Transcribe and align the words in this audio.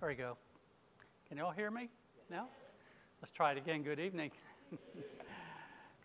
There 0.00 0.08
we 0.08 0.14
go. 0.14 0.36
Can 1.28 1.38
you 1.38 1.44
all 1.44 1.50
hear 1.50 1.72
me? 1.72 1.88
No? 2.30 2.44
Let's 3.20 3.32
try 3.32 3.50
it 3.50 3.58
again. 3.58 3.82
Good 3.82 3.98
evening. 3.98 4.30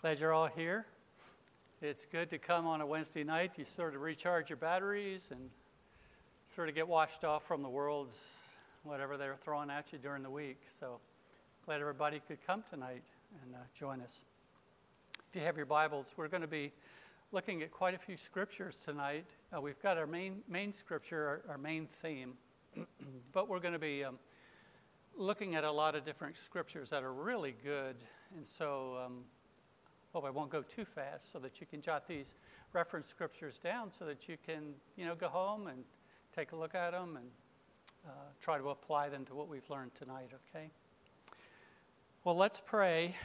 Glad 0.02 0.20
you're 0.20 0.34
all 0.34 0.48
here. 0.48 0.88
It's 1.80 2.08
good 2.08 2.32
to 2.32 2.40
come 2.40 2.66
on 2.66 2.82
a 2.82 2.88
Wednesday 2.88 3.24
night. 3.24 3.52
You 3.60 3.66
sort 3.66 3.94
of 3.94 4.02
recharge 4.02 4.50
your 4.50 4.58
batteries 4.58 5.30
and 5.30 5.52
sort 6.56 6.70
of 6.70 6.76
get 6.76 6.88
washed 6.88 7.24
off 7.24 7.44
from 7.44 7.62
the 7.62 7.70
world's 7.70 8.56
whatever 8.82 9.16
they're 9.16 9.36
throwing 9.36 9.70
at 9.70 9.94
you 9.94 10.00
during 10.00 10.24
the 10.24 10.32
week. 10.32 10.62
So 10.70 11.00
glad 11.64 11.80
everybody 11.80 12.20
could 12.28 12.44
come 12.48 12.64
tonight 12.68 13.04
and 13.44 13.54
uh, 13.54 13.60
join 13.76 14.02
us. 14.02 14.26
If 15.30 15.36
you 15.36 15.46
have 15.46 15.56
your 15.56 15.68
Bibles, 15.68 16.16
we're 16.18 16.30
going 16.30 16.42
to 16.42 16.48
be 16.48 16.72
looking 17.32 17.62
at 17.62 17.70
quite 17.70 17.94
a 17.94 18.00
few 18.00 18.18
scriptures 18.18 18.78
tonight. 18.78 19.36
Uh, 19.56 19.62
we've 19.62 19.80
got 19.84 20.00
our 20.00 20.08
main, 20.08 20.42
main 20.50 20.74
scripture, 20.74 21.44
our, 21.48 21.52
our 21.52 21.58
main 21.60 21.86
theme, 21.86 22.34
but 23.32 23.50
we're 23.50 23.60
going 23.60 23.74
to 23.74 23.80
be 23.80 24.04
um, 24.04 24.20
looking 25.16 25.56
at 25.56 25.64
a 25.64 25.72
lot 25.72 25.96
of 25.96 26.04
different 26.04 26.38
scriptures 26.38 26.90
that 26.90 27.04
are 27.04 27.14
really 27.14 27.56
good. 27.64 27.96
And 28.36 28.46
so, 28.46 28.98
um, 29.06 29.24
hope 30.14 30.26
I 30.26 30.30
won't 30.30 30.52
go 30.52 30.62
too 30.62 30.86
fast 30.86 31.32
so 31.32 31.40
that 31.40 31.60
you 31.60 31.68
can 31.68 31.82
jot 31.82 32.08
these 32.08 32.36
reference 32.72 33.08
scriptures 33.08 33.58
down 33.58 33.92
so 33.92 34.06
that 34.06 34.28
you 34.30 34.38
can, 34.46 34.74
you 34.96 35.06
know, 35.06 35.16
go 35.16 35.28
home 35.28 35.68
and 35.68 35.84
take 36.36 36.52
a 36.52 36.56
look 36.56 36.76
at 36.76 36.92
them 36.92 37.18
and 37.18 37.26
uh, 38.08 38.12
try 38.42 38.58
to 38.58 38.70
apply 38.70 39.10
them 39.10 39.26
to 39.26 39.34
what 39.34 39.48
we've 39.48 39.70
learned 39.70 39.94
tonight, 39.96 40.30
okay? 40.50 40.70
Well, 42.24 42.36
let's 42.36 42.60
pray 42.60 43.16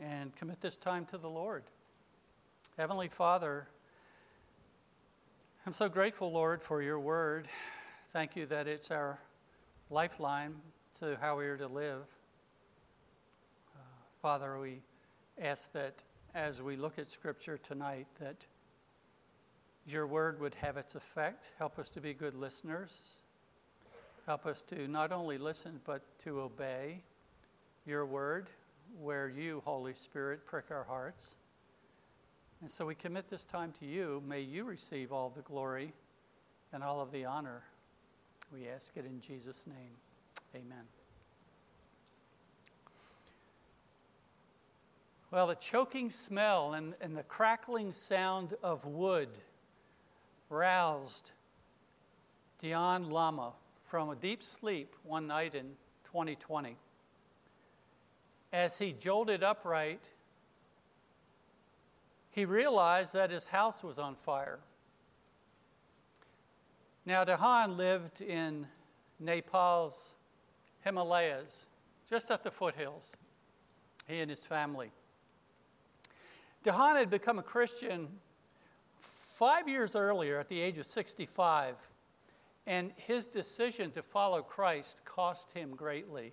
and 0.00 0.34
commit 0.36 0.60
this 0.60 0.76
time 0.76 1.04
to 1.06 1.18
the 1.18 1.28
Lord. 1.28 1.64
Heavenly 2.76 3.08
Father, 3.08 3.68
I'm 5.66 5.72
so 5.72 5.88
grateful, 5.88 6.32
Lord, 6.32 6.62
for 6.62 6.82
your 6.82 7.00
word. 7.00 7.48
Thank 8.14 8.36
you 8.36 8.46
that 8.46 8.68
it's 8.68 8.92
our 8.92 9.18
lifeline 9.90 10.54
to 11.00 11.18
how 11.20 11.36
we 11.36 11.46
are 11.46 11.56
to 11.56 11.66
live. 11.66 12.02
Uh, 13.74 13.80
Father, 14.22 14.56
we 14.56 14.82
ask 15.36 15.72
that 15.72 16.04
as 16.32 16.62
we 16.62 16.76
look 16.76 16.96
at 17.00 17.10
Scripture 17.10 17.58
tonight, 17.58 18.06
that 18.20 18.46
your 19.84 20.06
word 20.06 20.38
would 20.40 20.54
have 20.54 20.76
its 20.76 20.94
effect. 20.94 21.54
Help 21.58 21.76
us 21.76 21.90
to 21.90 22.00
be 22.00 22.14
good 22.14 22.34
listeners. 22.34 23.18
Help 24.26 24.46
us 24.46 24.62
to 24.62 24.86
not 24.86 25.10
only 25.10 25.36
listen, 25.36 25.80
but 25.84 26.02
to 26.20 26.40
obey 26.40 27.00
your 27.84 28.06
word 28.06 28.48
where 29.02 29.28
you, 29.28 29.60
Holy 29.64 29.92
Spirit, 29.92 30.46
prick 30.46 30.66
our 30.70 30.84
hearts. 30.84 31.34
And 32.60 32.70
so 32.70 32.86
we 32.86 32.94
commit 32.94 33.28
this 33.28 33.44
time 33.44 33.72
to 33.80 33.84
you. 33.86 34.22
May 34.24 34.42
you 34.42 34.62
receive 34.62 35.10
all 35.10 35.32
the 35.34 35.42
glory 35.42 35.92
and 36.72 36.84
all 36.84 37.00
of 37.00 37.10
the 37.10 37.24
honor. 37.24 37.64
We 38.52 38.68
ask 38.68 38.96
it 38.96 39.04
in 39.04 39.20
Jesus' 39.20 39.66
name. 39.66 39.96
Amen. 40.54 40.84
Well, 45.30 45.48
the 45.48 45.56
choking 45.56 46.10
smell 46.10 46.74
and, 46.74 46.94
and 47.00 47.16
the 47.16 47.24
crackling 47.24 47.90
sound 47.90 48.54
of 48.62 48.84
wood 48.84 49.28
roused 50.48 51.32
Dion 52.58 53.10
Lama 53.10 53.52
from 53.82 54.10
a 54.10 54.14
deep 54.14 54.42
sleep 54.42 54.94
one 55.02 55.26
night 55.26 55.54
in 55.54 55.72
2020. 56.04 56.76
As 58.52 58.78
he 58.78 58.92
jolted 58.92 59.42
upright, 59.42 60.10
he 62.30 62.44
realized 62.44 63.12
that 63.14 63.30
his 63.30 63.48
house 63.48 63.82
was 63.82 63.98
on 63.98 64.14
fire. 64.14 64.60
Now, 67.06 67.24
Dahan 67.24 67.76
lived 67.76 68.22
in 68.22 68.66
Nepal's 69.20 70.14
Himalayas, 70.80 71.66
just 72.08 72.30
at 72.30 72.42
the 72.42 72.50
foothills, 72.50 73.14
he 74.06 74.20
and 74.20 74.30
his 74.30 74.46
family. 74.46 74.90
Dahan 76.64 76.96
had 76.96 77.10
become 77.10 77.38
a 77.38 77.42
Christian 77.42 78.08
five 78.98 79.68
years 79.68 79.94
earlier 79.94 80.40
at 80.40 80.48
the 80.48 80.60
age 80.60 80.78
of 80.78 80.86
65, 80.86 81.76
and 82.66 82.92
his 82.96 83.26
decision 83.26 83.90
to 83.90 84.02
follow 84.02 84.40
Christ 84.40 85.04
cost 85.04 85.52
him 85.52 85.74
greatly. 85.74 86.32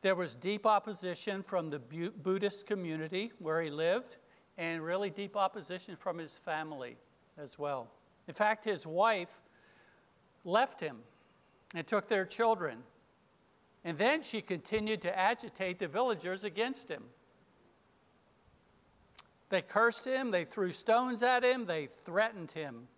There 0.00 0.16
was 0.16 0.34
deep 0.34 0.66
opposition 0.66 1.44
from 1.44 1.70
the 1.70 1.78
Buddhist 1.78 2.66
community 2.66 3.32
where 3.38 3.62
he 3.62 3.70
lived, 3.70 4.16
and 4.58 4.82
really 4.82 5.10
deep 5.10 5.36
opposition 5.36 5.94
from 5.94 6.18
his 6.18 6.36
family 6.36 6.96
as 7.38 7.56
well. 7.58 7.88
In 8.28 8.34
fact, 8.34 8.64
his 8.64 8.86
wife 8.86 9.40
left 10.44 10.80
him 10.80 10.98
and 11.74 11.86
took 11.86 12.08
their 12.08 12.24
children. 12.24 12.78
And 13.84 13.96
then 13.96 14.22
she 14.22 14.40
continued 14.40 15.02
to 15.02 15.18
agitate 15.18 15.78
the 15.78 15.88
villagers 15.88 16.42
against 16.42 16.90
him. 16.90 17.04
They 19.48 19.62
cursed 19.62 20.04
him, 20.04 20.32
they 20.32 20.44
threw 20.44 20.72
stones 20.72 21.22
at 21.22 21.44
him, 21.44 21.66
they 21.66 21.86
threatened 21.86 22.50
him. 22.50 22.88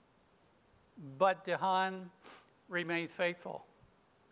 But 1.18 1.44
Dehan 1.44 2.08
remained 2.68 3.10
faithful. 3.10 3.66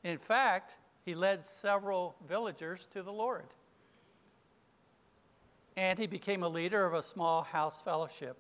In 0.03 0.17
fact, 0.19 0.79
he 1.05 1.15
led 1.15 1.45
several 1.45 2.17
villagers 2.27 2.87
to 2.87 3.03
the 3.03 3.13
Lord. 3.13 3.49
And 5.77 5.99
he 5.99 6.07
became 6.07 6.43
a 6.43 6.49
leader 6.49 6.87
of 6.87 6.95
a 6.95 7.03
small 7.03 7.43
house 7.43 7.83
fellowship. 7.83 8.39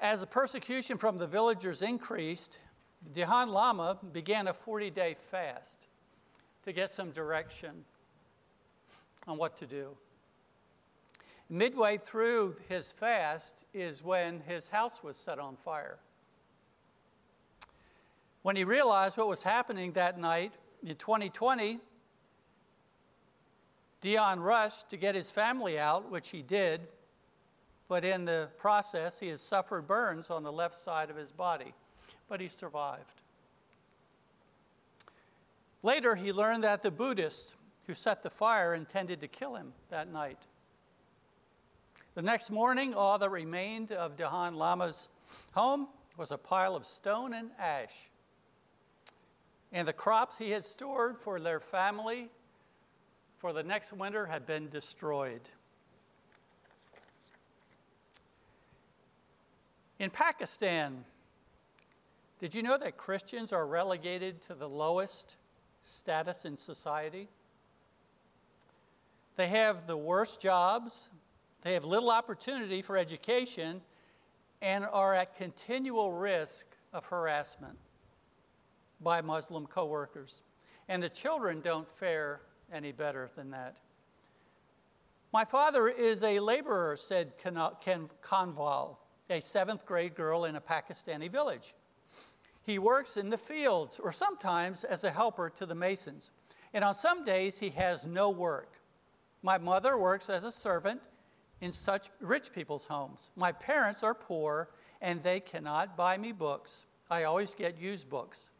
As 0.00 0.20
the 0.20 0.26
persecution 0.26 0.98
from 0.98 1.18
the 1.18 1.26
villagers 1.26 1.82
increased, 1.82 2.58
Dehan 3.12 3.48
Lama 3.48 3.98
began 4.12 4.48
a 4.48 4.54
40 4.54 4.90
day 4.90 5.14
fast 5.14 5.86
to 6.62 6.72
get 6.72 6.90
some 6.90 7.10
direction 7.10 7.84
on 9.26 9.38
what 9.38 9.56
to 9.58 9.66
do. 9.66 9.96
Midway 11.48 11.98
through 11.98 12.54
his 12.68 12.92
fast 12.92 13.64
is 13.74 14.02
when 14.02 14.40
his 14.40 14.70
house 14.70 15.02
was 15.02 15.16
set 15.16 15.38
on 15.38 15.56
fire. 15.56 15.98
When 18.42 18.56
he 18.56 18.64
realized 18.64 19.16
what 19.16 19.28
was 19.28 19.42
happening 19.42 19.92
that 19.92 20.18
night 20.18 20.54
in 20.82 20.96
2020, 20.96 21.80
Dion 24.00 24.40
rushed 24.40 24.90
to 24.90 24.96
get 24.96 25.14
his 25.14 25.30
family 25.30 25.78
out, 25.78 26.10
which 26.10 26.30
he 26.30 26.42
did, 26.42 26.82
but 27.88 28.04
in 28.04 28.24
the 28.24 28.50
process, 28.56 29.20
he 29.20 29.28
has 29.28 29.40
suffered 29.40 29.86
burns 29.86 30.30
on 30.30 30.42
the 30.42 30.52
left 30.52 30.74
side 30.74 31.10
of 31.10 31.16
his 31.16 31.32
body, 31.32 31.74
but 32.28 32.40
he 32.40 32.48
survived. 32.48 33.20
Later, 35.82 36.14
he 36.14 36.32
learned 36.32 36.64
that 36.64 36.82
the 36.82 36.90
Buddhists 36.90 37.56
who 37.86 37.94
set 37.94 38.22
the 38.22 38.30
fire 38.30 38.74
intended 38.74 39.20
to 39.20 39.28
kill 39.28 39.54
him 39.54 39.72
that 39.90 40.10
night. 40.10 40.38
The 42.14 42.22
next 42.22 42.50
morning, 42.50 42.94
all 42.94 43.18
that 43.18 43.30
remained 43.30 43.92
of 43.92 44.16
Dehan 44.16 44.54
Lama's 44.54 45.08
home 45.52 45.88
was 46.16 46.30
a 46.30 46.38
pile 46.38 46.76
of 46.76 46.86
stone 46.86 47.34
and 47.34 47.50
ash. 47.58 48.10
And 49.72 49.86
the 49.86 49.92
crops 49.92 50.38
he 50.38 50.50
had 50.50 50.64
stored 50.64 51.18
for 51.18 51.40
their 51.40 51.60
family 51.60 52.30
for 53.36 53.52
the 53.52 53.62
next 53.62 53.92
winter 53.92 54.26
had 54.26 54.46
been 54.46 54.68
destroyed. 54.68 55.42
In 59.98 60.10
Pakistan, 60.10 61.04
did 62.40 62.54
you 62.54 62.62
know 62.62 62.76
that 62.76 62.96
Christians 62.96 63.52
are 63.52 63.66
relegated 63.66 64.40
to 64.42 64.54
the 64.54 64.68
lowest 64.68 65.36
status 65.82 66.44
in 66.44 66.56
society? 66.56 67.28
They 69.36 69.48
have 69.48 69.86
the 69.86 69.96
worst 69.96 70.40
jobs, 70.40 71.10
they 71.62 71.74
have 71.74 71.84
little 71.84 72.10
opportunity 72.10 72.82
for 72.82 72.96
education 72.96 73.80
and 74.60 74.84
are 74.92 75.14
at 75.14 75.34
continual 75.34 76.12
risk 76.12 76.66
of 76.92 77.06
harassment 77.06 77.78
by 79.00 79.20
Muslim 79.20 79.66
coworkers. 79.66 80.42
And 80.88 81.02
the 81.02 81.08
children 81.08 81.60
don't 81.60 81.88
fare 81.88 82.40
any 82.72 82.92
better 82.92 83.28
than 83.36 83.50
that. 83.50 83.76
My 85.32 85.44
father 85.44 85.88
is 85.88 86.22
a 86.22 86.40
laborer, 86.40 86.96
said 86.96 87.38
Kanwal, 87.38 88.96
a 89.30 89.40
seventh 89.40 89.86
grade 89.86 90.14
girl 90.14 90.44
in 90.44 90.56
a 90.56 90.60
Pakistani 90.60 91.30
village. 91.30 91.74
He 92.62 92.78
works 92.78 93.16
in 93.16 93.30
the 93.30 93.38
fields 93.38 94.00
or 94.00 94.12
sometimes 94.12 94.84
as 94.84 95.04
a 95.04 95.10
helper 95.10 95.50
to 95.50 95.66
the 95.66 95.74
masons. 95.74 96.30
And 96.72 96.82
on 96.82 96.94
some 96.94 97.24
days, 97.24 97.58
he 97.58 97.70
has 97.70 98.06
no 98.06 98.30
work. 98.30 98.80
My 99.42 99.58
mother 99.58 99.98
works 99.98 100.30
as 100.30 100.44
a 100.44 100.52
servant 100.52 101.00
in 101.60 101.72
such 101.72 102.08
rich 102.20 102.52
people's 102.52 102.86
homes. 102.86 103.30
My 103.36 103.52
parents 103.52 104.02
are 104.02 104.14
poor 104.14 104.70
and 105.00 105.22
they 105.22 105.40
cannot 105.40 105.96
buy 105.96 106.16
me 106.16 106.32
books. 106.32 106.86
I 107.10 107.24
always 107.24 107.54
get 107.54 107.78
used 107.78 108.08
books. 108.08 108.50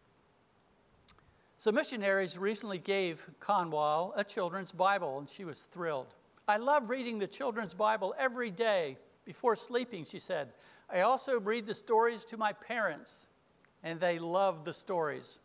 So, 1.56 1.72
missionaries 1.72 2.36
recently 2.36 2.78
gave 2.78 3.26
Kanwal 3.40 4.12
a 4.16 4.24
children's 4.24 4.70
Bible, 4.70 5.18
and 5.18 5.30
she 5.30 5.46
was 5.46 5.62
thrilled. 5.62 6.14
I 6.46 6.58
love 6.58 6.90
reading 6.90 7.18
the 7.18 7.26
children's 7.26 7.72
Bible 7.72 8.14
every 8.18 8.50
day 8.50 8.98
before 9.24 9.56
sleeping, 9.56 10.04
she 10.04 10.18
said. 10.18 10.48
I 10.92 11.00
also 11.00 11.40
read 11.40 11.66
the 11.66 11.74
stories 11.74 12.24
to 12.26 12.36
my 12.36 12.52
parents, 12.52 13.26
and 13.82 13.98
they 14.00 14.18
love 14.18 14.64
the 14.64 14.74
stories. 14.74 15.38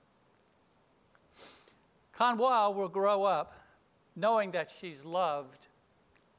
Kanwal 2.13 2.75
will 2.75 2.89
grow 2.89 3.23
up 3.23 3.55
knowing 4.15 4.51
that 4.51 4.69
she's 4.69 5.05
loved 5.05 5.67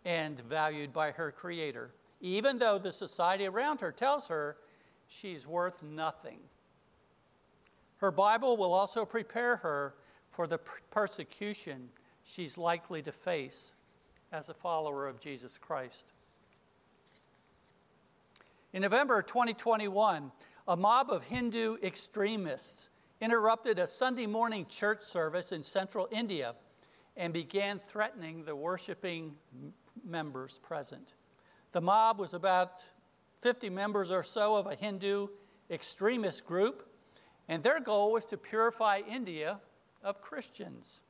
and 0.04 0.38
valued 0.40 0.92
by 0.92 1.10
her 1.12 1.30
Creator, 1.30 1.90
even 2.20 2.58
though 2.58 2.78
the 2.78 2.92
society 2.92 3.46
around 3.46 3.80
her 3.80 3.92
tells 3.92 4.28
her 4.28 4.56
she's 5.08 5.46
worth 5.46 5.82
nothing. 5.82 6.38
Her 7.96 8.10
Bible 8.10 8.56
will 8.56 8.72
also 8.72 9.04
prepare 9.04 9.56
her 9.56 9.94
for 10.30 10.46
the 10.46 10.58
persecution 10.90 11.88
she's 12.24 12.56
likely 12.56 13.02
to 13.02 13.12
face 13.12 13.74
as 14.32 14.48
a 14.48 14.54
follower 14.54 15.06
of 15.06 15.20
Jesus 15.20 15.58
Christ. 15.58 16.06
In 18.72 18.82
November 18.82 19.20
2021, 19.20 20.30
a 20.68 20.76
mob 20.76 21.10
of 21.10 21.24
Hindu 21.24 21.78
extremists 21.82 22.88
interrupted 23.20 23.80
a 23.80 23.86
Sunday 23.88 24.26
morning 24.26 24.64
church 24.68 25.02
service 25.02 25.50
in 25.50 25.64
central 25.64 26.06
India 26.12 26.54
and 27.16 27.32
began 27.32 27.80
threatening 27.80 28.44
the 28.44 28.54
worshiping 28.54 29.34
members 30.04 30.60
present. 30.60 31.14
The 31.72 31.80
mob 31.80 32.20
was 32.20 32.32
about 32.32 32.84
50 33.40 33.70
members 33.70 34.12
or 34.12 34.22
so 34.22 34.54
of 34.54 34.68
a 34.68 34.76
Hindu 34.76 35.26
extremist 35.68 36.46
group, 36.46 36.88
and 37.48 37.64
their 37.64 37.80
goal 37.80 38.12
was 38.12 38.24
to 38.26 38.36
purify 38.36 39.00
India 39.00 39.58
of 40.04 40.20
Christians 40.20 41.02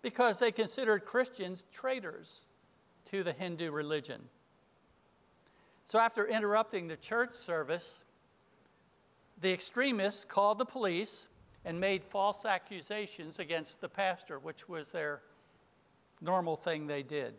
because 0.00 0.38
they 0.38 0.50
considered 0.50 1.04
Christians 1.04 1.66
traitors 1.70 2.44
to 3.04 3.22
the 3.22 3.32
Hindu 3.32 3.70
religion. 3.70 4.30
So, 5.88 5.98
after 5.98 6.26
interrupting 6.26 6.86
the 6.86 6.98
church 6.98 7.32
service, 7.32 8.02
the 9.40 9.54
extremists 9.54 10.22
called 10.22 10.58
the 10.58 10.66
police 10.66 11.28
and 11.64 11.80
made 11.80 12.04
false 12.04 12.44
accusations 12.44 13.38
against 13.38 13.80
the 13.80 13.88
pastor, 13.88 14.38
which 14.38 14.68
was 14.68 14.88
their 14.88 15.22
normal 16.20 16.56
thing 16.56 16.86
they 16.86 17.02
did. 17.02 17.36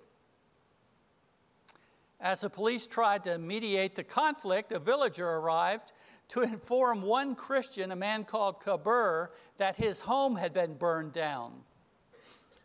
As 2.19 2.41
the 2.41 2.49
police 2.49 2.87
tried 2.87 3.23
to 3.25 3.37
mediate 3.37 3.93
the 3.93 4.03
conflict, 4.03 4.71
a 4.71 4.79
villager 4.79 5.29
arrived 5.29 5.91
to 6.29 6.41
inform 6.41 7.03
one 7.03 7.35
Christian, 7.35 7.91
a 7.91 7.95
man 7.95 8.23
called 8.23 8.61
Kabir, 8.61 9.29
that 9.57 9.75
his 9.75 9.99
home 10.01 10.35
had 10.35 10.53
been 10.53 10.73
burned 10.73 11.13
down. 11.13 11.53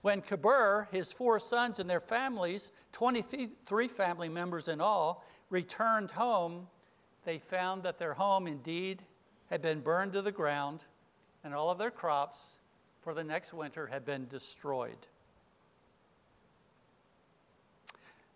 When 0.00 0.22
Kabir, 0.22 0.88
his 0.92 1.12
four 1.12 1.38
sons, 1.38 1.78
and 1.78 1.90
their 1.90 2.00
families, 2.00 2.72
23 2.92 3.88
family 3.88 4.30
members 4.30 4.68
in 4.68 4.80
all, 4.80 5.26
returned 5.54 6.10
home, 6.10 6.66
they 7.24 7.38
found 7.38 7.84
that 7.84 7.96
their 7.96 8.12
home 8.12 8.48
indeed 8.48 9.04
had 9.50 9.62
been 9.62 9.78
burned 9.78 10.12
to 10.12 10.20
the 10.20 10.32
ground 10.32 10.84
and 11.44 11.54
all 11.54 11.70
of 11.70 11.78
their 11.78 11.92
crops 11.92 12.58
for 13.02 13.14
the 13.14 13.22
next 13.22 13.54
winter 13.54 13.86
had 13.86 14.04
been 14.04 14.26
destroyed. 14.26 15.06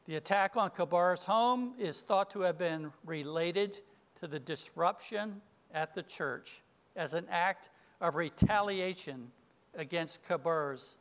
The 0.07 0.15
attack 0.15 0.57
on 0.57 0.71
Kabir's 0.71 1.25
home 1.25 1.75
is 1.77 2.01
thought 2.01 2.31
to 2.31 2.43
have 2.43 2.57
been 2.57 2.93
related 3.05 3.81
to 4.21 4.29
the 4.29 4.39
disruption 4.39 5.43
at 5.75 5.97
the 5.97 6.05
church 6.05 6.63
as 6.95 7.15
an 7.15 7.27
act 7.31 7.69
of 8.01 8.15
retaliation 8.15 9.33
against 9.75 10.23
Kabir's 10.23 10.97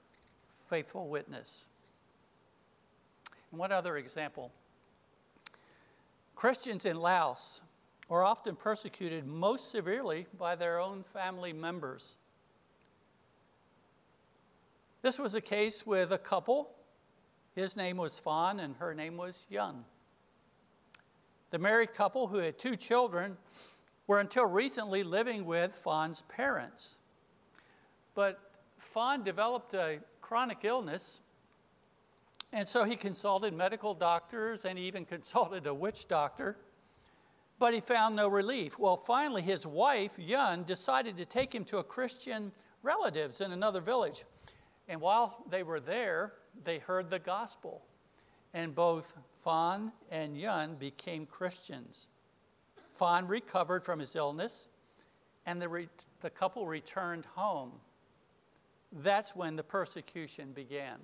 faithful 0.47 1.09
witness. 1.09 1.67
And 3.51 3.59
one 3.59 3.71
other 3.71 3.97
example 3.97 4.51
Christians 6.37 6.85
in 6.85 6.97
Laos 6.97 7.63
are 8.11 8.23
often 8.23 8.55
persecuted 8.55 9.25
most 9.25 9.71
severely 9.71 10.27
by 10.37 10.55
their 10.55 10.79
own 10.79 11.01
family 11.01 11.51
members. 11.51 12.17
This 15.01 15.17
was 15.17 15.33
the 15.33 15.41
case 15.41 15.83
with 15.83 16.11
a 16.11 16.19
couple. 16.19 16.69
His 17.55 17.75
name 17.75 17.97
was 17.97 18.19
Fan 18.19 18.59
and 18.59 18.75
her 18.75 18.93
name 18.93 19.17
was 19.17 19.47
Yun. 19.49 19.83
The 21.49 21.57
married 21.57 21.95
couple, 21.95 22.27
who 22.27 22.37
had 22.37 22.59
two 22.59 22.75
children, 22.75 23.35
were 24.05 24.19
until 24.19 24.45
recently 24.45 25.03
living 25.03 25.43
with 25.43 25.73
Fan's 25.73 26.21
parents. 26.21 26.99
But 28.13 28.39
Fan 28.77 29.23
developed 29.23 29.73
a 29.73 30.01
chronic 30.21 30.59
illness, 30.63 31.21
and 32.53 32.67
so 32.67 32.83
he 32.83 32.95
consulted 32.95 33.53
medical 33.53 33.93
doctors 33.93 34.65
and 34.65 34.77
he 34.77 34.85
even 34.85 35.05
consulted 35.05 35.67
a 35.67 35.73
witch 35.73 36.07
doctor, 36.07 36.57
but 37.59 37.73
he 37.73 37.79
found 37.79 38.15
no 38.15 38.27
relief. 38.27 38.77
Well, 38.77 38.97
finally, 38.97 39.41
his 39.41 39.65
wife, 39.65 40.17
Yun, 40.19 40.63
decided 40.63 41.17
to 41.17 41.25
take 41.25 41.53
him 41.53 41.65
to 41.65 41.79
a 41.79 41.83
Christian 41.83 42.51
relatives 42.83 43.41
in 43.41 43.51
another 43.51 43.81
village. 43.81 44.25
And 44.87 45.01
while 45.01 45.43
they 45.49 45.63
were 45.63 45.79
there, 45.79 46.33
they 46.63 46.77
heard 46.77 47.09
the 47.09 47.19
gospel 47.19 47.83
and 48.53 48.73
both 48.73 49.13
Fan 49.33 49.91
and 50.09 50.35
Yun 50.37 50.75
became 50.75 51.25
Christians. 51.25 52.07
Fan 52.91 53.27
recovered 53.27 53.83
from 53.83 53.99
his 53.99 54.15
illness, 54.15 54.69
and 55.45 55.61
the, 55.61 55.69
re- 55.69 55.89
the 56.21 56.29
couple 56.29 56.65
returned 56.65 57.25
home. 57.35 57.71
That's 58.91 59.35
when 59.35 59.55
the 59.55 59.63
persecution 59.63 60.53
began. 60.53 60.97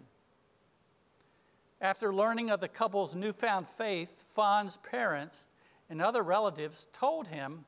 After 1.83 2.13
learning 2.13 2.49
of 2.49 2.61
the 2.61 2.69
couple's 2.69 3.13
newfound 3.13 3.67
faith, 3.67 4.09
Fan's 4.33 4.77
parents 4.77 5.47
and 5.89 6.01
other 6.01 6.23
relatives 6.23 6.87
told 6.93 7.27
him 7.27 7.65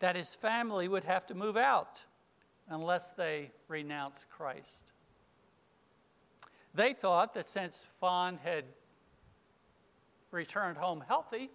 that 0.00 0.16
his 0.16 0.34
family 0.34 0.86
would 0.86 1.04
have 1.04 1.24
to 1.28 1.34
move 1.34 1.56
out 1.56 2.04
unless 2.68 3.12
they 3.12 3.52
renounced 3.66 4.28
Christ. 4.28 4.92
They 6.74 6.92
thought 6.92 7.32
that 7.32 7.46
since 7.46 7.88
Fan 8.00 8.38
had 8.44 8.64
returned 10.30 10.76
home 10.76 11.02
healthy, 11.08 11.48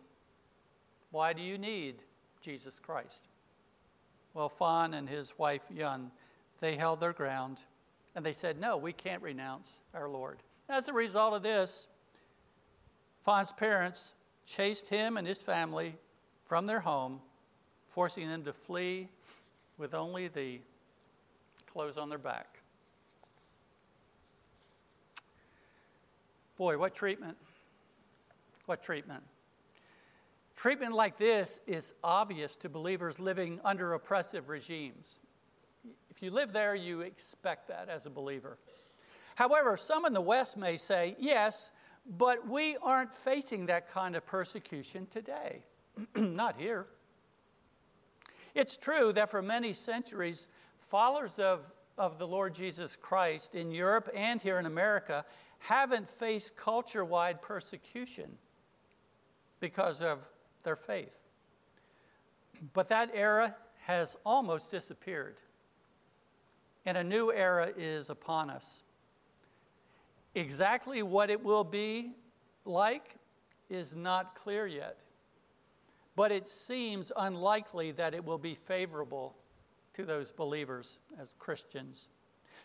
why 1.12 1.34
do 1.34 1.44
you 1.44 1.60
need 1.60 2.02
Jesus 2.42 2.80
Christ? 2.80 3.28
Well, 4.34 4.50
Fan 4.50 4.96
and 4.96 5.08
his 5.08 5.38
wife 5.38 5.68
Yun, 5.72 6.10
they 6.60 6.76
held 6.76 7.02
their 7.02 7.14
ground 7.14 7.66
and 8.16 8.26
they 8.26 8.34
said, 8.34 8.60
No, 8.60 8.78
we 8.78 8.94
can't 8.94 9.22
renounce 9.22 9.82
our 9.94 10.10
Lord. 10.10 10.40
As 10.68 10.88
a 10.88 10.94
result 10.94 11.36
of 11.36 11.44
this, 11.44 11.88
Fan's 13.22 13.52
parents 13.52 14.14
chased 14.46 14.90
him 14.90 15.18
and 15.18 15.28
his 15.28 15.42
family 15.42 15.96
from 16.46 16.66
their 16.66 16.80
home, 16.80 17.22
forcing 17.88 18.28
them 18.28 18.44
to 18.44 18.54
flee 18.54 19.10
with 19.78 19.94
only 19.94 20.28
the 20.28 20.60
clothes 21.72 21.98
on 21.98 22.10
their 22.10 22.18
back. 22.18 22.60
Boy, 26.58 26.78
what 26.78 26.94
treatment! 26.94 27.38
What 28.66 28.84
treatment? 28.84 29.24
Treatment 30.56 30.92
like 30.92 31.18
this 31.18 31.62
is 31.66 31.94
obvious 32.04 32.58
to 32.58 32.70
believers 32.70 33.18
living 33.18 33.62
under 33.64 33.94
oppressive 33.94 34.50
regimes. 34.50 35.20
If 36.10 36.22
you 36.22 36.32
live 36.32 36.52
there, 36.52 36.76
you 36.76 37.00
expect 37.00 37.70
that 37.70 37.88
as 37.88 38.06
a 38.06 38.10
believer. 38.10 38.58
However, 39.36 39.78
some 39.78 40.06
in 40.06 40.12
the 40.12 40.20
West 40.20 40.58
may 40.58 40.76
say, 40.76 41.16
yes, 41.18 41.72
but 42.06 42.48
we 42.48 42.76
aren't 42.82 43.14
facing 43.14 43.68
that 43.68 43.88
kind 43.88 44.16
of 44.16 44.26
persecution 44.26 45.08
today. 45.12 45.64
Not 46.16 46.60
here. 46.60 46.88
It's 48.56 48.78
true 48.78 49.12
that 49.14 49.30
for 49.30 49.42
many 49.42 49.74
centuries, 49.74 50.48
followers 50.78 51.40
of, 51.40 51.72
of 51.98 52.18
the 52.18 52.28
Lord 52.28 52.56
Jesus 52.56 52.96
Christ 52.96 53.56
in 53.56 53.72
Europe 53.72 54.10
and 54.16 54.42
here 54.42 54.60
in 54.60 54.66
America 54.66 55.26
haven't 55.60 56.10
faced 56.10 56.56
culture 56.56 57.06
wide 57.06 57.42
persecution 57.42 58.38
because 59.60 60.02
of 60.02 60.28
their 60.64 60.76
faith. 60.76 61.24
But 62.74 62.90
that 62.90 63.12
era 63.14 63.56
has 63.86 64.18
almost 64.26 64.72
disappeared, 64.72 65.38
and 66.86 66.98
a 66.98 67.04
new 67.04 67.32
era 67.32 67.72
is 67.78 68.10
upon 68.10 68.50
us. 68.50 68.84
Exactly 70.36 71.02
what 71.04 71.30
it 71.30 71.44
will 71.44 71.64
be 71.64 72.12
like 72.66 73.16
is 73.70 73.96
not 73.96 74.36
clear 74.36 74.68
yet, 74.68 74.98
but 76.16 76.32
it 76.32 76.48
seems 76.48 77.12
unlikely 77.18 77.92
that 77.92 78.14
it 78.14 78.24
will 78.24 78.38
be 78.38 78.56
favorable 78.56 79.36
to 79.94 80.06
those 80.06 80.32
believers 80.32 81.00
as 81.20 81.34
Christians. 81.40 82.10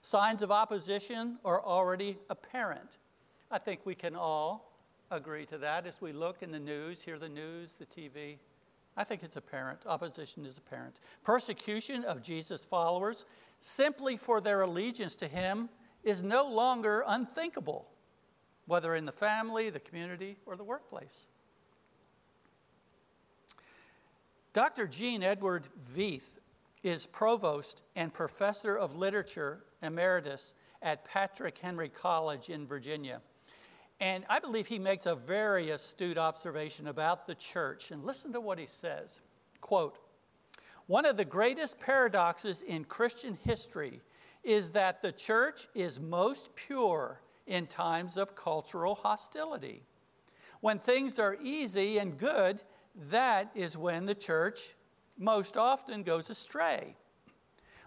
Signs 0.03 0.43
of 0.43 0.51
opposition 0.51 1.39
are 1.45 1.63
already 1.63 2.19
apparent. 2.29 2.99
I 3.51 3.59
think 3.59 3.81
we 3.85 3.95
can 3.95 4.15
all 4.15 4.73
agree 5.11 5.47
to 5.47 5.59
that 5.59 5.87
as 5.87 6.01
we 6.01 6.13
look 6.13 6.43
in 6.43 6.51
the 6.51 6.59
news, 6.59 7.03
hear 7.03 7.19
the 7.19 7.29
news, 7.29 7.77
the 7.77 7.87
TV. 7.87 8.39
I 8.97 9.05
think 9.05 9.23
it's 9.23 9.37
apparent. 9.37 9.81
Opposition 9.87 10.45
is 10.45 10.59
apparent. 10.59 10.97
Persecution 11.25 12.05
of 12.05 12.23
Jesus' 12.23 12.65
followers 12.65 13.25
simply 13.59 14.17
for 14.17 14.41
their 14.41 14.63
allegiance 14.63 15.17
to 15.17 15.27
him 15.27 15.69
is 16.05 16.23
no 16.23 16.47
longer 16.47 17.03
unthinkable, 17.07 17.89
whether 18.67 18.95
in 18.95 19.05
the 19.05 19.13
family, 19.13 19.71
the 19.71 19.81
community, 19.81 20.37
or 20.47 20.57
the 20.57 20.65
workplace. 20.65 21.27
Dr. 24.53 24.87
Gene 24.87 25.23
Edward 25.23 25.65
Veith 25.93 26.39
is 26.85 27.07
provost 27.07 27.83
and 27.97 28.13
professor 28.13 28.77
of 28.79 28.95
literature 28.95 29.65
emeritus 29.83 30.55
at 30.83 31.05
Patrick 31.05 31.59
Henry 31.59 31.89
College 31.89 32.51
in 32.51 32.67
Virginia. 32.67 33.21
And 34.01 34.25
I 34.29 34.39
believe 34.39 34.67
he 34.67 34.79
makes 34.79 35.07
a 35.07 35.15
very 35.15 35.71
astute 35.71 36.19
observation 36.19 36.89
about 36.89 37.27
the 37.27 37.35
church. 37.35 37.91
And 37.91 38.05
listen 38.05 38.33
to 38.33 38.41
what 38.41 38.59
he 38.59 38.67
says. 38.67 39.21
Quote, 39.61 39.99
one 40.87 41.07
of 41.07 41.17
the 41.17 41.25
greatest 41.25 41.81
paradoxes 41.81 42.61
in 42.61 42.85
Christian 42.85 43.39
history 43.45 44.03
is 44.45 44.71
that 44.71 45.03
the 45.03 45.13
church 45.13 45.69
is 45.75 45.99
most 45.99 46.55
pure 46.55 47.21
in 47.47 47.67
times 47.67 48.17
of 48.17 48.35
cultural 48.35 48.95
hostility. 48.95 49.83
When 50.61 50.79
things 50.79 51.19
are 51.19 51.37
easy 51.43 51.99
and 51.99 52.17
good, 52.17 52.63
that 53.11 53.51
is 53.55 53.77
when 53.77 54.07
the 54.07 54.15
church 54.15 54.75
most 55.19 55.57
often 55.57 56.03
goes 56.03 56.31
astray. 56.31 56.97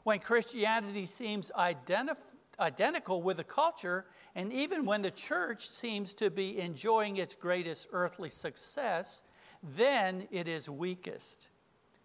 When 0.04 0.20
Christianity 0.20 1.06
seems 1.06 1.52
identif- 1.58 2.36
identical 2.60 3.22
with 3.22 3.38
the 3.38 3.44
culture, 3.44 4.06
and 4.36 4.54
even 4.54 4.86
when 4.86 5.02
the 5.02 5.12
church 5.12 5.68
seems 5.68 6.14
to 6.16 6.30
be 6.30 6.60
enjoying 6.60 7.18
its 7.18 7.36
greatest 7.36 7.88
earthly 7.92 8.30
success, 8.30 9.22
then 9.64 10.28
it 10.32 10.48
is 10.48 10.70
weakest. 10.70 11.50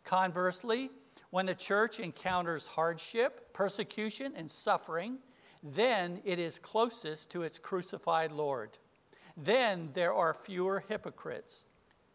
Conversely, 0.05 0.91
when 1.33 1.47
the 1.47 1.55
church 1.55 1.99
encounters 1.99 2.67
hardship, 2.67 3.55
persecution, 3.55 4.35
and 4.37 4.51
suffering, 4.51 5.17
then 5.63 6.21
it 6.27 6.39
is 6.39 6.59
closest 6.59 7.31
to 7.31 7.43
its 7.43 7.59
crucified 7.59 8.31
Lord. 8.31 8.77
Then 9.35 9.89
there 9.95 10.13
are 10.13 10.35
fewer 10.35 10.85
hypocrites 10.87 11.65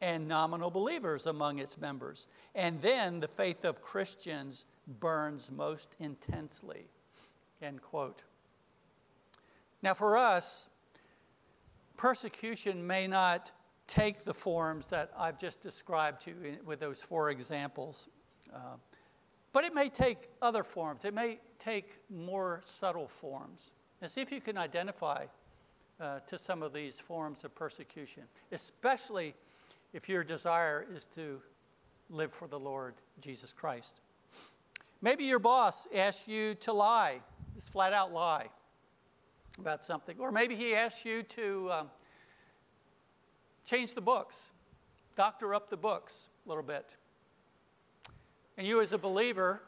and 0.01 0.27
nominal 0.27 0.69
believers 0.69 1.25
among 1.25 1.57
its 1.57 1.79
members. 1.79 2.27
And 2.53 2.79
then 2.79 3.19
the 3.19 3.27
faith 3.27 3.65
of 3.65 3.81
Christians 3.81 4.65
burns 4.99 5.51
most 5.51 5.95
intensely. 5.99 6.85
End 7.59 7.81
quote. 7.81 8.23
Now, 9.81 9.95
for 9.95 10.15
us, 10.15 10.69
persecution 11.97 12.85
may 12.85 13.07
not 13.07 13.51
take 13.87 14.25
the 14.25 14.33
forms 14.33 14.85
that 14.87 15.11
I've 15.17 15.39
just 15.39 15.59
described 15.59 16.21
to 16.25 16.29
you 16.29 16.57
with 16.63 16.79
those 16.79 17.01
four 17.01 17.31
examples, 17.31 18.09
uh, 18.53 18.75
but 19.57 19.65
it 19.65 19.73
may 19.73 19.89
take 19.89 20.29
other 20.39 20.63
forms. 20.63 21.03
It 21.03 21.15
may 21.15 21.39
take 21.57 21.95
more 22.11 22.61
subtle 22.63 23.07
forms. 23.07 23.73
And 24.03 24.11
see 24.11 24.21
if 24.21 24.31
you 24.31 24.39
can 24.39 24.55
identify 24.55 25.25
uh, 25.99 26.19
to 26.27 26.37
some 26.37 26.61
of 26.61 26.73
these 26.73 26.99
forms 26.99 27.43
of 27.43 27.55
persecution, 27.55 28.21
especially 28.51 29.33
if 29.93 30.07
your 30.07 30.23
desire 30.23 30.85
is 30.93 31.05
to 31.05 31.41
live 32.11 32.31
for 32.31 32.47
the 32.47 32.59
Lord 32.59 32.93
Jesus 33.19 33.51
Christ. 33.51 33.99
Maybe 35.01 35.23
your 35.23 35.39
boss 35.39 35.87
asks 35.91 36.27
you 36.27 36.53
to 36.53 36.71
lie, 36.71 37.21
just 37.55 37.71
flat 37.71 37.93
out 37.93 38.13
lie 38.13 38.49
about 39.57 39.83
something. 39.83 40.17
Or 40.19 40.31
maybe 40.31 40.55
he 40.55 40.75
asks 40.75 41.03
you 41.03 41.23
to 41.23 41.71
um, 41.71 41.89
change 43.65 43.95
the 43.95 44.01
books, 44.01 44.51
doctor 45.15 45.55
up 45.55 45.71
the 45.71 45.77
books 45.77 46.29
a 46.45 46.47
little 46.47 46.63
bit. 46.63 46.95
And 48.57 48.65
you, 48.65 48.81
as 48.81 48.91
a 48.91 48.97
believer, 48.97 49.61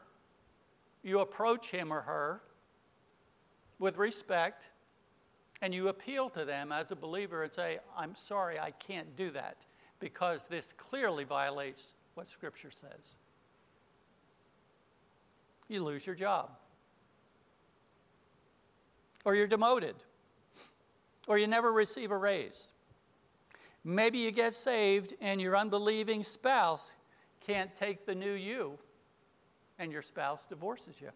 you 1.02 1.20
approach 1.20 1.70
him 1.70 1.92
or 1.92 2.02
her 2.02 2.42
with 3.78 3.96
respect 3.96 4.70
and 5.62 5.74
you 5.74 5.88
appeal 5.88 6.30
to 6.30 6.44
them 6.44 6.72
as 6.72 6.90
a 6.90 6.96
believer 6.96 7.42
and 7.42 7.52
say, 7.52 7.78
I'm 7.96 8.14
sorry, 8.14 8.58
I 8.58 8.70
can't 8.70 9.14
do 9.16 9.30
that 9.32 9.66
because 9.98 10.46
this 10.46 10.72
clearly 10.72 11.24
violates 11.24 11.94
what 12.14 12.26
Scripture 12.26 12.70
says. 12.70 13.16
You 15.68 15.84
lose 15.84 16.06
your 16.06 16.16
job, 16.16 16.50
or 19.24 19.36
you're 19.36 19.46
demoted, 19.46 19.94
or 21.28 21.38
you 21.38 21.46
never 21.46 21.72
receive 21.72 22.10
a 22.10 22.16
raise. 22.16 22.72
Maybe 23.84 24.18
you 24.18 24.32
get 24.32 24.52
saved 24.52 25.14
and 25.20 25.40
your 25.40 25.56
unbelieving 25.56 26.22
spouse 26.22 26.96
can't 27.40 27.74
take 27.74 28.06
the 28.06 28.14
new 28.14 28.32
you, 28.32 28.78
and 29.78 29.90
your 29.90 30.02
spouse 30.02 30.46
divorces 30.46 31.00
you. 31.00 31.10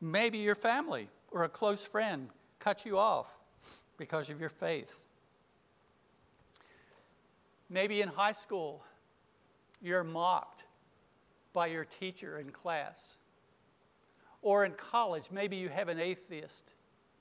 Maybe 0.00 0.38
your 0.38 0.54
family 0.54 1.08
or 1.30 1.44
a 1.44 1.48
close 1.48 1.86
friend 1.86 2.28
cuts 2.58 2.84
you 2.84 2.98
off 2.98 3.38
because 3.96 4.30
of 4.30 4.40
your 4.40 4.50
faith. 4.50 5.06
Maybe 7.70 8.02
in 8.02 8.08
high 8.08 8.32
school, 8.32 8.84
you're 9.80 10.04
mocked 10.04 10.66
by 11.52 11.68
your 11.68 11.84
teacher 11.84 12.38
in 12.38 12.50
class. 12.50 13.16
Or 14.42 14.64
in 14.64 14.72
college, 14.72 15.30
maybe 15.30 15.56
you 15.56 15.70
have 15.70 15.88
an 15.88 15.98
atheist 15.98 16.74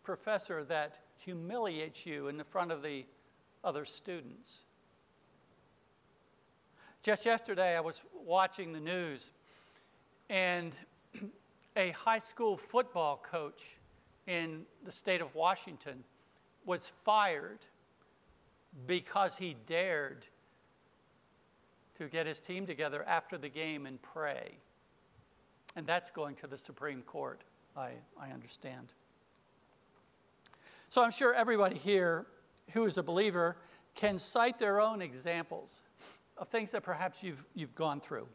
professor 0.04 0.64
that 0.66 1.00
humiliates 1.18 2.06
you 2.06 2.28
in 2.28 2.38
the 2.38 2.44
front 2.44 2.72
of 2.72 2.82
the 2.82 3.06
other 3.64 3.86
students. 3.86 4.62
Just 7.02 7.26
yesterday, 7.26 7.76
I 7.76 7.82
was 7.82 8.02
watching 8.26 8.74
the 8.74 8.80
news, 8.80 9.32
and 10.30 10.74
a 11.76 11.92
high 11.92 12.20
school 12.20 12.58
football 12.58 13.18
coach 13.18 13.78
in 14.28 14.64
the 14.86 14.92
state 14.92 15.22
of 15.22 15.36
Washington 15.36 16.04
was 16.66 16.94
fired 17.04 17.60
because 18.88 19.38
he 19.38 19.56
dared 19.66 20.28
to 21.96 22.08
get 22.08 22.26
his 22.26 22.40
team 22.40 22.66
together 22.66 23.04
after 23.08 23.38
the 23.38 23.50
game 23.50 23.86
and 23.86 24.02
pray. 24.02 24.58
And 25.76 25.86
that's 25.86 26.10
going 26.10 26.36
to 26.36 26.48
the 26.48 26.58
Supreme 26.58 27.02
Court, 27.02 27.42
I, 27.76 27.92
I 28.20 28.32
understand. 28.32 28.94
So 30.90 31.04
I'm 31.04 31.12
sure 31.12 31.34
everybody 31.34 31.76
here 31.76 32.28
who 32.72 32.86
is 32.86 32.98
a 32.98 33.04
believer 33.04 33.58
can 33.96 34.18
cite 34.18 34.58
their 34.58 34.80
own 34.80 35.02
examples 35.02 35.84
of 36.38 36.48
things 36.48 36.72
that 36.72 36.84
perhaps 36.84 37.24
you've, 37.24 37.46
you've 37.54 37.76
gone 37.76 38.00
through. 38.00 38.28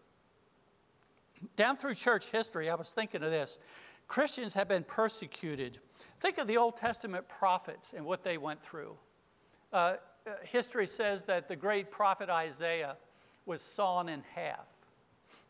Down 1.56 1.76
through 1.76 1.94
church 1.94 2.30
history, 2.30 2.68
I 2.68 2.74
was 2.74 2.90
thinking 2.90 3.22
of 3.22 3.30
this. 3.30 3.58
Christians 4.06 4.54
have 4.54 4.68
been 4.68 4.84
persecuted. 4.84 5.78
Think 6.20 6.38
of 6.38 6.46
the 6.46 6.56
Old 6.56 6.76
Testament 6.76 7.28
prophets 7.28 7.92
and 7.94 8.04
what 8.04 8.24
they 8.24 8.38
went 8.38 8.62
through. 8.62 8.96
Uh, 9.72 9.96
uh, 10.26 10.30
history 10.42 10.86
says 10.86 11.24
that 11.24 11.48
the 11.48 11.56
great 11.56 11.90
prophet 11.90 12.30
Isaiah 12.30 12.96
was 13.46 13.60
sawn 13.60 14.08
in 14.08 14.22
half 14.34 14.68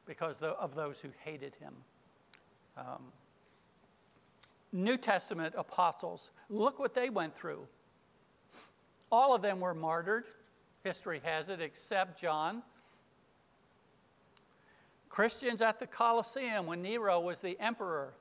because 0.06 0.42
of 0.42 0.74
those 0.74 1.00
who 1.00 1.08
hated 1.24 1.54
him. 1.56 1.74
Um, 2.76 3.12
New 4.72 4.96
Testament 4.96 5.54
apostles, 5.56 6.32
look 6.48 6.78
what 6.78 6.94
they 6.94 7.10
went 7.10 7.34
through. 7.34 7.66
All 9.10 9.34
of 9.34 9.42
them 9.42 9.60
were 9.60 9.74
martyred, 9.74 10.26
history 10.84 11.20
has 11.24 11.48
it, 11.48 11.60
except 11.60 12.20
John. 12.20 12.62
Christians 15.08 15.62
at 15.62 15.80
the 15.80 15.86
Colosseum, 15.86 16.66
when 16.66 16.82
Nero 16.82 17.18
was 17.18 17.40
the 17.40 17.58
emperor, 17.58 18.14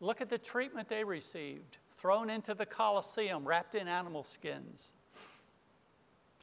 Look 0.00 0.22
at 0.22 0.30
the 0.30 0.38
treatment 0.38 0.88
they 0.88 1.04
received 1.04 1.76
thrown 1.90 2.30
into 2.30 2.54
the 2.54 2.64
Colosseum, 2.64 3.46
wrapped 3.46 3.74
in 3.74 3.86
animal 3.86 4.22
skins. 4.22 4.92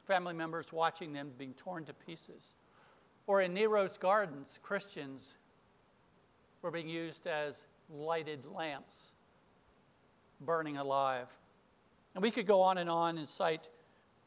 Family 0.06 0.32
members 0.32 0.72
watching 0.72 1.12
them 1.12 1.32
being 1.36 1.54
torn 1.54 1.84
to 1.86 1.92
pieces. 1.92 2.54
Or 3.26 3.42
in 3.42 3.52
Nero's 3.52 3.98
gardens, 3.98 4.60
Christians 4.62 5.34
were 6.62 6.70
being 6.70 6.88
used 6.88 7.26
as 7.26 7.66
lighted 7.90 8.46
lamps, 8.46 9.12
burning 10.40 10.76
alive. 10.76 11.36
And 12.14 12.22
we 12.22 12.30
could 12.30 12.46
go 12.46 12.62
on 12.62 12.78
and 12.78 12.88
on 12.88 13.18
and 13.18 13.26
cite 13.26 13.68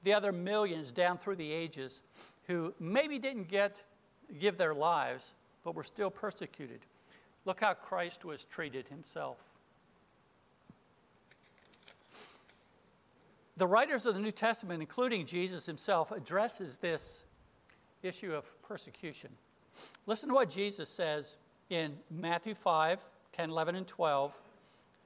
the 0.03 0.13
other 0.13 0.31
millions 0.31 0.91
down 0.91 1.17
through 1.17 1.36
the 1.36 1.51
ages 1.51 2.03
who 2.48 2.74
maybe 2.79 3.20
didn't 3.20 3.48
get 3.48 3.84
give 4.39 4.58
their 4.58 4.74
lives, 4.74 5.34
but 5.63 5.75
were 5.75 5.84
still 5.84 6.10
persecuted. 6.10 6.79
Look 7.46 7.60
how 7.60 7.74
Christ 7.74 8.24
was 8.24 8.46
treated 8.46 8.88
himself. 8.88 9.38
The 13.58 13.67
writers 13.67 14.05
of 14.05 14.15
the 14.15 14.22
New 14.22 14.31
Testament, 14.31 14.81
including 14.81 15.25
Jesus 15.25 15.65
himself, 15.65 16.12
addresses 16.12 16.77
this 16.77 17.25
issue 18.01 18.34
of 18.34 18.60
persecution. 18.63 19.29
Listen 20.05 20.29
to 20.29 20.36
what 20.36 20.50
Jesus 20.50 20.89
says 20.89 21.38
in 21.70 21.98
Matthew 22.10 22.53
5, 22.53 23.05
10, 23.31 23.50
11, 23.50 23.75
and 23.75 23.88
12, 23.88 24.39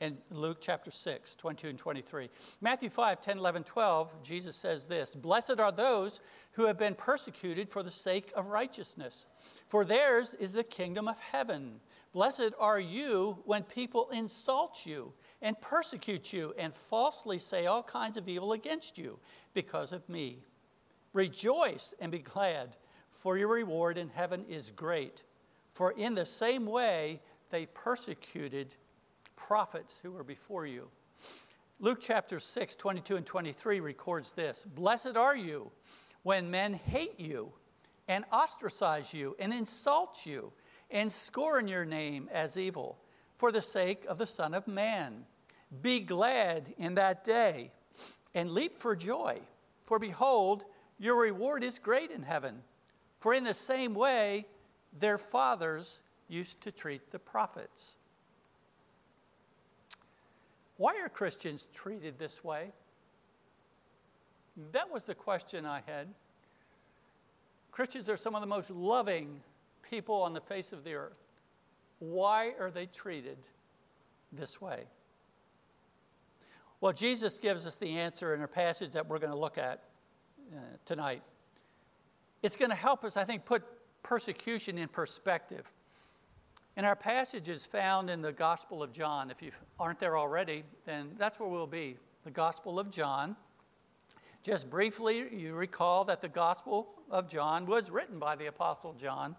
and 0.02 0.18
Luke 0.30 0.58
chapter 0.60 0.92
6, 0.92 1.36
22 1.36 1.70
and 1.70 1.78
23. 1.78 2.30
Matthew 2.62 2.90
5, 2.90 3.22
10, 3.22 3.38
11, 3.38 3.64
12, 3.64 4.24
Jesus 4.24 4.56
says 4.56 4.86
this 4.86 5.16
Blessed 5.16 5.60
are 5.60 5.72
those 5.72 6.20
who 6.54 6.66
have 6.66 6.78
been 6.78 6.96
persecuted 6.96 7.70
for 7.70 7.84
the 7.84 7.92
sake 7.92 8.32
of 8.36 8.48
righteousness, 8.48 9.26
for 9.68 9.86
theirs 9.86 10.34
is 10.40 10.54
the 10.54 10.64
kingdom 10.64 11.08
of 11.08 11.20
heaven. 11.20 11.80
Blessed 12.14 12.54
are 12.60 12.80
you 12.80 13.40
when 13.46 13.64
people 13.64 14.10
insult 14.12 14.86
you 14.86 15.12
and 15.42 15.60
persecute 15.60 16.32
you 16.32 16.54
and 16.58 16.74
falsely 16.74 17.40
say 17.40 17.66
all 17.66 17.84
kinds 17.84 18.18
of 18.18 18.30
evil 18.30 18.54
against 18.54 18.98
you 18.98 19.20
because 19.54 19.92
of 19.92 20.08
me. 20.08 20.40
Rejoice 21.14 21.94
and 22.00 22.12
be 22.12 22.20
glad, 22.20 22.78
for 23.12 23.38
your 23.38 23.54
reward 23.54 23.98
in 23.98 24.10
heaven 24.10 24.46
is 24.50 24.72
great. 24.72 25.24
For 25.72 25.92
in 25.92 26.16
the 26.16 26.26
same 26.26 26.66
way 26.66 27.22
they 27.50 27.66
persecuted 27.68 28.76
prophets 29.36 30.00
who 30.02 30.12
were 30.12 30.24
before 30.24 30.66
you. 30.66 30.90
Luke 31.80 32.00
chapter 32.02 32.40
6, 32.40 32.76
22 32.76 33.18
and 33.18 33.26
23 33.26 33.80
records 33.80 34.32
this 34.32 34.66
Blessed 34.66 35.18
are 35.18 35.36
you 35.36 35.72
when 36.24 36.50
men 36.50 36.74
hate 36.74 37.20
you 37.20 37.52
and 38.08 38.26
ostracize 38.32 39.14
you 39.14 39.36
and 39.40 39.54
insult 39.54 40.26
you 40.26 40.52
and 40.90 41.12
scorn 41.12 41.68
your 41.68 41.86
name 41.86 42.30
as 42.32 42.58
evil 42.58 42.98
for 43.36 43.52
the 43.52 43.62
sake 43.62 44.06
of 44.08 44.18
the 44.18 44.26
Son 44.26 44.54
of 44.54 44.68
Man. 44.68 45.26
Be 45.82 46.00
glad 46.00 46.74
in 46.78 46.96
that 46.96 47.24
day 47.24 47.72
and 48.34 48.52
leap 48.52 48.78
for 48.78 48.96
joy, 48.96 49.40
for 49.84 50.00
behold, 50.00 50.66
your 51.00 51.20
reward 51.22 51.64
is 51.64 51.80
great 51.80 52.12
in 52.12 52.24
heaven. 52.24 52.62
For 53.18 53.34
in 53.34 53.44
the 53.44 53.54
same 53.54 53.94
way, 53.94 54.46
their 54.98 55.18
fathers 55.18 56.02
used 56.28 56.62
to 56.62 56.72
treat 56.72 57.12
the 57.12 57.20
prophets. 57.20 57.98
Why 60.78 61.00
are 61.02 61.10
Christians 61.10 61.68
treated 61.74 62.20
this 62.20 62.44
way? 62.44 62.72
That 64.72 64.92
was 64.92 65.06
the 65.06 65.16
question 65.16 65.66
I 65.66 65.82
had. 65.86 66.08
Christians 67.72 68.10
are 68.10 68.18
some 68.18 68.36
of 68.36 68.42
the 68.42 68.48
most 68.48 68.72
loving 68.72 69.42
people 69.90 70.16
on 70.22 70.34
the 70.34 70.42
face 70.42 70.72
of 70.72 70.84
the 70.84 70.94
earth. 70.94 71.20
Why 72.00 72.54
are 72.60 72.72
they 72.72 72.86
treated 72.86 73.38
this 74.32 74.62
way? 74.62 74.86
Well, 76.82 76.94
Jesus 76.94 77.38
gives 77.38 77.66
us 77.66 77.78
the 77.78 77.98
answer 77.98 78.34
in 78.34 78.42
a 78.42 78.48
passage 78.48 78.92
that 78.92 79.08
we're 79.08 79.20
going 79.20 79.32
to 79.32 79.40
look 79.40 79.58
at 79.58 79.84
uh, 80.54 80.60
tonight. 80.86 81.22
It's 82.44 82.56
going 82.56 82.70
to 82.70 82.76
help 82.76 83.04
us, 83.04 83.18
I 83.18 83.24
think, 83.24 83.46
put 83.46 83.64
persecution 84.04 84.78
in 84.78 84.88
perspective. 84.88 85.72
And 86.78 86.86
our 86.86 86.96
passage 86.96 87.48
is 87.48 87.66
found 87.66 88.10
in 88.10 88.22
the 88.22 88.34
Gospel 88.34 88.84
of 88.84 88.92
John. 88.92 89.32
If 89.32 89.42
you 89.42 89.52
aren't 89.80 90.00
there 90.00 90.18
already, 90.18 90.64
then 90.86 91.12
that's 91.18 91.40
where 91.40 91.48
we'll 91.48 91.68
be. 91.68 91.96
The 92.24 92.32
Gospel 92.32 92.80
of 92.80 92.92
John. 92.92 93.38
Just 94.44 94.70
briefly, 94.70 95.26
you 95.34 95.56
recall 95.56 96.04
that 96.06 96.22
the 96.22 96.28
Gospel 96.28 96.90
of 97.10 97.30
John 97.30 97.66
was 97.66 97.92
written 97.92 98.20
by 98.20 98.36
the 98.36 98.48
Apostle 98.48 98.94
John. 98.94 99.38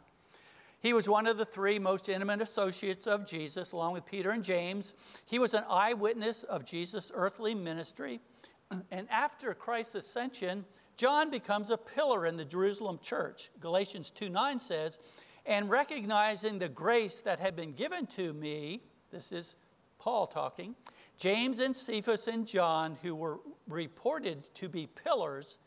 He 0.80 0.94
was 0.94 1.08
one 1.08 1.26
of 1.26 1.36
the 1.36 1.44
three 1.44 1.78
most 1.78 2.08
intimate 2.08 2.40
associates 2.40 3.06
of 3.06 3.26
Jesus, 3.26 3.72
along 3.72 3.92
with 3.92 4.06
Peter 4.06 4.30
and 4.30 4.42
James. 4.42 4.94
He 5.26 5.38
was 5.38 5.52
an 5.52 5.64
eyewitness 5.68 6.42
of 6.42 6.64
Jesus' 6.64 7.12
earthly 7.14 7.54
ministry. 7.54 8.20
And 8.90 9.06
after 9.10 9.54
Christ's 9.54 9.94
ascension, 9.94 10.64
John 10.96 11.30
becomes 11.30 11.70
a 11.70 11.76
pillar 11.76 12.26
in 12.26 12.36
the 12.36 12.44
Jerusalem 12.44 12.98
church. 13.00 13.50
Galatians 13.60 14.10
2 14.10 14.28
9 14.28 14.58
says, 14.58 14.98
And 15.46 15.70
recognizing 15.70 16.58
the 16.58 16.68
grace 16.68 17.20
that 17.20 17.38
had 17.38 17.54
been 17.54 17.72
given 17.72 18.06
to 18.08 18.32
me, 18.32 18.82
this 19.12 19.30
is 19.30 19.54
Paul 19.98 20.26
talking, 20.26 20.74
James 21.18 21.60
and 21.60 21.74
Cephas 21.74 22.28
and 22.28 22.46
John, 22.46 22.96
who 23.02 23.14
were 23.14 23.38
reported 23.68 24.52
to 24.54 24.68
be 24.68 24.86
pillars, 24.86 25.58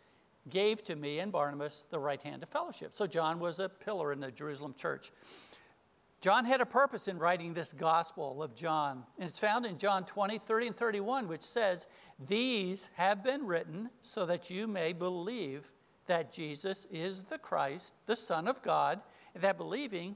gave 0.50 0.84
to 0.84 0.96
me 0.96 1.20
and 1.20 1.32
Barnabas 1.32 1.86
the 1.90 2.00
right 2.00 2.22
hand 2.22 2.44
of 2.44 2.50
fellowship. 2.50 2.94
So 2.94 3.08
John 3.08 3.40
was 3.40 3.60
a 3.60 3.70
pillar 3.70 4.12
in 4.12 4.20
the 4.20 4.32
Jerusalem 4.32 4.74
church. 4.78 5.12
John 6.22 6.44
had 6.44 6.60
a 6.60 6.66
purpose 6.66 7.08
in 7.08 7.18
writing 7.18 7.54
this 7.54 7.72
gospel 7.72 8.44
of 8.44 8.54
John, 8.54 9.06
and 9.18 9.30
it's 9.30 9.40
found 9.40 9.66
in 9.66 9.78
John 9.78 10.04
20, 10.04 10.38
30, 10.38 10.68
and 10.68 10.76
31, 10.76 11.30
which 11.30 11.42
says, 11.42 11.88
These 12.28 12.90
have 12.96 13.24
been 13.24 13.48
written 13.48 13.90
so 14.02 14.26
that 14.26 14.50
you 14.50 14.68
may 14.68 14.92
believe 14.92 15.72
that 16.08 16.34
Jesus 16.34 16.86
is 16.92 17.24
the 17.24 17.38
Christ, 17.38 17.94
the 18.06 18.18
Son 18.18 18.50
of 18.50 18.62
God, 18.62 19.02
that 19.36 19.58
believing 19.58 20.16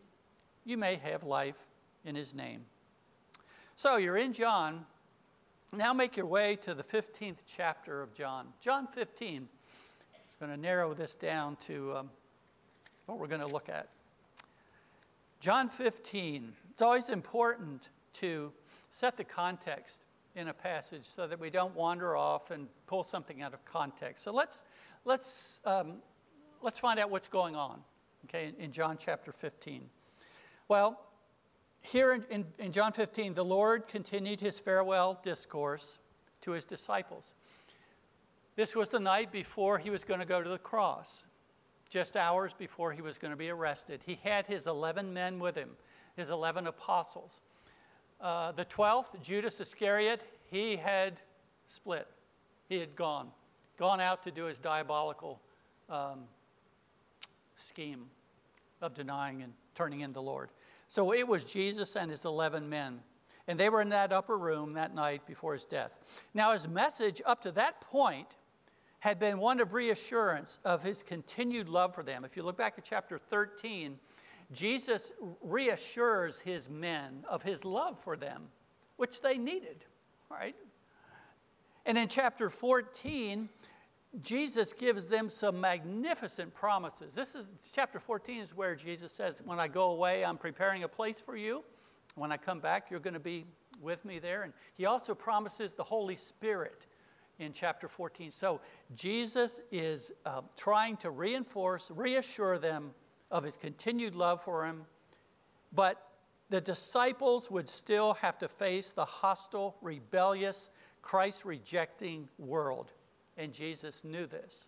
you 0.66 0.78
may 0.78 0.96
have 0.96 1.24
life 1.24 1.68
in 2.06 2.16
his 2.16 2.34
name. 2.34 2.66
So 3.76 3.98
you're 3.98 4.18
in 4.18 4.34
John. 4.34 4.86
Now 5.76 5.94
make 5.94 6.16
your 6.16 6.26
way 6.26 6.56
to 6.58 6.74
the 6.74 6.84
15th 6.84 7.44
chapter 7.48 8.02
of 8.02 8.14
John. 8.14 8.48
John 8.62 8.88
15 8.88 9.48
is 9.72 10.36
going 10.40 10.52
to 10.52 10.58
narrow 10.58 10.94
this 10.94 11.16
down 11.16 11.56
to 11.58 11.98
um, 11.98 12.10
what 13.06 13.20
we're 13.20 13.28
going 13.28 13.42
to 13.42 13.48
look 13.48 13.70
at. 13.70 13.90
John 15.40 15.68
15. 15.68 16.54
It's 16.72 16.82
always 16.82 17.10
important 17.10 17.90
to 18.14 18.52
set 18.90 19.18
the 19.18 19.24
context 19.24 20.04
in 20.36 20.48
a 20.48 20.54
passage 20.54 21.04
so 21.04 21.28
that 21.28 21.40
we 21.40 21.50
don't 21.50 21.76
wander 21.76 22.16
off 22.16 22.52
and 22.52 22.68
pull 22.88 23.04
something 23.04 23.42
out 23.42 23.54
of 23.54 23.64
context. 23.66 24.24
So 24.24 24.32
let's, 24.34 24.66
let's, 25.06 25.62
um, 25.66 25.96
let's 26.62 26.80
find 26.80 27.00
out 27.00 27.10
what's 27.10 27.28
going 27.28 27.56
on, 27.56 27.82
okay, 28.26 28.54
in, 28.58 28.72
John 28.72 28.98
chapter 28.98 29.32
15. 29.32 29.90
Well, 30.68 31.00
here 31.82 32.14
in, 32.14 32.24
in, 32.30 32.46
in 32.60 32.72
John 32.72 32.94
15, 32.94 33.34
the 33.34 33.46
Lord 33.46 33.88
continued 33.88 34.42
his 34.42 34.60
farewell 34.60 35.20
discourse 35.24 36.00
to 36.42 36.52
his 36.52 36.66
disciples. 36.66 37.34
This 38.56 38.76
was 38.76 38.90
the 38.90 39.00
night 39.00 39.32
before 39.32 39.80
he 39.80 39.90
was 39.90 40.04
going 40.04 40.20
to 40.20 40.26
go 40.26 40.42
to 40.42 40.50
the 40.50 40.58
cross 40.58 41.26
just 41.94 42.18
hours 42.18 42.56
before 42.56 42.92
he 42.92 43.04
was 43.04 43.20
going 43.20 43.30
to 43.30 43.38
be 43.38 43.52
arrested. 43.52 44.02
He 44.04 44.18
had 44.24 44.48
his 44.48 44.66
11 44.66 45.14
men 45.14 45.38
with 45.38 45.56
him, 45.56 45.70
his 46.16 46.32
11 46.32 46.66
apostles. 46.66 47.40
Uh, 48.20 48.52
the 48.52 48.66
12th, 48.66 49.22
Judas 49.22 49.62
Iscariot, 49.62 50.24
he 50.50 50.76
had 50.76 51.22
split. 51.68 52.08
He 52.68 52.80
had 52.80 52.96
gone, 52.96 53.28
gone 53.78 54.02
out 54.02 54.24
to 54.24 54.32
do 54.32 54.46
his 54.46 54.58
diabolical 54.58 55.40
um, 55.88 56.24
scheme 57.56 58.08
of 58.82 58.94
denying 58.94 59.42
and 59.42 59.54
turning 59.76 60.02
in 60.02 60.14
the 60.14 60.22
Lord. 60.22 60.50
So 60.88 61.14
it 61.14 61.28
was 61.28 61.46
Jesus 61.46 61.96
and 61.96 62.12
his 62.12 62.26
11 62.26 62.70
men. 62.70 63.00
And 63.48 63.60
they 63.60 63.70
were 63.70 63.82
in 63.82 63.90
that 63.90 64.14
upper 64.14 64.38
room 64.38 64.74
that 64.74 64.96
night 64.96 65.26
before 65.26 65.54
his 65.54 65.66
death. 65.66 66.00
Now, 66.34 66.54
his 66.54 66.68
message 66.68 67.22
up 67.26 67.42
to 67.42 67.52
that 67.52 67.82
point 67.82 68.38
had 69.00 69.20
been 69.20 69.38
one 69.38 69.60
of 69.60 69.74
reassurance 69.74 70.60
of 70.64 70.82
his 70.82 71.04
continued 71.04 71.68
love 71.68 71.94
for 71.94 72.04
them. 72.04 72.24
If 72.24 72.38
you 72.38 72.44
look 72.44 72.58
back 72.58 72.76
at 72.78 72.86
chapter 72.86 73.18
13, 73.18 74.00
Jesus 74.54 75.12
reassures 75.42 76.40
his 76.40 76.70
men 76.70 77.26
of 77.28 77.44
his 77.44 77.66
love 77.66 78.00
for 78.00 78.16
them, 78.16 78.44
which 78.96 79.22
they 79.22 79.38
needed, 79.38 79.84
right? 80.30 80.56
And 81.86 81.98
in 81.98 82.08
chapter 82.08 82.50
14, 82.50 83.50
Jesus 84.22 84.74
gives 84.74 85.08
them 85.08 85.28
some 85.28 85.60
magnificent 85.60 86.54
promises. 86.54 87.16
This 87.16 87.34
is 87.34 87.52
chapter 87.72 88.00
14 88.00 88.42
is 88.42 88.56
where 88.56 88.76
Jesus 88.76 89.12
says, 89.12 89.42
When 89.44 89.60
I 89.60 89.68
go 89.68 89.92
away, 89.92 90.24
I'm 90.24 90.38
preparing 90.38 90.84
a 90.84 90.88
place 90.88 91.20
for 91.20 91.36
you. 91.36 91.64
When 92.16 92.32
I 92.32 92.38
come 92.38 92.60
back, 92.60 92.92
you're 92.92 93.00
going 93.00 93.16
to 93.16 93.20
be 93.20 93.46
with 93.82 94.06
me 94.06 94.20
there. 94.20 94.44
And 94.44 94.54
he 94.76 94.86
also 94.86 95.16
promises 95.16 95.74
the 95.74 95.84
Holy 95.84 96.16
Spirit 96.16 96.86
in 97.40 97.54
chapter 97.54 97.88
14. 97.88 98.30
So 98.30 98.62
Jesus 98.96 99.62
is 99.72 100.12
uh, 100.26 100.42
trying 100.56 100.98
to 100.98 101.10
reinforce, 101.10 101.90
reassure 101.90 102.60
them 102.60 102.92
of 103.32 103.44
his 103.44 103.58
continued 103.58 104.14
love 104.14 104.42
for 104.42 104.66
him, 104.66 104.86
but 105.74 106.10
the 106.50 106.62
disciples 106.62 107.50
would 107.50 107.68
still 107.68 108.14
have 108.16 108.38
to 108.38 108.48
face 108.48 108.92
the 108.92 109.06
hostile, 109.06 109.76
rebellious, 109.82 110.70
Christ 111.02 111.46
rejecting 111.46 112.30
world. 112.38 112.94
And 113.38 113.54
Jesus 113.54 114.04
knew 114.04 114.26
this. 114.26 114.68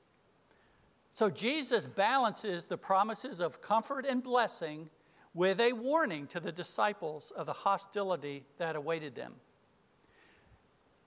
So 1.12 1.30
Jesus 1.30 1.88
balances 1.88 2.66
the 2.66 2.78
promises 2.78 3.40
of 3.40 3.62
comfort 3.62 4.06
and 4.06 4.22
blessing 4.22 4.90
with 5.34 5.60
a 5.60 5.74
warning 5.74 6.28
to 6.28 6.40
the 6.40 6.52
disciples 6.52 7.32
of 7.32 7.46
the 7.46 7.54
hostility 7.54 8.44
that 8.58 8.76
awaited 8.76 9.16
them. 9.16 9.34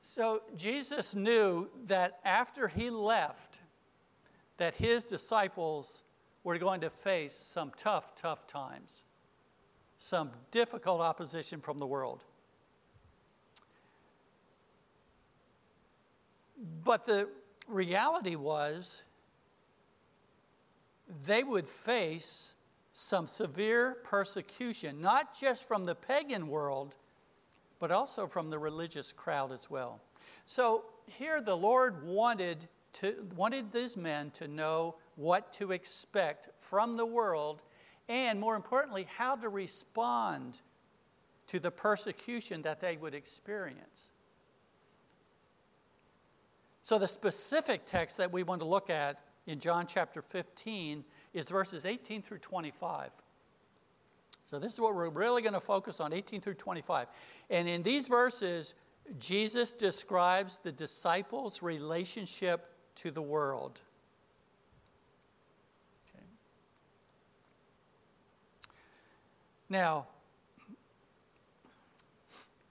So 0.01 0.43
Jesus 0.57 1.15
knew 1.15 1.69
that 1.87 2.21
after 2.25 2.69
he 2.69 2.91
left, 2.91 3.59
that 4.57 4.75
his 4.77 5.05
disciples 5.05 6.05
were 6.45 6.59
going 6.59 6.81
to 6.81 6.91
face 6.91 7.35
some 7.35 7.73
tough, 7.77 8.15
tough 8.15 8.47
times, 8.47 9.05
some 9.99 10.31
difficult 10.51 11.01
opposition 11.01 11.61
from 11.61 11.79
the 11.79 11.87
world. 11.87 12.25
But 16.85 17.07
the 17.07 17.29
reality 17.69 18.37
was 18.37 19.05
they 21.25 21.43
would 21.43 21.69
face 21.69 22.55
some 22.93 23.27
severe 23.27 23.99
persecution, 24.03 25.01
not 25.01 25.39
just 25.39 25.69
from 25.69 25.85
the 25.85 25.95
pagan 25.95 26.49
world 26.49 26.97
but 27.79 27.91
also 27.91 28.27
from 28.27 28.49
the 28.49 28.59
religious 28.59 29.13
crowd 29.13 29.53
as 29.53 29.71
well. 29.71 30.01
So 30.47 30.85
here 31.07 31.41
the 31.41 31.57
Lord 31.57 32.05
wanted, 32.05 32.67
to, 32.95 33.27
wanted 33.37 33.71
these 33.71 33.97
men 33.97 34.31
to 34.33 34.49
know 34.49 34.97
what 35.17 35.53
to 35.55 35.73
expect 35.73 36.49
from 36.59 36.97
the 36.97 37.07
world 37.07 37.63
and, 38.09 38.41
more 38.41 38.57
importantly, 38.57 39.07
how 39.17 39.37
to 39.37 39.49
respond 39.49 40.61
to 41.49 41.61
the 41.61 41.71
persecution 41.71 42.63
that 42.63 42.81
they 42.81 42.97
would 42.97 43.15
experience. 43.15 44.11
So, 46.89 46.99
the 46.99 47.07
specific 47.07 47.85
text 47.85 48.17
that 48.17 48.33
we 48.33 48.43
want 48.43 48.63
to 48.63 48.67
look 48.67 48.89
at 48.89 49.21
in 49.47 49.61
John 49.61 49.87
chapter 49.87 50.23
15 50.23 51.05
is 51.35 51.51
verses 51.51 51.85
18 51.85 52.23
through 52.23 52.39
25. 52.39 53.11
So, 54.47 54.59
this 54.59 54.73
is 54.73 54.81
what 54.81 54.95
we're 54.95 55.11
really 55.11 55.43
going 55.43 55.53
to 55.53 55.61
focus 55.61 56.01
on 56.01 56.15
18 56.15 56.41
through 56.41 56.55
25. 56.55 57.09
And 57.51 57.69
in 57.69 57.83
these 57.83 58.09
verses, 58.09 58.75
Jesus 59.19 59.75
describes 59.75 60.61
the 60.63 60.73
disciples' 60.73 61.63
relationship 61.63 62.73
to 62.95 63.11
the 63.11 63.21
world. 63.21 63.83
Okay. 66.09 66.25
Now, 69.69 70.07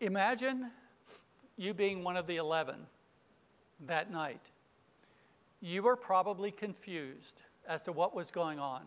imagine 0.01 0.71
you 1.55 1.75
being 1.75 2.03
one 2.03 2.17
of 2.17 2.25
the 2.25 2.37
11 2.37 2.87
that 3.85 4.11
night. 4.11 4.51
You 5.61 5.83
were 5.83 5.95
probably 5.95 6.51
confused 6.51 7.43
as 7.67 7.81
to 7.83 7.91
what 7.91 8.15
was 8.15 8.31
going 8.31 8.59
on. 8.59 8.81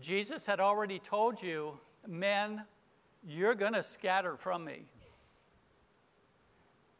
Jesus 0.00 0.46
had 0.46 0.60
already 0.60 0.98
told 0.98 1.42
you, 1.42 1.78
men, 2.06 2.64
you're 3.26 3.54
going 3.54 3.72
to 3.72 3.82
scatter 3.82 4.36
from 4.36 4.64
me. 4.64 4.84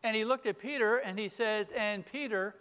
And 0.03 0.17
he 0.17 0.25
looked 0.25 0.47
at 0.47 0.59
Peter 0.59 0.97
and 0.97 1.19
he 1.19 1.29
says, 1.29 1.73
And 1.77 2.05
Peter, 2.05 2.55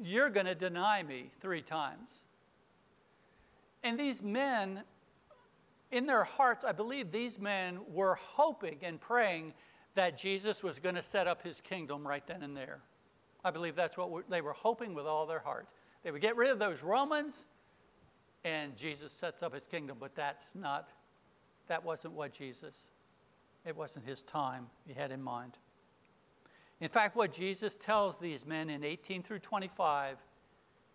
you're 0.00 0.30
going 0.30 0.46
to 0.46 0.54
deny 0.54 1.02
me 1.02 1.30
three 1.40 1.62
times. 1.62 2.24
And 3.82 3.98
these 3.98 4.22
men, 4.22 4.84
in 5.90 6.06
their 6.06 6.24
hearts, 6.24 6.64
I 6.64 6.72
believe 6.72 7.10
these 7.10 7.38
men 7.38 7.80
were 7.92 8.14
hoping 8.14 8.78
and 8.82 9.00
praying 9.00 9.54
that 9.94 10.16
Jesus 10.16 10.62
was 10.62 10.78
going 10.78 10.94
to 10.94 11.02
set 11.02 11.26
up 11.26 11.42
his 11.42 11.60
kingdom 11.60 12.06
right 12.06 12.26
then 12.26 12.42
and 12.42 12.56
there. 12.56 12.80
I 13.44 13.50
believe 13.50 13.74
that's 13.74 13.96
what 13.96 14.30
they 14.30 14.40
were 14.40 14.52
hoping 14.52 14.94
with 14.94 15.06
all 15.06 15.26
their 15.26 15.40
heart. 15.40 15.68
They 16.02 16.10
would 16.10 16.22
get 16.22 16.36
rid 16.36 16.50
of 16.50 16.58
those 16.58 16.82
Romans 16.82 17.46
and 18.44 18.76
Jesus 18.76 19.12
sets 19.12 19.42
up 19.42 19.54
his 19.54 19.66
kingdom, 19.66 19.98
but 20.00 20.14
that's 20.14 20.54
not, 20.54 20.92
that 21.68 21.84
wasn't 21.84 22.14
what 22.14 22.32
Jesus, 22.32 22.88
it 23.64 23.76
wasn't 23.76 24.06
his 24.06 24.22
time 24.22 24.66
he 24.86 24.94
had 24.94 25.10
in 25.10 25.22
mind. 25.22 25.58
In 26.80 26.88
fact, 26.88 27.14
what 27.14 27.32
Jesus 27.32 27.76
tells 27.76 28.18
these 28.18 28.44
men 28.44 28.68
in 28.68 28.82
18 28.82 29.22
through 29.22 29.38
25 29.38 30.18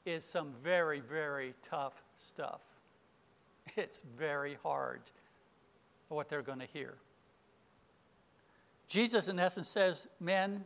is 0.06 0.26
some 0.26 0.54
very, 0.62 1.00
very 1.00 1.54
tough 1.62 2.04
stuff. 2.16 2.62
It's 3.76 4.02
very 4.18 4.58
hard 4.64 5.02
what 6.08 6.30
they're 6.30 6.42
going 6.42 6.60
to 6.60 6.68
hear. 6.68 6.96
Jesus, 8.88 9.28
in 9.28 9.40
essence, 9.40 9.68
says, 9.68 10.08
Men, 10.20 10.64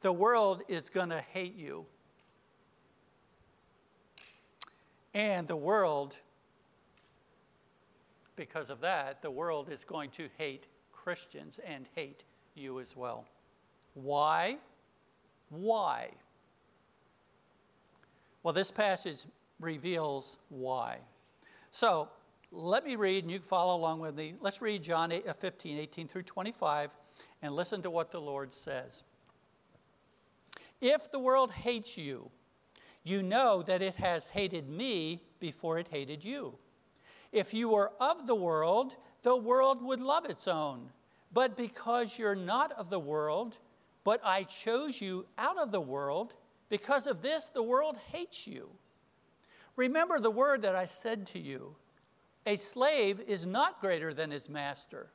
the 0.00 0.12
world 0.12 0.62
is 0.68 0.88
going 0.88 1.10
to 1.10 1.20
hate 1.32 1.56
you. 1.56 1.86
And 5.12 5.46
the 5.46 5.56
world, 5.56 6.20
because 8.36 8.70
of 8.70 8.80
that, 8.80 9.22
the 9.22 9.30
world 9.30 9.68
is 9.70 9.84
going 9.84 10.10
to 10.10 10.28
hate 10.38 10.68
Christians 10.92 11.58
and 11.66 11.88
hate 11.94 12.24
you 12.54 12.80
as 12.80 12.96
well. 12.96 13.26
Why? 13.94 14.58
Why? 15.50 16.10
Well, 18.42 18.54
this 18.54 18.70
passage 18.70 19.26
reveals 19.58 20.38
why. 20.48 20.98
So 21.70 22.08
let 22.52 22.84
me 22.84 22.96
read, 22.96 23.24
and 23.24 23.30
you 23.30 23.38
can 23.38 23.46
follow 23.46 23.76
along 23.76 24.00
with 24.00 24.16
me. 24.16 24.34
Let's 24.40 24.62
read 24.62 24.82
John 24.82 25.10
15, 25.10 25.78
18 25.78 26.08
through 26.08 26.22
25, 26.22 26.94
and 27.42 27.54
listen 27.54 27.82
to 27.82 27.90
what 27.90 28.10
the 28.10 28.20
Lord 28.20 28.52
says. 28.52 29.04
If 30.80 31.10
the 31.10 31.18
world 31.18 31.52
hates 31.52 31.98
you, 31.98 32.30
you 33.02 33.22
know 33.22 33.62
that 33.62 33.82
it 33.82 33.96
has 33.96 34.30
hated 34.30 34.68
me 34.68 35.22
before 35.40 35.78
it 35.78 35.88
hated 35.88 36.24
you. 36.24 36.56
If 37.32 37.54
you 37.54 37.68
were 37.68 37.92
of 38.00 38.26
the 38.26 38.34
world, 38.34 38.96
the 39.22 39.36
world 39.36 39.82
would 39.82 40.00
love 40.00 40.24
its 40.24 40.48
own. 40.48 40.90
But 41.32 41.56
because 41.56 42.18
you're 42.18 42.34
not 42.34 42.72
of 42.72 42.90
the 42.90 42.98
world, 42.98 43.58
but 44.04 44.20
I 44.24 44.42
chose 44.44 45.00
you 45.00 45.26
out 45.38 45.58
of 45.58 45.70
the 45.70 45.80
world, 45.80 46.34
because 46.68 47.06
of 47.06 47.22
this 47.22 47.48
the 47.48 47.62
world 47.62 47.96
hates 48.10 48.46
you. 48.46 48.70
Remember 49.76 50.18
the 50.18 50.30
word 50.30 50.62
that 50.62 50.74
I 50.74 50.86
said 50.86 51.26
to 51.28 51.38
you 51.38 51.76
a 52.46 52.56
slave 52.56 53.20
is 53.26 53.44
not 53.44 53.80
greater 53.80 54.14
than 54.14 54.30
his 54.30 54.48
master. 54.48 55.10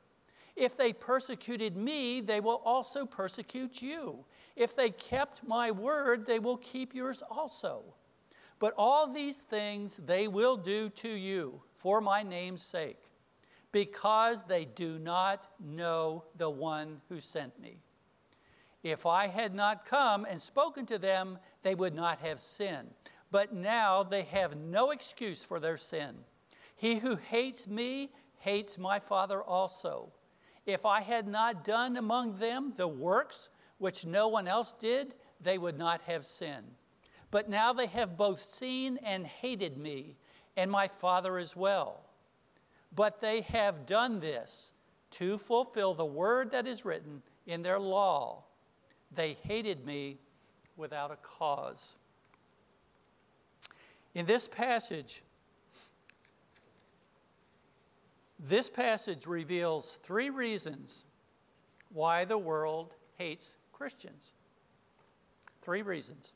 If 0.56 0.76
they 0.76 0.92
persecuted 0.92 1.76
me, 1.76 2.22
they 2.22 2.40
will 2.40 2.62
also 2.64 3.04
persecute 3.04 3.82
you. 3.82 4.24
If 4.56 4.74
they 4.74 4.90
kept 4.90 5.46
my 5.46 5.70
word, 5.70 6.26
they 6.26 6.38
will 6.38 6.56
keep 6.56 6.94
yours 6.94 7.22
also. 7.30 7.82
But 8.58 8.72
all 8.78 9.12
these 9.12 9.40
things 9.40 9.98
they 9.98 10.28
will 10.28 10.56
do 10.56 10.88
to 10.88 11.10
you 11.10 11.60
for 11.74 12.00
my 12.00 12.22
name's 12.22 12.62
sake, 12.62 13.04
because 13.70 14.44
they 14.44 14.64
do 14.64 14.98
not 14.98 15.46
know 15.60 16.24
the 16.36 16.48
one 16.48 17.02
who 17.10 17.20
sent 17.20 17.60
me. 17.60 17.76
If 18.82 19.04
I 19.04 19.26
had 19.26 19.54
not 19.54 19.84
come 19.84 20.24
and 20.24 20.40
spoken 20.40 20.86
to 20.86 20.96
them, 20.96 21.38
they 21.62 21.74
would 21.74 21.94
not 21.94 22.20
have 22.20 22.40
sinned. 22.40 22.88
But 23.30 23.52
now 23.52 24.02
they 24.02 24.22
have 24.22 24.56
no 24.56 24.90
excuse 24.90 25.44
for 25.44 25.60
their 25.60 25.76
sin. 25.76 26.14
He 26.76 26.96
who 26.96 27.16
hates 27.16 27.68
me 27.68 28.10
hates 28.38 28.78
my 28.78 29.00
Father 29.00 29.42
also. 29.42 30.12
If 30.66 30.84
I 30.84 31.00
had 31.00 31.28
not 31.28 31.64
done 31.64 31.96
among 31.96 32.38
them 32.38 32.72
the 32.76 32.88
works 32.88 33.48
which 33.78 34.04
no 34.04 34.28
one 34.28 34.48
else 34.48 34.74
did, 34.74 35.14
they 35.40 35.58
would 35.58 35.78
not 35.78 36.02
have 36.02 36.26
sinned. 36.26 36.74
But 37.30 37.48
now 37.48 37.72
they 37.72 37.86
have 37.86 38.16
both 38.16 38.42
seen 38.42 38.98
and 38.98 39.26
hated 39.26 39.78
me, 39.78 40.16
and 40.56 40.70
my 40.70 40.88
Father 40.88 41.38
as 41.38 41.54
well. 41.54 42.00
But 42.94 43.20
they 43.20 43.42
have 43.42 43.86
done 43.86 44.20
this 44.20 44.72
to 45.12 45.38
fulfill 45.38 45.94
the 45.94 46.04
word 46.04 46.50
that 46.50 46.66
is 46.66 46.84
written 46.84 47.22
in 47.46 47.62
their 47.62 47.78
law. 47.78 48.44
They 49.12 49.36
hated 49.42 49.84
me 49.84 50.18
without 50.76 51.10
a 51.10 51.16
cause. 51.16 51.96
In 54.14 54.26
this 54.26 54.48
passage, 54.48 55.22
this 58.38 58.70
passage 58.70 59.26
reveals 59.26 59.98
three 60.02 60.30
reasons 60.30 61.04
why 61.92 62.24
the 62.24 62.38
world 62.38 62.94
hates 63.18 63.56
Christians. 63.72 64.32
Three 65.62 65.82
reasons. 65.82 66.32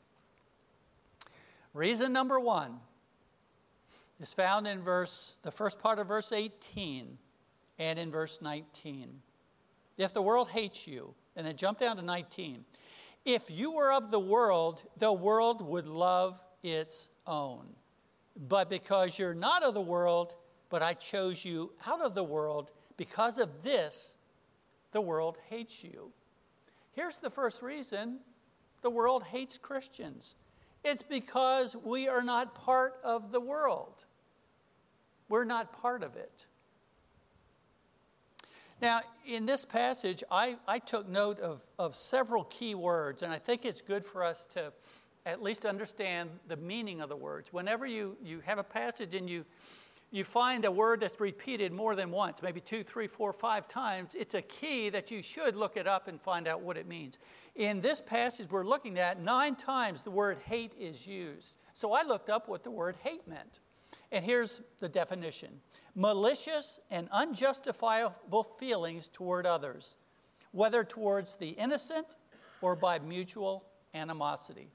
Reason 1.73 2.11
number 2.11 2.39
one 2.39 2.79
is 4.19 4.33
found 4.33 4.67
in 4.67 4.81
verse 4.81 5.37
the 5.43 5.51
first 5.51 5.79
part 5.79 5.99
of 5.99 6.07
verse 6.07 6.31
18 6.31 7.17
and 7.79 7.99
in 7.99 8.11
verse 8.11 8.41
19. 8.41 9.21
If 9.97 10.13
the 10.13 10.21
world 10.21 10.49
hates 10.49 10.87
you, 10.87 11.13
and 11.35 11.45
then 11.45 11.55
jump 11.55 11.79
down 11.79 11.97
to 11.97 12.01
19. 12.01 12.65
If 13.25 13.51
you 13.51 13.71
were 13.71 13.91
of 13.91 14.11
the 14.11 14.19
world, 14.19 14.83
the 14.97 15.13
world 15.13 15.61
would 15.61 15.87
love 15.87 16.43
its 16.63 17.09
own. 17.27 17.67
But 18.35 18.69
because 18.69 19.19
you're 19.19 19.33
not 19.33 19.63
of 19.63 19.73
the 19.73 19.81
world, 19.81 20.35
but 20.71 20.81
I 20.81 20.93
chose 20.93 21.45
you 21.45 21.73
out 21.85 22.01
of 22.01 22.15
the 22.15 22.23
world, 22.23 22.71
because 22.97 23.37
of 23.37 23.61
this, 23.61 24.17
the 24.91 25.01
world 25.01 25.37
hates 25.49 25.83
you. 25.83 26.11
Here's 26.93 27.17
the 27.17 27.29
first 27.29 27.61
reason 27.61 28.19
the 28.81 28.89
world 28.89 29.23
hates 29.23 29.59
Christians 29.59 30.35
it's 30.83 31.03
because 31.03 31.75
we 31.75 32.07
are 32.07 32.23
not 32.23 32.55
part 32.55 32.95
of 33.03 33.31
the 33.31 33.39
world, 33.39 34.05
we're 35.29 35.45
not 35.45 35.73
part 35.73 36.01
of 36.01 36.15
it. 36.15 36.47
Now, 38.81 39.01
in 39.27 39.45
this 39.45 39.63
passage, 39.63 40.23
I, 40.31 40.57
I 40.67 40.79
took 40.79 41.07
note 41.07 41.39
of, 41.39 41.61
of 41.77 41.95
several 41.95 42.45
key 42.45 42.73
words, 42.73 43.21
and 43.21 43.31
I 43.31 43.37
think 43.37 43.63
it's 43.63 43.81
good 43.81 44.03
for 44.03 44.23
us 44.23 44.43
to 44.53 44.73
at 45.23 45.43
least 45.43 45.67
understand 45.67 46.31
the 46.47 46.57
meaning 46.57 46.99
of 46.99 47.07
the 47.07 47.15
words. 47.15 47.53
Whenever 47.53 47.85
you, 47.85 48.17
you 48.23 48.41
have 48.45 48.57
a 48.57 48.63
passage 48.63 49.13
and 49.13 49.29
you, 49.29 49.45
you 50.11 50.25
find 50.25 50.65
a 50.65 50.71
word 50.71 50.99
that's 50.99 51.19
repeated 51.19 51.71
more 51.71 51.95
than 51.95 52.11
once, 52.11 52.43
maybe 52.43 52.59
two, 52.59 52.83
three, 52.83 53.07
four, 53.07 53.31
five 53.31 53.67
times, 53.67 54.13
it's 54.13 54.33
a 54.33 54.41
key 54.41 54.89
that 54.89 55.09
you 55.09 55.21
should 55.21 55.55
look 55.55 55.77
it 55.77 55.87
up 55.87 56.09
and 56.09 56.21
find 56.21 56.47
out 56.47 56.61
what 56.61 56.77
it 56.77 56.85
means. 56.85 57.17
In 57.55 57.79
this 57.81 58.01
passage 58.01 58.51
we're 58.51 58.65
looking 58.65 58.99
at, 58.99 59.21
nine 59.21 59.55
times 59.55 60.03
the 60.03 60.11
word 60.11 60.39
hate 60.45 60.73
is 60.77 61.07
used. 61.07 61.55
So 61.73 61.93
I 61.93 62.03
looked 62.03 62.29
up 62.29 62.49
what 62.49 62.63
the 62.63 62.71
word 62.71 62.97
hate 63.03 63.25
meant. 63.27 63.59
And 64.11 64.25
here's 64.25 64.61
the 64.79 64.89
definition 64.89 65.61
malicious 65.95 66.79
and 66.89 67.07
unjustifiable 67.11 68.43
feelings 68.43 69.07
toward 69.07 69.45
others, 69.45 69.95
whether 70.51 70.83
towards 70.83 71.35
the 71.35 71.49
innocent 71.49 72.07
or 72.61 72.75
by 72.75 72.99
mutual 72.99 73.63
animosity. 73.93 74.69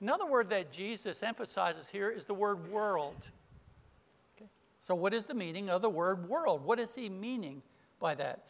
Another 0.00 0.26
word 0.26 0.50
that 0.50 0.72
Jesus 0.72 1.22
emphasizes 1.22 1.88
here 1.88 2.10
is 2.10 2.24
the 2.24 2.34
word 2.34 2.70
world. 2.70 3.30
So, 4.84 4.94
what 4.94 5.14
is 5.14 5.24
the 5.24 5.32
meaning 5.32 5.70
of 5.70 5.80
the 5.80 5.88
word 5.88 6.28
world? 6.28 6.62
What 6.62 6.78
is 6.78 6.94
he 6.94 7.08
meaning 7.08 7.62
by 7.98 8.14
that? 8.16 8.44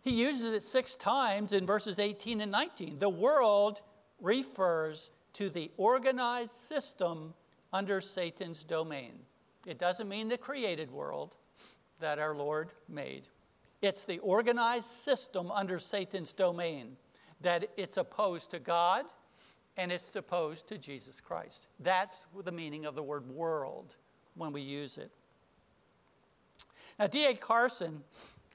He 0.00 0.12
uses 0.12 0.54
it 0.54 0.62
six 0.62 0.94
times 0.94 1.52
in 1.52 1.66
verses 1.66 1.98
18 1.98 2.40
and 2.40 2.52
19. 2.52 3.00
The 3.00 3.08
world 3.08 3.80
refers 4.20 5.10
to 5.32 5.50
the 5.50 5.72
organized 5.76 6.52
system 6.52 7.34
under 7.72 8.00
Satan's 8.00 8.62
domain. 8.62 9.10
It 9.66 9.80
doesn't 9.80 10.08
mean 10.08 10.28
the 10.28 10.38
created 10.38 10.88
world 10.92 11.34
that 11.98 12.20
our 12.20 12.36
Lord 12.36 12.72
made. 12.88 13.26
It's 13.80 14.04
the 14.04 14.20
organized 14.20 14.86
system 14.86 15.50
under 15.50 15.80
Satan's 15.80 16.32
domain 16.32 16.96
that 17.40 17.70
it's 17.76 17.96
opposed 17.96 18.52
to 18.52 18.60
God 18.60 19.06
and 19.76 19.90
it's 19.90 20.14
opposed 20.14 20.68
to 20.68 20.78
Jesus 20.78 21.20
Christ. 21.20 21.66
That's 21.80 22.24
the 22.44 22.52
meaning 22.52 22.86
of 22.86 22.94
the 22.94 23.02
word 23.02 23.28
world 23.28 23.96
when 24.36 24.52
we 24.52 24.60
use 24.60 24.96
it. 24.96 25.10
Now, 26.98 27.06
D.A. 27.06 27.34
Carson 27.34 28.02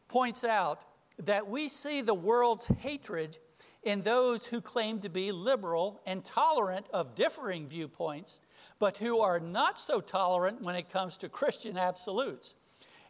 points 0.07 0.43
out 0.43 0.85
that 1.19 1.47
we 1.47 1.69
see 1.69 2.01
the 2.01 2.13
world's 2.13 2.67
hatred 2.67 3.37
in 3.83 4.01
those 4.01 4.45
who 4.45 4.61
claim 4.61 4.99
to 4.99 5.09
be 5.09 5.31
liberal 5.31 6.01
and 6.05 6.23
tolerant 6.23 6.87
of 6.93 7.15
differing 7.15 7.67
viewpoints, 7.67 8.41
but 8.79 8.97
who 8.97 9.21
are 9.21 9.39
not 9.39 9.79
so 9.79 10.01
tolerant 10.01 10.61
when 10.61 10.75
it 10.75 10.89
comes 10.89 11.17
to 11.17 11.29
Christian 11.29 11.77
absolutes. 11.77 12.55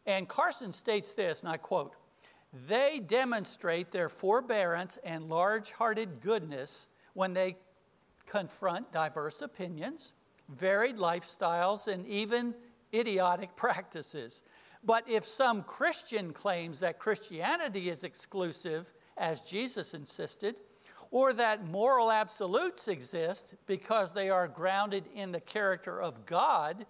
And 0.06 0.28
Carson 0.28 0.72
states 0.72 1.14
this, 1.14 1.42
and 1.42 1.50
I 1.50 1.58
quote 1.58 1.96
They 2.68 3.02
demonstrate 3.06 3.92
their 3.92 4.08
forbearance 4.08 4.98
and 5.04 5.30
large 5.30 5.72
hearted 5.72 6.22
goodness 6.22 6.88
when 7.14 7.34
they 7.34 7.58
confront 8.26 8.92
diverse 8.92 9.42
opinions, 9.42 10.14
varied 10.50 10.98
lifestyles, 10.98 11.88
and 11.88 12.06
even 12.08 12.54
idiotic 12.94 13.56
practices. 13.56 14.44
But 14.84 15.10
if 15.10 15.24
some 15.24 15.64
Christian 15.64 16.34
claims 16.34 16.80
that 16.80 17.00
Christianity 17.00 17.90
is 17.90 18.04
exclusive, 18.04 18.94
as 19.18 19.42
Jesus 19.42 19.94
insisted, 19.94 20.56
or 21.12 21.34
that 21.34 21.66
moral 21.66 22.12
absolutes 22.12 22.88
exist 22.88 23.56
because 23.66 24.14
they 24.14 24.30
are 24.30 24.48
grounded 24.48 25.06
in 25.16 25.32
the 25.32 25.42
character 25.42 26.02
of 26.02 26.26
God, 26.26 26.86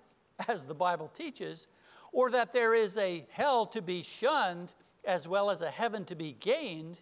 as 0.47 0.65
the 0.65 0.75
Bible 0.75 1.07
teaches, 1.07 1.67
or 2.11 2.31
that 2.31 2.53
there 2.53 2.73
is 2.73 2.97
a 2.97 3.25
hell 3.31 3.65
to 3.67 3.81
be 3.81 4.01
shunned 4.01 4.73
as 5.05 5.27
well 5.27 5.49
as 5.49 5.61
a 5.61 5.71
heaven 5.71 6.03
to 6.05 6.15
be 6.15 6.35
gained, 6.39 6.99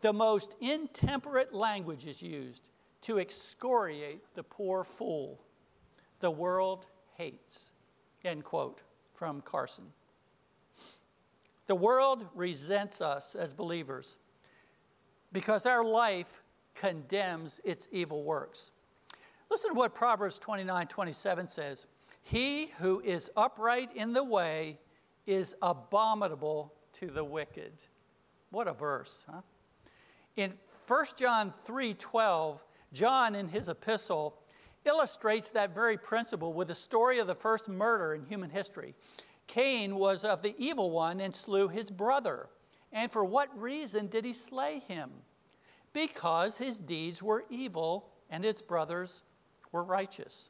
the 0.00 0.12
most 0.12 0.56
intemperate 0.60 1.52
language 1.52 2.06
is 2.06 2.22
used 2.22 2.70
to 3.02 3.18
excoriate 3.18 4.22
the 4.34 4.42
poor 4.42 4.84
fool 4.84 5.40
the 6.20 6.30
world 6.30 6.86
hates. 7.16 7.72
End 8.24 8.44
quote 8.44 8.82
from 9.12 9.40
Carson. 9.40 9.86
The 11.66 11.74
world 11.74 12.26
resents 12.34 13.00
us 13.00 13.34
as 13.34 13.54
believers 13.54 14.18
because 15.32 15.66
our 15.66 15.84
life 15.84 16.42
condemns 16.74 17.60
its 17.64 17.88
evil 17.92 18.24
works. 18.24 18.72
Listen 19.50 19.70
to 19.70 19.78
what 19.78 19.94
Proverbs 19.94 20.38
29 20.38 20.86
27 20.86 21.48
says 21.48 21.86
He 22.22 22.66
who 22.78 23.00
is 23.00 23.30
upright 23.36 23.90
in 23.94 24.12
the 24.12 24.24
way 24.24 24.78
is 25.26 25.54
abominable 25.62 26.72
to 26.94 27.06
the 27.06 27.24
wicked. 27.24 27.72
What 28.50 28.68
a 28.68 28.72
verse, 28.72 29.24
huh? 29.30 29.42
In 30.36 30.54
1 30.88 31.04
John 31.18 31.50
3 31.50 31.94
12, 31.94 32.64
John, 32.92 33.34
in 33.34 33.48
his 33.48 33.68
epistle, 33.68 34.38
illustrates 34.84 35.50
that 35.50 35.74
very 35.74 35.96
principle 35.96 36.52
with 36.52 36.68
the 36.68 36.74
story 36.74 37.18
of 37.18 37.26
the 37.26 37.34
first 37.34 37.68
murder 37.68 38.14
in 38.14 38.24
human 38.24 38.50
history. 38.50 38.94
Cain 39.46 39.96
was 39.96 40.24
of 40.24 40.42
the 40.42 40.54
evil 40.58 40.90
one 40.90 41.20
and 41.20 41.34
slew 41.34 41.68
his 41.68 41.90
brother. 41.90 42.48
And 42.92 43.10
for 43.10 43.24
what 43.24 43.48
reason 43.58 44.06
did 44.06 44.24
he 44.24 44.32
slay 44.32 44.80
him? 44.80 45.10
Because 45.92 46.58
his 46.58 46.78
deeds 46.78 47.22
were 47.22 47.44
evil 47.50 48.08
and 48.30 48.44
his 48.44 48.62
brothers 48.62 49.22
were 49.72 49.84
righteous. 49.84 50.48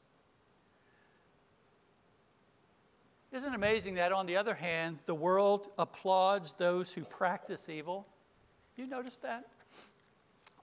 Isn't 3.32 3.52
it 3.52 3.56
amazing 3.56 3.94
that, 3.94 4.12
on 4.12 4.26
the 4.26 4.36
other 4.36 4.54
hand, 4.54 4.98
the 5.06 5.14
world 5.14 5.68
applauds 5.78 6.52
those 6.52 6.92
who 6.92 7.02
practice 7.02 7.68
evil? 7.68 8.06
You 8.76 8.86
notice 8.86 9.16
that? 9.18 9.46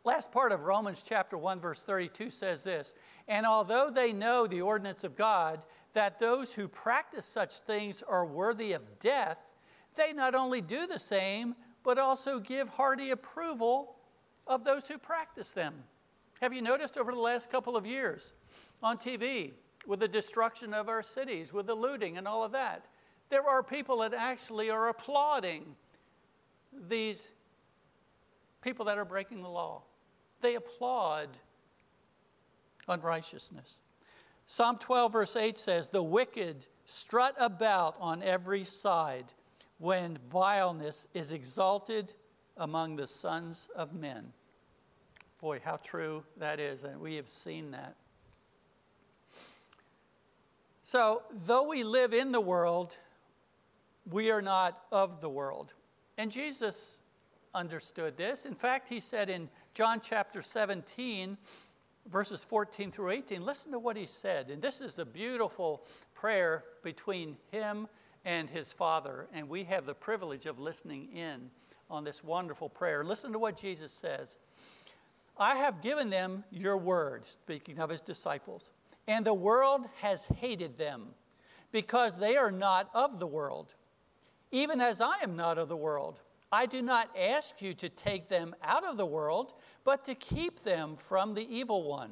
Last 0.05 0.31
part 0.31 0.51
of 0.51 0.65
Romans 0.65 1.03
chapter 1.07 1.37
1, 1.37 1.59
verse 1.59 1.81
32 1.83 2.29
says 2.29 2.63
this 2.63 2.93
And 3.27 3.45
although 3.45 3.89
they 3.89 4.13
know 4.13 4.47
the 4.47 4.61
ordinance 4.61 5.03
of 5.03 5.15
God, 5.15 5.65
that 5.93 6.19
those 6.19 6.53
who 6.53 6.67
practice 6.67 7.25
such 7.25 7.59
things 7.59 8.03
are 8.03 8.25
worthy 8.25 8.73
of 8.73 8.99
death, 8.99 9.55
they 9.95 10.13
not 10.13 10.35
only 10.35 10.61
do 10.61 10.87
the 10.87 10.99
same, 10.99 11.55
but 11.83 11.97
also 11.97 12.39
give 12.39 12.69
hearty 12.69 13.11
approval 13.11 13.95
of 14.47 14.63
those 14.63 14.87
who 14.87 14.97
practice 14.97 15.51
them. 15.51 15.73
Have 16.41 16.53
you 16.53 16.61
noticed 16.61 16.97
over 16.97 17.11
the 17.11 17.19
last 17.19 17.49
couple 17.51 17.75
of 17.75 17.85
years 17.85 18.33
on 18.81 18.97
TV 18.97 19.53
with 19.85 19.99
the 19.99 20.07
destruction 20.07 20.73
of 20.73 20.89
our 20.89 21.01
cities, 21.01 21.53
with 21.53 21.67
the 21.67 21.75
looting 21.75 22.17
and 22.17 22.27
all 22.27 22.43
of 22.43 22.51
that? 22.51 22.85
There 23.29 23.47
are 23.47 23.61
people 23.61 23.99
that 23.99 24.13
actually 24.13 24.69
are 24.69 24.89
applauding 24.89 25.75
these 26.87 27.31
people 28.61 28.85
that 28.85 28.97
are 28.97 29.05
breaking 29.05 29.41
the 29.41 29.49
law. 29.49 29.83
They 30.41 30.55
applaud 30.55 31.29
unrighteousness. 32.87 33.81
Psalm 34.51 34.79
12, 34.79 35.13
verse 35.13 35.35
8 35.35 35.59
says, 35.59 35.89
The 35.89 36.01
wicked 36.01 36.65
strut 36.83 37.35
about 37.37 37.95
on 37.99 38.23
every 38.23 38.63
side 38.63 39.25
when 39.77 40.17
vileness 40.31 41.07
is 41.13 41.31
exalted 41.31 42.13
among 42.57 42.95
the 42.95 43.05
sons 43.05 43.69
of 43.75 43.93
men. 43.93 44.33
Boy, 45.39 45.61
how 45.63 45.75
true 45.75 46.23
that 46.37 46.59
is, 46.59 46.83
and 46.83 46.99
we 46.99 47.13
have 47.17 47.27
seen 47.27 47.69
that. 47.69 47.95
So, 50.81 51.21
though 51.31 51.69
we 51.69 51.83
live 51.83 52.15
in 52.15 52.31
the 52.31 52.41
world, 52.41 52.97
we 54.09 54.31
are 54.31 54.41
not 54.41 54.81
of 54.91 55.21
the 55.21 55.29
world. 55.29 55.75
And 56.17 56.31
Jesus 56.31 57.03
understood 57.53 58.17
this. 58.17 58.47
In 58.47 58.55
fact, 58.55 58.89
he 58.89 58.99
said 58.99 59.29
in 59.29 59.47
John 59.75 60.01
chapter 60.01 60.41
17, 60.41 61.37
verses 62.09 62.43
14 62.43 62.91
through 62.91 63.11
18, 63.11 63.43
listen 63.43 63.71
to 63.71 63.79
what 63.79 63.97
he 63.97 64.05
said. 64.05 64.49
And 64.49 64.61
this 64.61 64.81
is 64.81 64.99
a 64.99 65.05
beautiful 65.05 65.85
prayer 66.13 66.63
between 66.83 67.37
him 67.51 67.87
and 68.25 68.49
his 68.49 68.73
Father. 68.73 69.27
And 69.33 69.47
we 69.47 69.63
have 69.65 69.85
the 69.85 69.93
privilege 69.93 70.45
of 70.45 70.59
listening 70.59 71.09
in 71.13 71.49
on 71.89 72.03
this 72.03 72.23
wonderful 72.23 72.69
prayer. 72.69 73.03
Listen 73.03 73.31
to 73.33 73.39
what 73.39 73.57
Jesus 73.57 73.91
says 73.91 74.37
I 75.37 75.55
have 75.55 75.81
given 75.81 76.09
them 76.09 76.43
your 76.51 76.77
word, 76.77 77.25
speaking 77.25 77.79
of 77.79 77.89
his 77.89 78.01
disciples, 78.01 78.71
and 79.07 79.25
the 79.25 79.33
world 79.33 79.87
has 80.01 80.25
hated 80.25 80.77
them 80.77 81.07
because 81.71 82.17
they 82.17 82.35
are 82.35 82.51
not 82.51 82.89
of 82.93 83.19
the 83.19 83.27
world, 83.27 83.73
even 84.51 84.81
as 84.81 84.99
I 84.99 85.19
am 85.23 85.35
not 85.35 85.57
of 85.57 85.69
the 85.69 85.77
world. 85.77 86.21
I 86.51 86.65
do 86.65 86.81
not 86.81 87.15
ask 87.17 87.61
you 87.61 87.73
to 87.75 87.89
take 87.89 88.27
them 88.27 88.55
out 88.63 88.83
of 88.83 88.97
the 88.97 89.05
world, 89.05 89.53
but 89.83 90.03
to 90.05 90.15
keep 90.15 90.63
them 90.63 90.95
from 90.95 91.33
the 91.33 91.47
evil 91.55 91.83
one. 91.83 92.11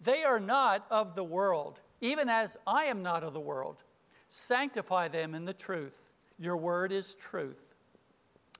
They 0.00 0.24
are 0.24 0.40
not 0.40 0.86
of 0.90 1.14
the 1.14 1.24
world, 1.24 1.82
even 2.00 2.28
as 2.28 2.56
I 2.66 2.84
am 2.84 3.02
not 3.02 3.24
of 3.24 3.34
the 3.34 3.40
world. 3.40 3.84
Sanctify 4.28 5.08
them 5.08 5.34
in 5.34 5.44
the 5.44 5.52
truth. 5.52 6.10
Your 6.38 6.56
word 6.56 6.92
is 6.92 7.14
truth. 7.14 7.74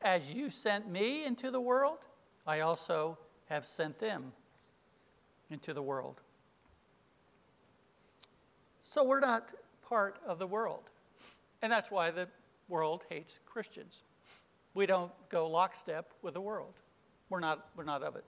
As 0.02 0.34
you 0.34 0.50
sent 0.50 0.90
me 0.90 1.24
into 1.24 1.50
the 1.50 1.60
world, 1.60 1.98
I 2.46 2.60
also 2.60 3.18
have 3.46 3.64
sent 3.64 3.98
them 3.98 4.32
into 5.50 5.72
the 5.72 5.82
world. 5.82 6.20
So 8.82 9.04
we're 9.04 9.20
not 9.20 9.50
part 9.86 10.18
of 10.26 10.38
the 10.38 10.46
world. 10.46 10.90
And 11.62 11.72
that's 11.72 11.90
why 11.90 12.10
the 12.10 12.28
world 12.68 13.04
hates 13.08 13.40
Christians 13.46 14.02
we 14.78 14.86
don't 14.86 15.10
go 15.28 15.48
lockstep 15.48 16.12
with 16.22 16.34
the 16.34 16.40
world. 16.40 16.80
We're 17.28 17.40
not, 17.40 17.68
we're 17.76 17.82
not 17.82 18.04
of 18.04 18.14
it. 18.14 18.24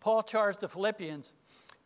Paul 0.00 0.24
charged 0.24 0.58
the 0.58 0.68
Philippians 0.68 1.34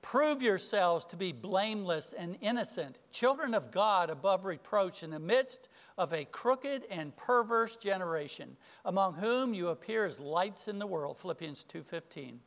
prove 0.00 0.42
yourselves 0.42 1.04
to 1.04 1.16
be 1.18 1.30
blameless 1.30 2.14
and 2.14 2.38
innocent, 2.40 2.98
children 3.12 3.52
of 3.52 3.70
God 3.70 4.08
above 4.08 4.46
reproach 4.46 5.02
in 5.02 5.10
the 5.10 5.18
midst 5.18 5.68
of 5.98 6.14
a 6.14 6.24
crooked 6.24 6.84
and 6.90 7.14
perverse 7.16 7.76
generation, 7.76 8.56
among 8.86 9.12
whom 9.12 9.52
you 9.52 9.68
appear 9.68 10.06
as 10.06 10.18
lights 10.18 10.66
in 10.66 10.78
the 10.78 10.86
world. 10.86 11.18
Philippians 11.18 11.64
2:15. 11.64 12.40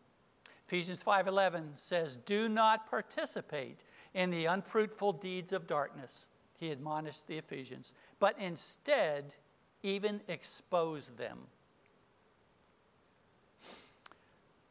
Ephesians 0.65 1.03
5:11 1.03 1.77
says, 1.77 2.17
"Do 2.17 2.49
not 2.49 2.89
participate 2.89 3.83
in 4.15 4.31
the 4.31 4.47
unfruitful 4.47 5.13
deeds 5.13 5.53
of 5.53 5.67
darkness." 5.67 6.27
He 6.57 6.71
admonished 6.71 7.27
the 7.27 7.37
Ephesians, 7.37 7.93
but 8.17 8.35
instead 8.39 9.35
even 9.83 10.21
expose 10.27 11.09
them. 11.09 11.37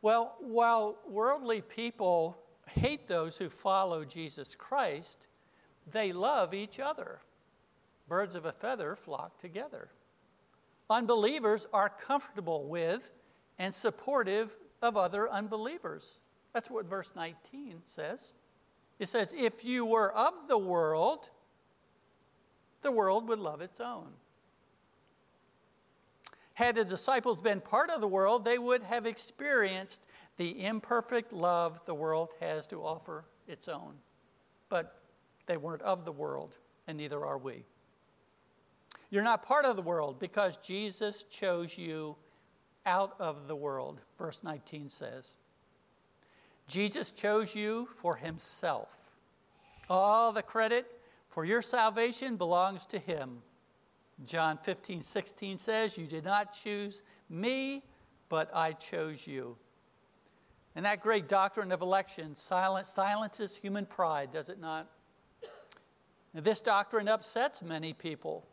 Well, 0.00 0.34
while 0.40 0.96
worldly 1.08 1.60
people 1.60 2.36
hate 2.68 3.06
those 3.06 3.38
who 3.38 3.48
follow 3.48 4.04
Jesus 4.04 4.56
Christ, 4.56 5.28
they 5.90 6.12
love 6.12 6.54
each 6.54 6.80
other. 6.80 7.20
Birds 8.08 8.34
of 8.34 8.44
a 8.44 8.52
feather 8.52 8.96
flock 8.96 9.38
together. 9.38 9.90
Unbelievers 10.90 11.66
are 11.72 11.88
comfortable 11.88 12.64
with 12.64 13.12
and 13.58 13.72
supportive 13.72 14.56
of 14.82 14.96
other 14.96 15.30
unbelievers. 15.30 16.20
That's 16.52 16.70
what 16.70 16.86
verse 16.86 17.12
19 17.14 17.82
says. 17.86 18.34
It 18.98 19.06
says, 19.06 19.34
If 19.36 19.64
you 19.64 19.86
were 19.86 20.12
of 20.12 20.48
the 20.48 20.58
world, 20.58 21.30
the 22.82 22.92
world 22.92 23.28
would 23.28 23.38
love 23.38 23.60
its 23.60 23.80
own. 23.80 24.08
Had 26.54 26.74
the 26.74 26.84
disciples 26.84 27.40
been 27.40 27.60
part 27.60 27.90
of 27.90 28.00
the 28.00 28.08
world, 28.08 28.44
they 28.44 28.58
would 28.58 28.82
have 28.82 29.06
experienced 29.06 30.04
the 30.36 30.64
imperfect 30.64 31.32
love 31.32 31.84
the 31.84 31.94
world 31.94 32.34
has 32.40 32.66
to 32.68 32.82
offer 32.82 33.24
its 33.46 33.68
own. 33.68 33.94
But 34.68 35.00
they 35.46 35.56
weren't 35.56 35.82
of 35.82 36.04
the 36.04 36.12
world, 36.12 36.58
and 36.86 36.98
neither 36.98 37.24
are 37.24 37.38
we. 37.38 37.64
You're 39.10 39.22
not 39.22 39.42
part 39.42 39.64
of 39.64 39.76
the 39.76 39.82
world 39.82 40.18
because 40.18 40.56
Jesus 40.58 41.24
chose 41.24 41.76
you 41.76 42.16
out 42.86 43.14
of 43.18 43.46
the 43.46 43.56
world, 43.56 44.00
verse 44.18 44.42
19 44.42 44.88
says. 44.88 45.34
Jesus 46.66 47.12
chose 47.12 47.54
you 47.54 47.86
for 47.86 48.16
himself. 48.16 49.16
All 49.90 50.32
the 50.32 50.42
credit 50.42 50.86
for 51.28 51.44
your 51.44 51.62
salvation 51.62 52.36
belongs 52.36 52.86
to 52.86 52.98
him. 52.98 53.42
John 54.24 54.58
15, 54.62 55.02
16 55.02 55.58
says, 55.58 55.98
You 55.98 56.06
did 56.06 56.24
not 56.24 56.52
choose 56.52 57.02
me, 57.28 57.82
but 58.28 58.50
I 58.54 58.72
chose 58.72 59.26
you. 59.26 59.56
And 60.74 60.86
that 60.86 61.02
great 61.02 61.28
doctrine 61.28 61.72
of 61.72 61.82
election 61.82 62.34
silence, 62.34 62.88
silences 62.88 63.56
human 63.56 63.84
pride, 63.84 64.30
does 64.30 64.48
it 64.48 64.60
not? 64.60 64.88
This 66.34 66.60
doctrine 66.60 67.08
upsets 67.08 67.62
many 67.62 67.92
people. 67.92 68.46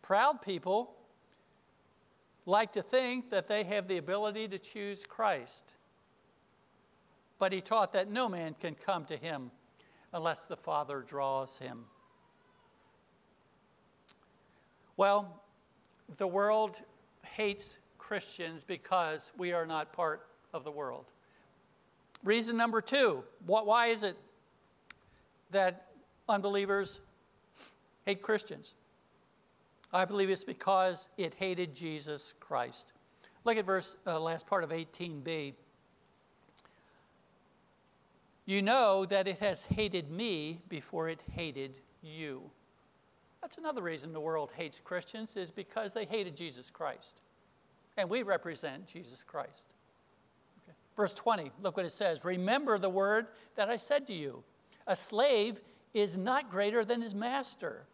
Proud 0.00 0.42
people 0.42 0.94
like 2.46 2.72
to 2.72 2.82
think 2.82 3.30
that 3.30 3.48
they 3.48 3.64
have 3.64 3.88
the 3.88 3.98
ability 3.98 4.48
to 4.48 4.58
choose 4.58 5.04
Christ. 5.04 5.76
But 7.38 7.52
he 7.52 7.60
taught 7.60 7.92
that 7.92 8.10
no 8.10 8.28
man 8.28 8.54
can 8.60 8.74
come 8.74 9.04
to 9.06 9.16
him 9.16 9.50
unless 10.12 10.44
the 10.44 10.56
Father 10.56 11.00
draws 11.00 11.58
him. 11.58 11.84
Well, 14.96 15.42
the 16.18 16.26
world 16.26 16.80
hates 17.24 17.78
Christians 17.98 18.64
because 18.64 19.32
we 19.38 19.52
are 19.52 19.66
not 19.66 19.92
part 19.92 20.26
of 20.52 20.64
the 20.64 20.70
world. 20.70 21.06
Reason 22.24 22.56
number 22.56 22.80
two 22.80 23.24
why 23.46 23.86
is 23.88 24.02
it 24.02 24.16
that 25.50 25.88
unbelievers 26.28 27.00
hate 28.06 28.22
Christians? 28.22 28.74
I 29.92 30.04
believe 30.04 30.30
it's 30.30 30.44
because 30.44 31.08
it 31.18 31.34
hated 31.34 31.74
Jesus 31.74 32.32
Christ. 32.40 32.92
Look 33.44 33.56
at 33.56 33.66
verse 33.66 33.96
uh, 34.06 34.18
last 34.20 34.46
part 34.46 34.64
of 34.64 34.70
18b. 34.70 35.54
You 38.46 38.62
know 38.62 39.04
that 39.04 39.28
it 39.28 39.38
has 39.40 39.64
hated 39.66 40.10
me 40.10 40.60
before 40.68 41.08
it 41.08 41.22
hated 41.32 41.78
you. 42.02 42.50
That's 43.42 43.58
another 43.58 43.82
reason 43.82 44.12
the 44.12 44.20
world 44.20 44.52
hates 44.56 44.80
Christians 44.80 45.36
is 45.36 45.50
because 45.50 45.92
they 45.92 46.04
hated 46.04 46.36
Jesus 46.36 46.70
Christ. 46.70 47.20
And 47.98 48.08
we 48.08 48.22
represent 48.22 48.86
Jesus 48.86 49.22
Christ. 49.24 49.66
Okay. 50.64 50.76
Verse 50.96 51.12
20, 51.12 51.50
look 51.60 51.76
what 51.76 51.84
it 51.84 51.90
says. 51.90 52.24
Remember 52.24 52.78
the 52.78 52.88
word 52.88 53.26
that 53.56 53.68
I 53.68 53.76
said 53.76 54.06
to 54.06 54.14
you. 54.14 54.44
A 54.86 54.96
slave 54.96 55.60
is 55.92 56.16
not 56.16 56.50
greater 56.50 56.84
than 56.84 57.02
his 57.02 57.14
master. 57.14 57.84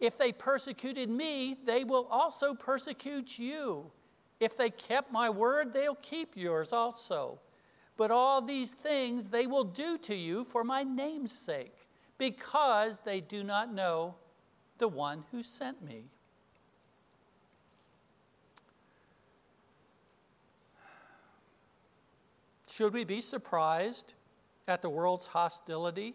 If 0.00 0.16
they 0.16 0.32
persecuted 0.32 1.10
me, 1.10 1.56
they 1.64 1.82
will 1.84 2.06
also 2.10 2.54
persecute 2.54 3.38
you. 3.38 3.90
If 4.38 4.56
they 4.56 4.70
kept 4.70 5.12
my 5.12 5.28
word, 5.28 5.72
they'll 5.72 5.96
keep 5.96 6.36
yours 6.36 6.72
also. 6.72 7.40
But 7.96 8.12
all 8.12 8.40
these 8.40 8.70
things 8.70 9.28
they 9.28 9.48
will 9.48 9.64
do 9.64 9.98
to 9.98 10.14
you 10.14 10.44
for 10.44 10.62
my 10.62 10.84
name's 10.84 11.32
sake, 11.32 11.88
because 12.16 13.00
they 13.00 13.20
do 13.20 13.42
not 13.42 13.74
know 13.74 14.14
the 14.78 14.88
one 14.88 15.24
who 15.30 15.42
sent 15.42 15.82
me. 15.82 16.04
Should 22.70 22.92
we 22.92 23.04
be 23.04 23.20
surprised 23.20 24.14
at 24.68 24.82
the 24.82 24.90
world's 24.90 25.26
hostility 25.26 26.14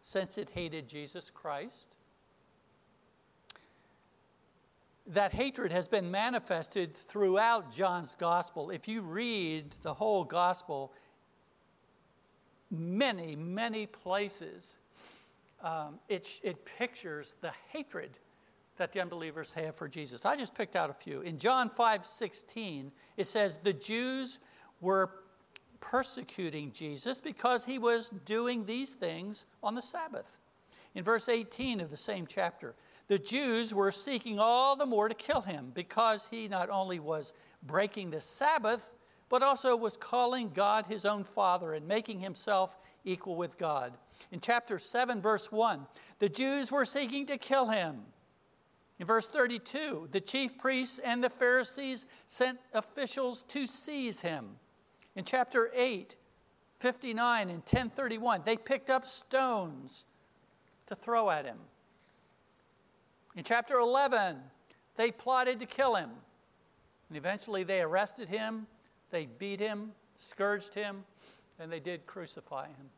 since 0.00 0.38
it 0.38 0.50
hated 0.50 0.88
Jesus 0.88 1.30
Christ? 1.30 1.96
that 5.08 5.32
hatred 5.32 5.72
has 5.72 5.88
been 5.88 6.10
manifested 6.10 6.94
throughout 6.94 7.72
John's 7.74 8.14
gospel. 8.14 8.70
If 8.70 8.86
you 8.86 9.00
read 9.00 9.72
the 9.82 9.94
whole 9.94 10.22
gospel, 10.22 10.92
many, 12.70 13.34
many 13.34 13.86
places, 13.86 14.74
um, 15.62 15.98
it, 16.08 16.28
it 16.42 16.64
pictures 16.64 17.34
the 17.40 17.52
hatred 17.70 18.18
that 18.76 18.92
the 18.92 19.00
unbelievers 19.00 19.52
have 19.54 19.74
for 19.74 19.88
Jesus. 19.88 20.24
I 20.24 20.36
just 20.36 20.54
picked 20.54 20.76
out 20.76 20.88
a 20.88 20.94
few. 20.94 21.20
In 21.20 21.38
John 21.38 21.68
5 21.68 22.04
16, 22.04 22.92
it 23.16 23.24
says, 23.24 23.58
The 23.62 23.72
Jews 23.72 24.38
were 24.80 25.10
persecuting 25.80 26.72
Jesus 26.72 27.20
because 27.20 27.64
he 27.64 27.78
was 27.78 28.10
doing 28.24 28.64
these 28.64 28.92
things 28.92 29.46
on 29.62 29.74
the 29.74 29.82
Sabbath. 29.82 30.40
In 30.94 31.04
verse 31.04 31.28
18 31.28 31.80
of 31.80 31.90
the 31.90 31.96
same 31.96 32.26
chapter, 32.26 32.74
the 33.08 33.18
Jews 33.18 33.74
were 33.74 33.90
seeking 33.90 34.38
all 34.38 34.76
the 34.76 34.86
more 34.86 35.08
to 35.08 35.14
kill 35.14 35.40
him 35.40 35.72
because 35.74 36.28
he 36.30 36.48
not 36.48 36.70
only 36.70 36.98
was 36.98 37.32
breaking 37.62 38.10
the 38.10 38.20
Sabbath, 38.20 38.92
but 39.28 39.42
also 39.42 39.76
was 39.76 39.96
calling 39.96 40.50
God 40.50 40.86
his 40.86 41.04
own 41.04 41.24
Father 41.24 41.72
and 41.74 41.86
making 41.86 42.20
himself 42.20 42.78
equal 43.04 43.36
with 43.36 43.58
God. 43.58 43.92
In 44.30 44.40
chapter 44.40 44.78
7, 44.78 45.22
verse 45.22 45.50
1, 45.50 45.86
the 46.18 46.28
Jews 46.28 46.70
were 46.70 46.84
seeking 46.84 47.26
to 47.26 47.38
kill 47.38 47.68
him. 47.68 48.02
In 48.98 49.06
verse 49.06 49.26
32, 49.26 50.08
the 50.10 50.20
chief 50.20 50.58
priests 50.58 50.98
and 50.98 51.22
the 51.22 51.30
Pharisees 51.30 52.06
sent 52.26 52.58
officials 52.74 53.44
to 53.44 53.66
seize 53.66 54.20
him. 54.20 54.56
In 55.14 55.24
chapter 55.24 55.70
8, 55.74 56.16
59 56.78 57.42
and 57.42 57.58
1031, 57.58 58.42
they 58.44 58.56
picked 58.56 58.90
up 58.90 59.04
stones 59.04 60.04
to 60.86 60.94
throw 60.94 61.30
at 61.30 61.44
him. 61.44 61.58
In 63.36 63.44
chapter 63.44 63.78
11, 63.78 64.38
they 64.96 65.12
plotted 65.12 65.60
to 65.60 65.66
kill 65.66 65.94
him. 65.94 66.10
And 67.08 67.16
eventually 67.16 67.62
they 67.62 67.80
arrested 67.80 68.28
him, 68.28 68.66
they 69.10 69.26
beat 69.26 69.60
him, 69.60 69.92
scourged 70.16 70.74
him, 70.74 71.04
and 71.58 71.70
they 71.70 71.80
did 71.80 72.06
crucify 72.06 72.66
him. 72.66 72.90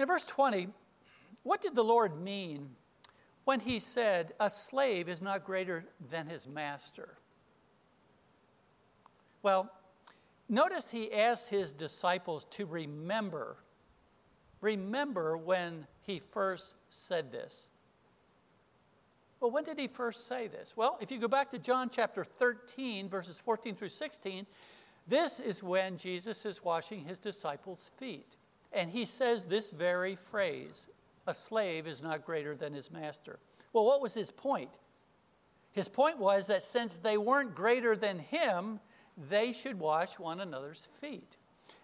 In 0.00 0.06
verse 0.06 0.24
20, 0.24 0.68
what 1.42 1.60
did 1.60 1.74
the 1.74 1.84
Lord 1.84 2.18
mean 2.18 2.70
when 3.44 3.60
he 3.60 3.78
said, 3.78 4.32
A 4.40 4.48
slave 4.48 5.10
is 5.10 5.20
not 5.20 5.44
greater 5.44 5.84
than 6.08 6.26
his 6.26 6.48
master? 6.48 7.18
Well, 9.42 9.70
notice 10.48 10.90
he 10.90 11.12
asked 11.12 11.50
his 11.50 11.74
disciples 11.74 12.46
to 12.52 12.64
remember, 12.64 13.58
remember 14.62 15.36
when 15.36 15.86
he 16.00 16.18
first 16.18 16.76
said 16.88 17.30
this. 17.30 17.68
Well, 19.38 19.50
when 19.50 19.64
did 19.64 19.78
he 19.78 19.86
first 19.86 20.26
say 20.26 20.48
this? 20.48 20.78
Well, 20.78 20.96
if 21.02 21.12
you 21.12 21.18
go 21.18 21.28
back 21.28 21.50
to 21.50 21.58
John 21.58 21.90
chapter 21.90 22.24
13, 22.24 23.10
verses 23.10 23.38
14 23.38 23.74
through 23.74 23.90
16, 23.90 24.46
this 25.06 25.40
is 25.40 25.62
when 25.62 25.98
Jesus 25.98 26.46
is 26.46 26.64
washing 26.64 27.04
his 27.04 27.18
disciples' 27.18 27.90
feet. 27.98 28.38
And 28.72 28.90
he 28.90 29.04
says 29.04 29.44
this 29.44 29.70
very 29.70 30.16
phrase 30.16 30.88
a 31.26 31.34
slave 31.34 31.86
is 31.86 32.02
not 32.02 32.24
greater 32.24 32.56
than 32.56 32.72
his 32.72 32.90
master. 32.90 33.38
Well, 33.72 33.84
what 33.84 34.00
was 34.00 34.14
his 34.14 34.30
point? 34.30 34.78
His 35.72 35.88
point 35.88 36.18
was 36.18 36.48
that 36.48 36.62
since 36.62 36.96
they 36.96 37.16
weren't 37.16 37.54
greater 37.54 37.94
than 37.94 38.18
him, 38.18 38.80
they 39.16 39.52
should 39.52 39.78
wash 39.78 40.18
one 40.18 40.40
another's 40.40 40.86
feet. 40.86 41.36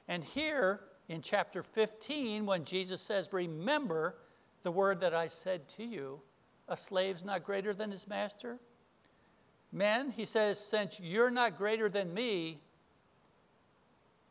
And 0.09 0.25
here 0.25 0.81
in 1.09 1.23
chapter 1.23 1.63
15, 1.63 2.47
when 2.47 2.65
Jesus 2.65 3.03
says, 3.03 3.29
Remember 3.33 4.17
the 4.63 4.73
word 4.73 5.01
that 5.01 5.15
I 5.15 5.29
said 5.29 5.69
to 5.71 5.85
you, 5.85 6.21
a 6.69 6.77
slave's 6.77 7.25
not 7.25 7.45
greater 7.45 7.73
than 7.73 7.93
his 7.93 8.09
master? 8.09 8.59
Men, 9.73 10.11
he 10.11 10.25
says, 10.25 10.59
since 10.59 11.01
you're 11.01 11.31
not 11.31 11.59
greater 11.59 11.89
than 11.89 12.15
me, 12.15 12.61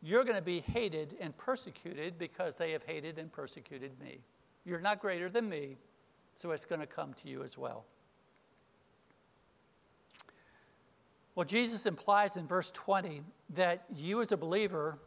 you're 0.06 0.24
going 0.24 0.36
to 0.36 0.42
be 0.42 0.60
hated 0.60 1.16
and 1.20 1.36
persecuted 1.36 2.20
because 2.20 2.54
they 2.56 2.74
have 2.74 2.84
hated 2.84 3.18
and 3.18 3.32
persecuted 3.32 4.00
me. 4.00 4.20
You're 4.64 4.80
not 4.80 5.00
greater 5.00 5.30
than 5.30 5.50
me, 5.50 5.78
so 6.36 6.52
it's 6.52 6.64
going 6.64 6.82
to 6.82 6.86
come 6.86 7.16
to 7.16 7.28
you 7.28 7.42
as 7.42 7.58
well. 7.58 7.86
Well, 11.34 11.46
Jesus 11.46 11.88
implies 11.88 12.38
in 12.38 12.46
verse 12.46 12.70
20 12.70 13.24
that 13.56 13.86
you, 13.96 14.22
as 14.22 14.32
a 14.32 14.38
believer, 14.38 15.00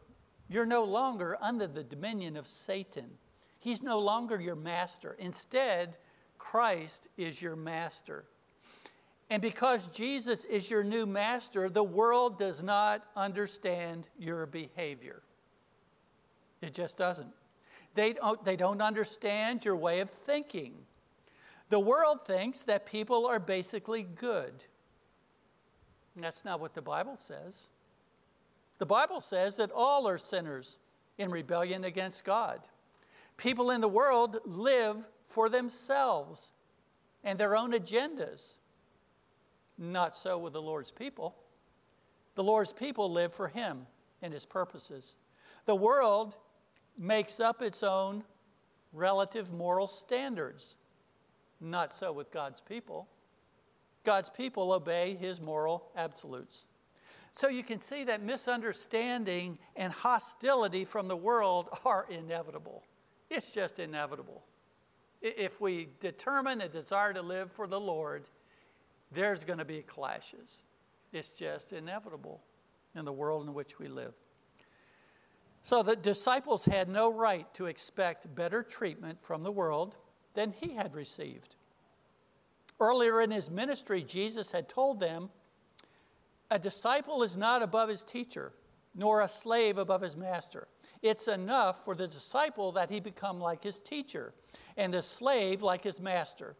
you're 0.49 0.65
no 0.65 0.83
longer 0.83 1.37
under 1.39 1.65
the 1.65 1.83
dominion 1.83 2.35
of 2.35 2.45
Satan. 2.45 3.09
He's 3.57 3.81
no 3.81 3.99
longer 3.99 4.39
your 4.41 4.57
master. 4.57 5.15
Instead, 5.17 5.95
Christ 6.37 7.07
is 7.15 7.41
your 7.41 7.55
master. 7.55 8.25
And 9.29 9.41
because 9.41 9.87
Jesus 9.87 10.43
is 10.45 10.71
your 10.71 10.83
new 10.83 11.05
master, 11.05 11.69
the 11.69 11.83
world 11.83 12.39
does 12.39 12.63
not 12.63 13.05
understand 13.15 14.09
your 14.17 14.47
behavior. 14.47 15.21
It 16.61 16.73
just 16.73 16.97
doesn't. 16.97 17.31
They 17.93 18.13
don't, 18.13 18.43
they 18.43 18.55
don't 18.55 18.81
understand 18.81 19.65
your 19.65 19.75
way 19.75 19.99
of 19.99 20.09
thinking. 20.09 20.73
The 21.69 21.79
world 21.79 22.25
thinks 22.25 22.63
that 22.63 22.85
people 22.85 23.27
are 23.27 23.39
basically 23.39 24.03
good. 24.03 24.65
That's 26.15 26.43
not 26.43 26.59
what 26.59 26.73
the 26.73 26.81
Bible 26.81 27.15
says. 27.15 27.69
The 28.79 28.85
Bible 28.85 29.21
says 29.21 29.57
that 29.57 29.71
all 29.71 30.07
are 30.07 30.17
sinners 30.17 30.79
in 31.17 31.29
rebellion 31.29 31.83
against 31.83 32.23
God. 32.23 32.61
People 33.37 33.71
in 33.71 33.81
the 33.81 33.87
world 33.87 34.39
live 34.45 35.07
for 35.23 35.49
themselves 35.49 36.51
and 37.23 37.37
their 37.37 37.55
own 37.55 37.73
agendas. 37.73 38.55
Not 39.79 40.13
so 40.15 40.37
with 40.37 40.51
the 40.51 40.61
Lord's 40.61 40.91
people. 40.91 41.35
The 42.35 42.43
Lord's 42.43 42.73
people 42.73 43.09
live 43.09 43.33
for 43.33 43.47
Him 43.47 43.87
and 44.21 44.33
His 44.33 44.45
purposes. 44.45 45.15
The 45.65 45.75
world 45.75 46.35
makes 46.97 47.39
up 47.39 47.61
its 47.61 47.81
own 47.81 48.23
relative 48.91 49.53
moral 49.53 49.87
standards. 49.87 50.75
Not 51.61 51.93
so 51.93 52.11
with 52.11 52.29
God's 52.29 52.59
people. 52.59 53.07
God's 54.03 54.29
people 54.29 54.73
obey 54.73 55.15
His 55.15 55.39
moral 55.39 55.89
absolutes. 55.95 56.65
So 57.31 57.47
you 57.47 57.63
can 57.63 57.79
see 57.79 58.03
that 58.05 58.21
misunderstanding 58.21 59.59
and 59.75 59.93
hostility 59.93 60.83
from 60.83 61.07
the 61.07 61.15
world 61.15 61.69
are 61.85 62.05
inevitable. 62.09 62.83
It's 63.29 63.53
just 63.53 63.79
inevitable. 63.79 64.43
If 65.21 65.61
we 65.61 65.89
determine 65.99 66.61
a 66.61 66.67
desire 66.67 67.13
to 67.13 67.21
live 67.21 67.51
for 67.51 67.67
the 67.67 67.79
Lord, 67.79 68.23
there's 69.11 69.43
going 69.43 69.59
to 69.59 69.65
be 69.65 69.81
clashes. 69.81 70.61
It's 71.11 71.37
just 71.37 71.73
inevitable 71.73 72.41
in 72.95 73.05
the 73.05 73.13
world 73.13 73.47
in 73.47 73.53
which 73.53 73.79
we 73.79 73.87
live. 73.87 74.13
So 75.61 75.83
the 75.83 75.95
disciples 75.95 76.65
had 76.65 76.87
no 76.87 77.11
right 77.11 77.51
to 77.55 77.65
expect 77.65 78.33
better 78.33 78.63
treatment 78.63 79.21
from 79.21 79.43
the 79.43 79.51
world 79.51 79.97
than 80.33 80.51
he 80.51 80.75
had 80.75 80.95
received. 80.95 81.55
Earlier 82.79 83.21
in 83.21 83.31
his 83.31 83.51
ministry, 83.51 84.01
Jesus 84.01 84.51
had 84.51 84.69
told 84.69 84.99
them, 84.99 85.29
A 86.49 86.57
disciple 86.57 87.23
is 87.23 87.35
not 87.35 87.61
above 87.61 87.89
his 87.89 88.03
teacher, 88.03 88.53
nor 88.95 89.21
a 89.21 89.27
slave 89.27 89.77
above 89.77 90.01
his 90.01 90.15
master. 90.15 90.67
It's 91.01 91.27
enough 91.27 91.83
for 91.83 91.95
the 91.95 92.07
disciple 92.07 92.71
that 92.73 92.89
he 92.89 92.99
become 92.99 93.39
like 93.39 93.63
his 93.63 93.79
teacher, 93.79 94.33
and 94.77 94.93
the 94.93 95.01
slave 95.01 95.61
like 95.61 95.83
his 95.83 95.99
master. 95.99 96.55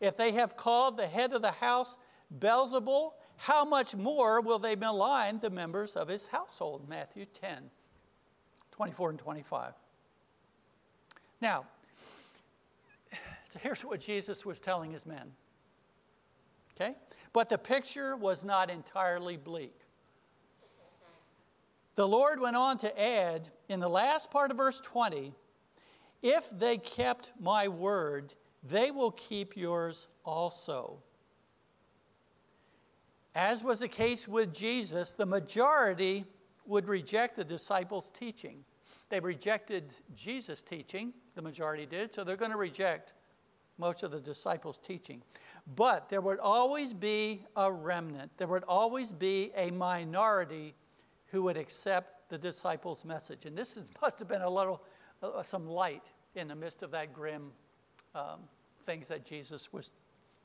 If 0.00 0.16
they 0.16 0.32
have 0.32 0.56
called 0.56 0.96
the 0.96 1.06
head 1.06 1.32
of 1.32 1.42
the 1.42 1.52
house 1.52 1.96
Beelzebul, 2.38 3.12
how 3.36 3.64
much 3.64 3.94
more 3.94 4.40
will 4.40 4.58
they 4.58 4.76
malign 4.76 5.40
the 5.40 5.50
members 5.50 5.96
of 5.96 6.08
his 6.08 6.26
household? 6.26 6.88
Matthew 6.88 7.26
10, 7.26 7.70
24 8.72 9.10
and 9.10 9.18
25. 9.18 9.72
Now, 11.40 11.66
so 13.48 13.58
here's 13.62 13.84
what 13.84 14.00
Jesus 14.00 14.44
was 14.44 14.60
telling 14.60 14.92
his 14.92 15.06
men. 15.06 15.32
Okay? 16.74 16.96
But 17.32 17.48
the 17.48 17.58
picture 17.58 18.16
was 18.16 18.44
not 18.44 18.70
entirely 18.70 19.36
bleak. 19.36 19.78
The 21.94 22.08
Lord 22.08 22.40
went 22.40 22.56
on 22.56 22.78
to 22.78 23.00
add 23.00 23.50
in 23.68 23.78
the 23.78 23.88
last 23.88 24.30
part 24.30 24.50
of 24.50 24.56
verse 24.56 24.80
20 24.80 25.34
if 26.22 26.50
they 26.50 26.78
kept 26.78 27.32
my 27.38 27.68
word, 27.68 28.34
they 28.64 28.90
will 28.90 29.10
keep 29.10 29.56
yours 29.56 30.08
also. 30.24 31.02
As 33.34 33.62
was 33.62 33.80
the 33.80 33.88
case 33.88 34.26
with 34.26 34.54
Jesus, 34.54 35.12
the 35.12 35.26
majority 35.26 36.24
would 36.66 36.88
reject 36.88 37.36
the 37.36 37.44
disciples' 37.44 38.10
teaching. 38.10 38.64
They 39.10 39.20
rejected 39.20 39.92
Jesus' 40.14 40.62
teaching, 40.62 41.12
the 41.34 41.42
majority 41.42 41.84
did, 41.84 42.14
so 42.14 42.24
they're 42.24 42.36
going 42.36 42.52
to 42.52 42.56
reject 42.56 43.14
most 43.76 44.02
of 44.02 44.12
the 44.12 44.20
disciples' 44.20 44.78
teaching. 44.78 45.22
But 45.74 46.08
there 46.08 46.20
would 46.20 46.38
always 46.38 46.94
be 46.94 47.42
a 47.56 47.70
remnant, 47.70 48.30
there 48.36 48.46
would 48.46 48.64
always 48.64 49.12
be 49.12 49.50
a 49.56 49.70
minority 49.70 50.74
who 51.26 51.42
would 51.42 51.56
accept 51.56 52.30
the 52.30 52.38
disciples' 52.38 53.04
message. 53.04 53.44
And 53.46 53.58
this 53.58 53.76
is, 53.76 53.90
must 54.02 54.20
have 54.20 54.28
been 54.28 54.42
a 54.42 54.50
little, 54.50 54.82
uh, 55.22 55.42
some 55.42 55.66
light 55.66 56.12
in 56.34 56.48
the 56.48 56.54
midst 56.54 56.82
of 56.82 56.92
that 56.92 57.12
grim 57.12 57.50
um, 58.14 58.40
things 58.84 59.08
that 59.08 59.24
Jesus 59.24 59.72
was 59.72 59.90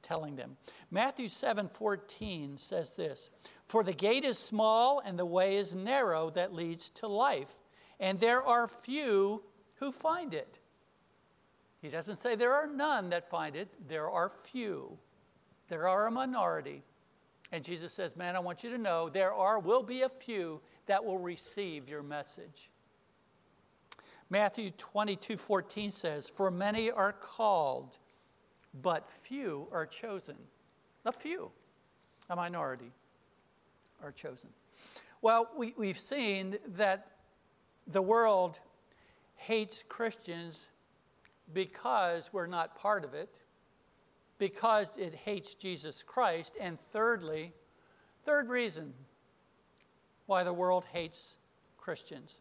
telling 0.02 0.36
them. 0.36 0.58
Matthew 0.92 1.30
7 1.30 1.68
14 1.68 2.58
says 2.58 2.96
this 2.96 3.30
For 3.68 3.84
the 3.84 3.94
gate 3.94 4.26
is 4.26 4.38
small 4.38 5.02
and 5.04 5.18
the 5.18 5.26
way 5.26 5.56
is 5.56 5.76
narrow 5.76 6.30
that 6.32 6.54
leads 6.54 6.90
to 6.92 7.08
life, 7.08 7.54
and 8.00 8.20
there 8.20 8.44
are 8.44 8.68
few 8.68 9.44
who 9.76 9.92
find 9.92 10.34
it. 10.34 10.60
He 11.82 11.90
doesn't 11.90 12.18
say 12.18 12.36
there 12.36 12.54
are 12.54 12.68
none 12.68 13.10
that 13.12 13.30
find 13.30 13.56
it, 13.56 13.70
there 13.88 14.10
are 14.10 14.30
few. 14.30 14.98
There 15.70 15.88
are 15.88 16.08
a 16.08 16.12
minority. 16.12 16.84
And 17.52 17.64
Jesus 17.64 17.94
says, 17.94 18.16
Man, 18.16 18.36
I 18.36 18.40
want 18.40 18.64
you 18.64 18.70
to 18.72 18.78
know 18.78 19.10
there 19.10 19.34
are, 19.34 19.60
will 19.60 19.84
be 19.84 20.02
a 20.02 20.10
few 20.10 20.62
that 20.88 21.06
will 21.06 21.18
receive 21.18 21.90
your 21.90 22.04
message. 22.04 22.70
Matthew 24.30 24.72
22 24.72 25.38
14 25.38 25.92
says, 25.92 26.30
For 26.30 26.52
many 26.52 26.92
are 26.92 27.14
called, 27.14 27.98
but 28.74 29.10
few 29.10 29.68
are 29.72 29.86
chosen. 29.86 30.36
A 31.06 31.12
few, 31.12 31.52
a 32.30 32.36
minority, 32.36 32.92
are 34.04 34.12
chosen. 34.12 34.50
Well, 35.22 35.50
we, 35.58 35.74
we've 35.78 35.98
seen 35.98 36.58
that 36.68 37.08
the 37.88 38.02
world 38.02 38.60
hates 39.36 39.84
Christians 39.84 40.70
because 41.54 42.32
we're 42.32 42.48
not 42.48 42.76
part 42.76 43.04
of 43.04 43.14
it, 43.14 43.40
because 44.38 44.98
it 44.98 45.16
hates 45.16 45.56
Jesus 45.56 46.04
Christ, 46.04 46.56
and 46.60 46.80
thirdly, 46.80 47.54
third 48.24 48.50
reason 48.50 48.94
why 50.28 50.44
the 50.44 50.54
world 50.54 50.86
hates 50.94 51.38
Christians 51.78 52.40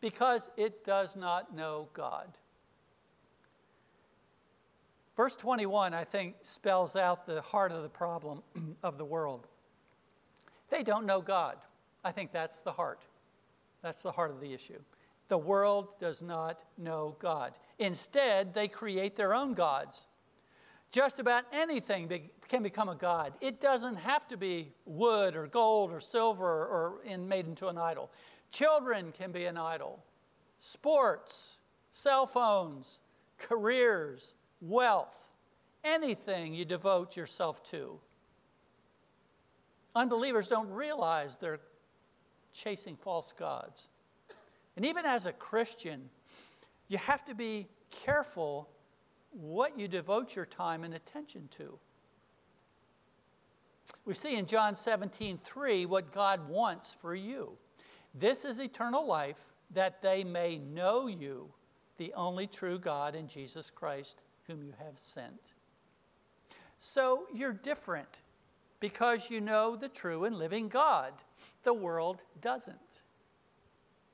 because 0.00 0.50
it 0.56 0.84
does 0.84 1.16
not 1.16 1.54
know 1.54 1.88
God. 1.92 2.38
Verse 5.18 5.34
21, 5.34 5.94
I 5.94 6.04
think, 6.04 6.36
spells 6.42 6.94
out 6.94 7.26
the 7.26 7.42
heart 7.42 7.72
of 7.72 7.82
the 7.82 7.88
problem 7.88 8.40
of 8.84 8.98
the 8.98 9.04
world. 9.04 9.48
They 10.70 10.84
don't 10.84 11.06
know 11.06 11.20
God. 11.20 11.56
I 12.04 12.12
think 12.12 12.30
that's 12.30 12.60
the 12.60 12.70
heart. 12.70 13.04
That's 13.82 14.04
the 14.04 14.12
heart 14.12 14.30
of 14.30 14.40
the 14.40 14.54
issue. 14.54 14.78
The 15.26 15.36
world 15.36 15.98
does 15.98 16.22
not 16.22 16.62
know 16.78 17.16
God. 17.18 17.58
Instead, 17.80 18.54
they 18.54 18.68
create 18.68 19.16
their 19.16 19.34
own 19.34 19.54
gods. 19.54 20.06
Just 20.92 21.18
about 21.18 21.42
anything 21.52 22.30
can 22.46 22.62
become 22.62 22.88
a 22.88 22.94
god. 22.94 23.32
It 23.40 23.60
doesn't 23.60 23.96
have 23.96 24.28
to 24.28 24.36
be 24.36 24.68
wood 24.86 25.34
or 25.34 25.48
gold 25.48 25.90
or 25.90 25.98
silver 25.98 26.46
or 26.46 27.00
made 27.18 27.48
into 27.48 27.66
an 27.66 27.76
idol. 27.76 28.12
Children 28.52 29.10
can 29.10 29.32
be 29.32 29.46
an 29.46 29.56
idol. 29.56 29.98
Sports, 30.60 31.58
cell 31.90 32.24
phones, 32.24 33.00
careers, 33.36 34.36
wealth, 34.60 35.30
anything 35.84 36.54
you 36.54 36.64
devote 36.64 37.16
yourself 37.16 37.62
to. 37.64 37.98
Unbelievers 39.94 40.48
don't 40.48 40.70
realize 40.70 41.36
they're 41.36 41.60
chasing 42.52 42.96
false 42.96 43.32
gods. 43.32 43.88
And 44.76 44.86
even 44.86 45.04
as 45.06 45.26
a 45.26 45.32
Christian, 45.32 46.08
you 46.88 46.98
have 46.98 47.24
to 47.24 47.34
be 47.34 47.66
careful 47.90 48.68
what 49.32 49.78
you 49.78 49.88
devote 49.88 50.36
your 50.36 50.46
time 50.46 50.84
and 50.84 50.94
attention 50.94 51.48
to. 51.52 51.78
We 54.04 54.14
see 54.14 54.36
in 54.36 54.46
John 54.46 54.74
17, 54.74 55.38
3 55.38 55.86
what 55.86 56.12
God 56.12 56.48
wants 56.48 56.94
for 56.94 57.14
you. 57.14 57.52
This 58.14 58.44
is 58.44 58.60
eternal 58.60 59.06
life, 59.06 59.48
that 59.72 60.02
they 60.02 60.24
may 60.24 60.58
know 60.58 61.06
you, 61.08 61.50
the 61.98 62.12
only 62.14 62.46
true 62.46 62.78
God, 62.78 63.14
in 63.14 63.28
Jesus 63.28 63.70
Christ, 63.70 64.22
whom 64.48 64.62
you 64.62 64.74
have 64.84 64.98
sent. 64.98 65.54
So 66.78 67.24
you're 67.32 67.52
different 67.52 68.22
because 68.80 69.30
you 69.30 69.40
know 69.40 69.76
the 69.76 69.88
true 69.88 70.24
and 70.24 70.36
living 70.36 70.68
God. 70.68 71.12
The 71.62 71.74
world 71.74 72.22
doesn't. 72.40 73.02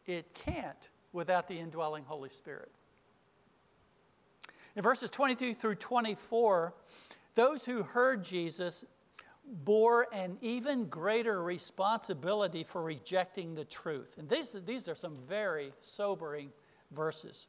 It 0.06 0.34
can't 0.34 0.90
without 1.12 1.48
the 1.48 1.58
indwelling 1.58 2.04
Holy 2.04 2.30
Spirit. 2.30 2.70
In 4.76 4.82
verses 4.82 5.08
22 5.10 5.54
through 5.54 5.76
24, 5.76 6.74
those 7.34 7.64
who 7.64 7.82
heard 7.82 8.24
Jesus 8.24 8.84
bore 9.64 10.08
an 10.12 10.38
even 10.40 10.86
greater 10.86 11.42
responsibility 11.42 12.64
for 12.64 12.82
rejecting 12.82 13.54
the 13.54 13.64
truth. 13.64 14.16
And 14.18 14.28
these, 14.28 14.56
these 14.66 14.88
are 14.88 14.94
some 14.94 15.16
very 15.28 15.72
sobering 15.80 16.50
verses. 16.90 17.46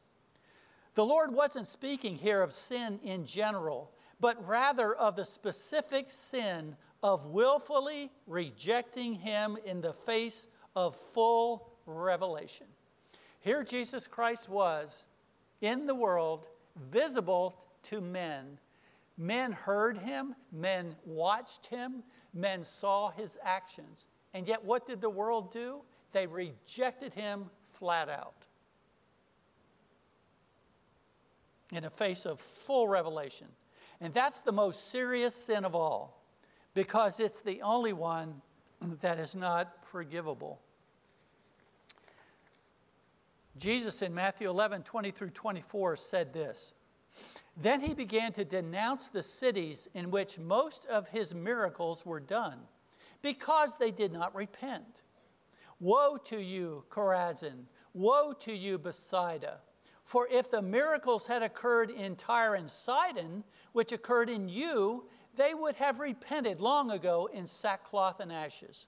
The 0.96 1.06
Lord 1.06 1.34
wasn't 1.34 1.68
speaking 1.68 2.16
here 2.16 2.42
of 2.42 2.54
sin 2.54 3.00
in 3.04 3.26
general, 3.26 3.92
but 4.22 4.48
rather 4.48 4.96
of 4.96 5.18
the 5.18 5.26
specific 5.26 6.10
sin 6.10 6.78
of 7.04 7.28
willfully 7.28 8.12
rejecting 8.28 9.14
him 9.14 9.58
in 9.66 9.82
the 9.82 9.92
face 9.92 10.48
of 10.74 10.96
full 10.96 11.70
revelation. 11.86 12.68
Here 13.42 13.62
Jesus 13.64 14.08
Christ 14.08 14.50
was 14.50 15.06
in 15.62 15.86
the 15.86 15.94
world, 15.94 16.48
visible 16.90 17.58
to 17.84 18.00
men. 18.00 18.58
Men 19.18 19.52
heard 19.52 19.98
him, 19.98 20.34
men 20.52 20.96
watched 21.06 21.68
him, 21.68 22.04
men 22.34 22.64
saw 22.64 23.12
his 23.12 23.38
actions. 23.44 24.08
And 24.34 24.48
yet, 24.48 24.64
what 24.64 24.88
did 24.88 25.02
the 25.02 25.10
world 25.10 25.52
do? 25.52 25.82
They 26.14 26.26
rejected 26.26 27.14
him 27.14 27.50
flat 27.64 28.08
out. 28.08 28.48
In 31.72 31.84
the 31.84 31.90
face 31.90 32.26
of 32.26 32.40
full 32.40 32.88
revelation. 32.88 33.48
And 34.02 34.14
that's 34.14 34.42
the 34.42 34.52
most 34.52 34.92
serious 34.92 35.36
sin 35.36 35.66
of 35.66 35.76
all 35.76 36.22
because 36.74 37.20
it's 37.20 37.42
the 37.42 37.62
only 37.62 37.94
one 37.94 38.42
that 39.02 39.18
is 39.18 39.36
not 39.36 39.84
forgivable. 39.84 40.62
Jesus 43.58 44.02
in 44.02 44.14
Matthew 44.14 44.50
11, 44.50 44.84
20 44.84 45.12
through 45.12 45.30
24 45.30 45.96
said 45.96 46.34
this 46.34 46.74
Then 47.56 47.80
he 47.80 47.94
began 47.94 48.34
to 48.34 48.44
denounce 48.44 49.08
the 49.08 49.24
cities 49.24 49.88
in 49.94 50.12
which 50.12 50.38
most 50.38 50.86
of 50.88 51.08
his 51.08 51.34
miracles 51.34 52.06
were 52.06 52.20
done 52.20 52.60
because 53.22 53.78
they 53.78 53.92
did 53.92 54.12
not 54.12 54.36
repent. 54.36 55.02
Woe 55.80 56.18
to 56.26 56.42
you, 56.42 56.84
Chorazin! 56.90 57.66
Woe 57.94 58.34
to 58.40 58.54
you, 58.54 58.78
Bethsaida! 58.78 59.60
For 60.06 60.28
if 60.32 60.52
the 60.52 60.62
miracles 60.62 61.26
had 61.26 61.42
occurred 61.42 61.90
in 61.90 62.16
Tyre 62.16 62.54
and 62.54 62.70
Sidon, 62.70 63.44
which 63.74 63.92
occurred 63.92 64.30
in 64.30 64.48
you, 64.48 65.06
they 65.36 65.56
would 65.56 65.76
have 65.78 66.00
repented 66.00 66.62
long 66.62 66.92
ago 66.92 67.28
in 67.34 67.48
sackcloth 67.48 68.20
and 68.20 68.32
ashes. 68.32 68.86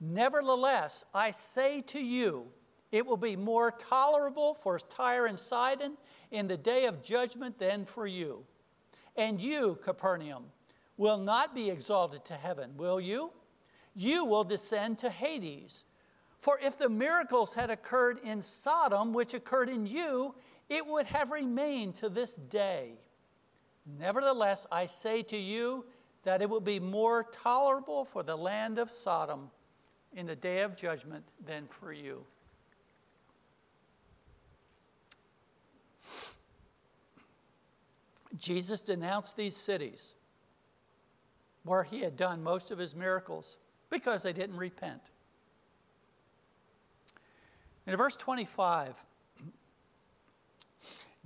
Nevertheless, 0.00 1.04
I 1.12 1.32
say 1.32 1.82
to 1.82 2.02
you, 2.02 2.46
it 2.90 3.04
will 3.04 3.18
be 3.18 3.36
more 3.36 3.72
tolerable 3.72 4.54
for 4.54 4.78
Tyre 4.78 5.26
and 5.26 5.38
Sidon 5.38 5.98
in 6.30 6.46
the 6.46 6.56
day 6.56 6.86
of 6.86 7.02
judgment 7.02 7.58
than 7.58 7.84
for 7.84 8.06
you. 8.06 8.44
And 9.16 9.40
you, 9.40 9.78
Capernaum, 9.82 10.44
will 10.96 11.18
not 11.18 11.54
be 11.54 11.68
exalted 11.68 12.24
to 12.24 12.34
heaven, 12.34 12.72
will 12.78 13.00
you? 13.00 13.32
You 13.94 14.24
will 14.24 14.44
descend 14.44 14.98
to 15.00 15.10
Hades. 15.10 15.84
For 16.38 16.58
if 16.62 16.78
the 16.78 16.88
miracles 16.88 17.54
had 17.54 17.70
occurred 17.70 18.20
in 18.24 18.40
Sodom, 18.42 19.12
which 19.12 19.34
occurred 19.34 19.68
in 19.68 19.86
you, 19.86 20.34
it 20.68 20.86
would 20.86 21.06
have 21.06 21.30
remained 21.30 21.94
to 21.96 22.08
this 22.08 22.34
day. 22.36 22.92
Nevertheless, 23.98 24.66
I 24.72 24.86
say 24.86 25.22
to 25.24 25.36
you 25.36 25.84
that 26.22 26.40
it 26.40 26.48
will 26.48 26.60
be 26.60 26.80
more 26.80 27.24
tolerable 27.32 28.04
for 28.04 28.22
the 28.22 28.36
land 28.36 28.78
of 28.78 28.90
Sodom 28.90 29.50
in 30.14 30.26
the 30.26 30.36
day 30.36 30.60
of 30.60 30.76
judgment 30.76 31.24
than 31.44 31.66
for 31.66 31.92
you. 31.92 32.24
Jesus 38.38 38.80
denounced 38.80 39.36
these 39.36 39.56
cities 39.56 40.14
where 41.62 41.84
he 41.84 42.00
had 42.00 42.16
done 42.16 42.42
most 42.42 42.70
of 42.70 42.78
his 42.78 42.94
miracles 42.94 43.58
because 43.90 44.22
they 44.22 44.32
didn't 44.32 44.56
repent. 44.56 45.10
In 47.86 47.96
verse 47.96 48.16
25, 48.16 49.04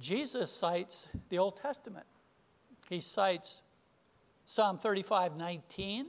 Jesus 0.00 0.50
cites 0.50 1.08
the 1.28 1.38
Old 1.38 1.56
Testament. 1.56 2.06
He 2.88 3.00
cites 3.00 3.62
Psalm 4.46 4.78
35 4.78 5.36
19 5.36 6.06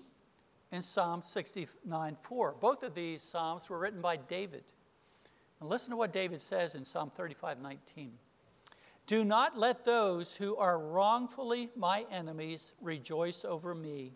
and 0.71 0.83
Psalm 0.83 1.21
69 1.21 2.17
4. 2.21 2.55
Both 2.59 2.83
of 2.83 2.93
these 2.93 3.21
Psalms 3.21 3.69
were 3.69 3.79
written 3.79 4.01
by 4.01 4.17
David. 4.17 4.63
And 5.59 5.69
listen 5.69 5.91
to 5.91 5.97
what 5.97 6.13
David 6.13 6.41
says 6.41 6.75
in 6.75 6.85
Psalm 6.85 7.11
35 7.13 7.59
19. 7.59 8.11
Do 9.07 9.25
not 9.25 9.57
let 9.57 9.83
those 9.83 10.35
who 10.35 10.55
are 10.55 10.77
wrongfully 10.77 11.69
my 11.75 12.05
enemies 12.11 12.73
rejoice 12.79 13.43
over 13.43 13.73
me, 13.73 14.13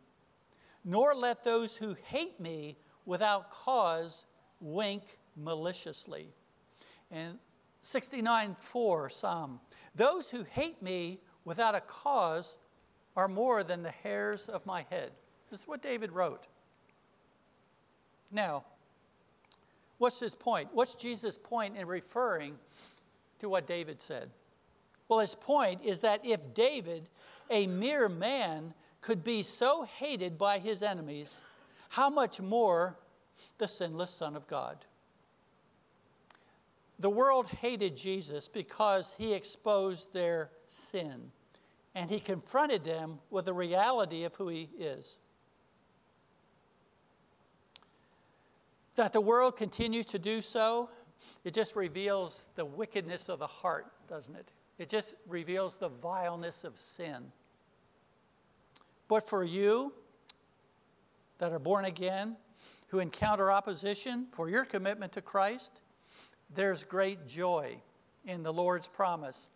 nor 0.86 1.16
let 1.16 1.44
those 1.44 1.76
who 1.76 1.96
hate 2.06 2.40
me 2.40 2.78
without 3.06 3.50
cause 3.50 4.26
wink 4.62 5.18
maliciously. 5.36 6.28
And 7.12 7.40
69 7.84 8.56
4 8.56 9.10
Psalm. 9.10 9.60
Those 9.94 10.32
who 10.32 10.44
hate 10.44 10.82
me 10.82 11.20
without 11.46 11.76
a 11.76 11.82
cause 11.82 12.56
are 13.16 13.28
more 13.28 13.64
than 13.64 13.84
the 13.84 13.92
hairs 13.92 14.50
of 14.50 14.66
my 14.66 14.86
head. 14.90 15.12
This 15.52 15.62
is 15.62 15.68
what 15.68 15.84
David 15.84 16.12
wrote. 16.12 16.48
Now, 18.32 18.64
what's 20.00 20.20
his 20.20 20.34
point? 20.34 20.70
What's 20.74 20.96
Jesus' 20.96 21.38
point 21.38 21.78
in 21.78 21.86
referring 21.86 22.58
to 23.40 23.50
what 23.50 23.68
David 23.68 24.02
said? 24.02 24.32
Well, 25.08 25.20
his 25.20 25.36
point 25.36 25.82
is 25.84 26.00
that 26.00 26.26
if 26.26 26.54
David, 26.56 27.10
a 27.52 27.68
mere 27.68 28.10
man, 28.10 28.74
could 29.02 29.24
be 29.24 29.44
so 29.44 29.84
hated 29.84 30.38
by 30.38 30.58
his 30.58 30.82
enemies, 30.82 31.40
how 31.90 32.10
much 32.10 32.42
more 32.42 32.98
the 33.58 33.68
sinless 33.68 34.10
Son 34.10 34.36
of 34.36 34.48
God? 34.48 34.78
The 37.00 37.10
world 37.10 37.48
hated 37.48 37.98
Jesus 37.98 38.48
because 38.48 39.16
he 39.18 39.34
exposed 39.34 40.14
their 40.14 40.52
sin 40.68 41.32
and 41.96 42.10
he 42.10 42.20
confronted 42.20 42.84
them 42.84 43.20
with 43.30 43.46
the 43.46 43.54
reality 43.54 44.24
of 44.24 44.36
who 44.36 44.50
he 44.50 44.70
is. 44.78 45.18
That 48.96 49.14
the 49.14 49.22
world 49.22 49.58
continues 49.58 50.06
to 50.08 50.20
do 50.20 50.42
so, 50.42 50.90
it 51.44 51.54
just 51.54 51.76
reveals 51.76 52.46
the 52.56 52.66
wickedness 52.66 53.30
of 53.30 53.40
the 53.40 53.48
heart, 53.48 53.88
doesn't 54.08 54.36
it? 54.36 54.50
It 54.78 54.90
just 54.90 55.16
reveals 55.28 55.76
the 55.76 55.90
vileness 55.90 56.64
of 56.64 56.78
sin. 56.78 57.32
But 59.08 59.28
for 59.28 59.44
you 59.44 59.94
that 61.38 61.52
are 61.52 61.60
born 61.60 61.86
again, 61.86 62.38
who 62.88 63.00
encounter 63.00 63.52
opposition 63.52 64.28
for 64.32 64.50
your 64.50 64.66
commitment 64.66 65.12
to 65.14 65.22
Christ, 65.22 65.82
there's 66.56 66.84
great 66.84 67.28
joy 67.28 67.78
in 68.26 68.44
the 68.44 68.54
Lord's 68.54 68.88
promise 68.88 69.50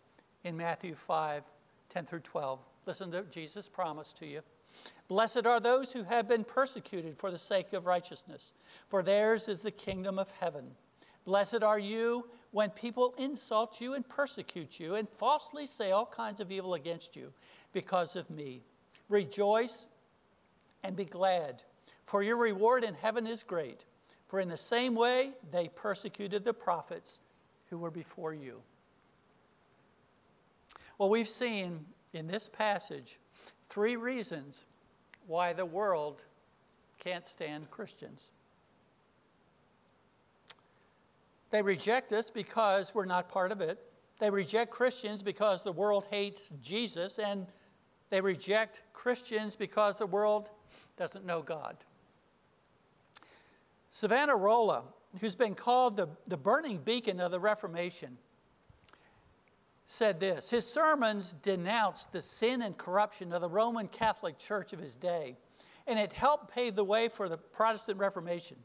in 0.44 0.56
Matthew 0.56 0.94
5 0.94 1.42
10 1.88 2.04
through 2.04 2.20
12. 2.20 2.66
Listen 2.86 3.10
to 3.12 3.22
Jesus' 3.22 3.68
promise 3.68 4.12
to 4.14 4.26
you. 4.26 4.42
Blessed 5.08 5.46
are 5.46 5.60
those 5.60 5.92
who 5.92 6.02
have 6.02 6.28
been 6.28 6.44
persecuted 6.44 7.16
for 7.16 7.30
the 7.30 7.38
sake 7.38 7.72
of 7.72 7.86
righteousness, 7.86 8.52
for 8.88 9.02
theirs 9.02 9.48
is 9.48 9.60
the 9.60 9.70
kingdom 9.70 10.18
of 10.18 10.30
heaven. 10.32 10.72
Blessed 11.24 11.62
are 11.62 11.78
you 11.78 12.26
when 12.50 12.70
people 12.70 13.14
insult 13.18 13.80
you 13.80 13.94
and 13.94 14.08
persecute 14.08 14.78
you 14.78 14.94
and 14.94 15.08
falsely 15.08 15.66
say 15.66 15.92
all 15.92 16.06
kinds 16.06 16.40
of 16.40 16.50
evil 16.50 16.74
against 16.74 17.16
you 17.16 17.32
because 17.72 18.16
of 18.16 18.28
me. 18.30 18.62
Rejoice 19.08 19.86
and 20.82 20.94
be 20.94 21.04
glad, 21.04 21.62
for 22.04 22.22
your 22.22 22.36
reward 22.36 22.84
in 22.84 22.94
heaven 22.94 23.26
is 23.26 23.42
great. 23.42 23.84
For 24.28 24.40
in 24.40 24.48
the 24.48 24.56
same 24.56 24.94
way 24.94 25.32
they 25.50 25.68
persecuted 25.68 26.44
the 26.44 26.52
prophets 26.52 27.18
who 27.70 27.78
were 27.78 27.90
before 27.90 28.34
you. 28.34 28.60
Well, 30.98 31.08
we've 31.08 31.28
seen 31.28 31.86
in 32.12 32.26
this 32.26 32.48
passage 32.48 33.18
three 33.68 33.96
reasons 33.96 34.66
why 35.26 35.52
the 35.52 35.64
world 35.64 36.24
can't 36.98 37.24
stand 37.24 37.70
Christians. 37.70 38.32
They 41.50 41.62
reject 41.62 42.12
us 42.12 42.30
because 42.30 42.94
we're 42.94 43.06
not 43.06 43.28
part 43.28 43.52
of 43.52 43.60
it. 43.60 43.78
They 44.18 44.30
reject 44.30 44.70
Christians 44.70 45.22
because 45.22 45.62
the 45.62 45.72
world 45.72 46.06
hates 46.10 46.52
Jesus, 46.60 47.18
and 47.18 47.46
they 48.10 48.20
reject 48.20 48.82
Christians 48.92 49.56
because 49.56 49.98
the 49.98 50.06
world 50.06 50.50
doesn't 50.96 51.24
know 51.24 51.40
God. 51.40 51.76
Savonarola, 53.90 54.84
who's 55.20 55.36
been 55.36 55.54
called 55.54 55.96
the, 55.96 56.08
the 56.26 56.36
burning 56.36 56.78
beacon 56.78 57.20
of 57.20 57.30
the 57.30 57.40
Reformation, 57.40 58.18
said 59.86 60.20
this 60.20 60.50
His 60.50 60.66
sermons 60.66 61.34
denounced 61.34 62.12
the 62.12 62.22
sin 62.22 62.62
and 62.62 62.76
corruption 62.76 63.32
of 63.32 63.40
the 63.40 63.48
Roman 63.48 63.88
Catholic 63.88 64.38
Church 64.38 64.72
of 64.72 64.80
his 64.80 64.96
day, 64.96 65.36
and 65.86 65.98
it 65.98 66.12
helped 66.12 66.52
pave 66.52 66.74
the 66.74 66.84
way 66.84 67.08
for 67.08 67.28
the 67.28 67.38
Protestant 67.38 67.98
Reformation. 67.98 68.58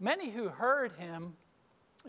Many 0.00 0.30
who 0.30 0.48
heard 0.48 0.92
him, 0.94 1.34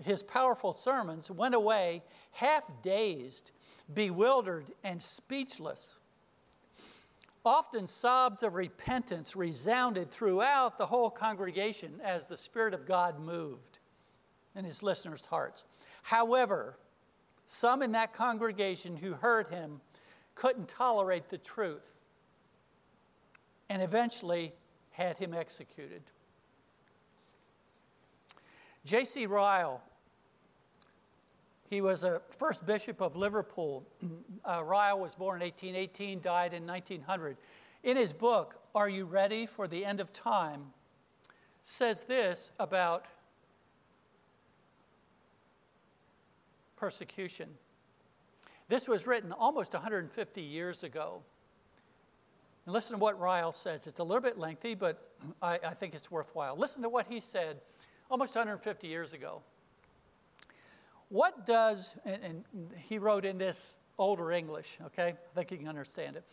his 0.02 0.24
powerful 0.24 0.74
sermons, 0.74 1.30
went 1.30 1.54
away 1.54 2.04
half 2.32 2.70
dazed, 2.82 3.52
bewildered, 3.94 4.72
and 4.84 5.02
speechless. 5.02 5.98
Often 7.46 7.88
sobs 7.88 8.41
of 8.41 8.56
repentance 8.56 9.36
resounded 9.36 10.10
throughout 10.10 10.78
the 10.80 10.88
whole 10.88 11.12
congregation 11.12 12.02
as 12.04 12.28
the 12.28 12.38
Spirit 12.38 12.74
of 12.74 12.88
God 12.88 13.20
moved 13.20 13.80
in 14.56 14.66
his 14.66 14.82
listeners' 14.82 15.26
hearts. 15.26 15.64
However, 16.02 16.78
some 17.46 17.84
in 17.84 17.91
that 17.91 18.14
congregation 18.14 18.98
who 18.98 19.14
heard 19.14 19.48
him 19.50 19.80
couldn't 20.34 20.68
tolerate 20.68 21.30
the 21.30 21.38
truth. 21.38 22.00
and 23.70 23.82
eventually 23.82 24.54
had 24.91 25.18
him 25.18 25.34
executed. 25.34 26.04
J.C. 28.86 29.26
Ryle, 29.26 29.82
he 31.70 31.82
was 31.82 32.03
a 32.03 32.22
first 32.38 32.66
bishop 32.66 33.01
of 33.01 33.16
Liverpool. 33.16 33.86
Uh, 34.43 34.63
Ryle 34.63 34.99
was 34.99 35.16
born 35.16 35.41
in 35.41 35.47
1818, 35.47 36.22
died 36.22 36.53
in 36.53 36.68
1900. 36.68 37.38
In 37.84 37.97
his 37.97 38.13
book, 38.13 38.61
Are 38.76 38.88
You 38.88 39.05
Ready 39.05 39.45
for 39.45 39.68
the 39.68 39.84
End 39.84 39.99
of 39.99 40.13
Time? 40.13 40.74
says 41.68 42.03
this 42.03 42.51
about 42.59 43.07
persecution. 46.76 47.49
This 48.68 48.88
was 48.88 49.07
written 49.07 49.32
almost 49.32 49.74
150 49.74 50.41
years 50.41 50.84
ago. 50.84 51.24
And 52.66 52.74
listen 52.74 52.97
to 52.97 52.99
what 53.01 53.20
Ryle 53.20 53.51
says. 53.51 53.88
It's 53.88 53.99
a 53.99 54.03
little 54.03 54.22
bit 54.22 54.38
lengthy, 54.38 54.76
but 54.76 55.11
I, 55.41 55.59
I 55.66 55.74
think 55.74 55.95
it's 55.95 56.11
worthwhile. 56.11 56.55
Listen 56.55 56.84
to 56.84 56.89
what 56.89 57.07
he 57.07 57.20
said 57.20 57.61
almost 58.09 58.36
150 58.36 58.88
years 58.88 59.13
ago. 59.13 59.41
What 61.10 61.45
does, 61.45 61.95
and, 62.06 62.24
and 62.24 62.72
he 62.78 62.97
wrote 62.97 63.26
in 63.26 63.38
this 63.38 63.80
older 63.97 64.32
English, 64.32 64.78
okay? 64.88 65.10
I 65.10 65.36
think 65.36 65.51
you 65.51 65.58
can 65.58 65.68
understand 65.68 66.16
it. 66.16 66.24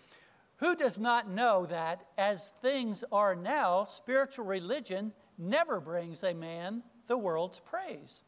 Who 0.56 0.76
does 0.76 0.98
not 0.98 1.28
know 1.28 1.66
that 1.66 2.06
as 2.16 2.52
things 2.60 3.02
are 3.10 3.34
now, 3.34 3.84
spiritual 3.84 4.46
religion 4.46 5.12
never 5.36 5.80
brings 5.80 6.22
a 6.22 6.34
man 6.34 6.82
the 7.08 7.18
world's 7.18 7.60
praise? 7.60 8.22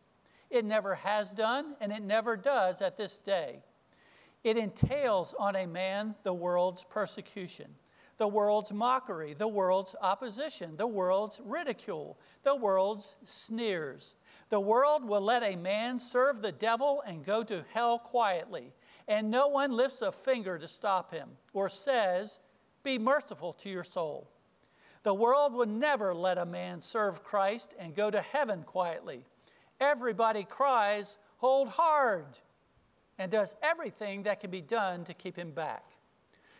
It 0.50 0.64
never 0.64 0.96
has 0.96 1.32
done, 1.32 1.76
and 1.80 1.92
it 1.92 2.02
never 2.02 2.36
does 2.36 2.82
at 2.82 2.96
this 2.96 3.18
day. 3.18 3.62
It 4.42 4.56
entails 4.56 5.34
on 5.38 5.56
a 5.56 5.66
man 5.66 6.14
the 6.22 6.34
world's 6.34 6.84
persecution, 6.84 7.74
the 8.18 8.28
world's 8.28 8.72
mockery, 8.72 9.34
the 9.34 9.48
world's 9.48 9.96
opposition, 10.00 10.76
the 10.76 10.86
world's 10.86 11.40
ridicule, 11.44 12.18
the 12.42 12.54
world's 12.54 13.16
sneers. 13.24 14.14
The 14.50 14.60
world 14.60 15.04
will 15.04 15.20
let 15.20 15.42
a 15.42 15.56
man 15.56 15.98
serve 15.98 16.42
the 16.42 16.52
devil 16.52 17.02
and 17.06 17.24
go 17.24 17.42
to 17.44 17.64
hell 17.72 17.98
quietly, 17.98 18.72
and 19.08 19.30
no 19.30 19.48
one 19.48 19.72
lifts 19.72 20.02
a 20.02 20.12
finger 20.12 20.58
to 20.58 20.68
stop 20.68 21.12
him 21.12 21.30
or 21.52 21.68
says, 21.68 22.38
Be 22.82 22.98
merciful 22.98 23.52
to 23.54 23.70
your 23.70 23.84
soul. 23.84 24.28
The 25.02 25.14
world 25.14 25.52
will 25.52 25.66
never 25.66 26.14
let 26.14 26.38
a 26.38 26.46
man 26.46 26.80
serve 26.80 27.22
Christ 27.22 27.74
and 27.78 27.94
go 27.94 28.10
to 28.10 28.20
heaven 28.20 28.62
quietly. 28.62 29.24
Everybody 29.80 30.44
cries, 30.44 31.18
Hold 31.38 31.68
hard, 31.68 32.38
and 33.18 33.30
does 33.30 33.54
everything 33.62 34.22
that 34.22 34.40
can 34.40 34.50
be 34.50 34.62
done 34.62 35.04
to 35.04 35.14
keep 35.14 35.36
him 35.36 35.50
back. 35.50 35.84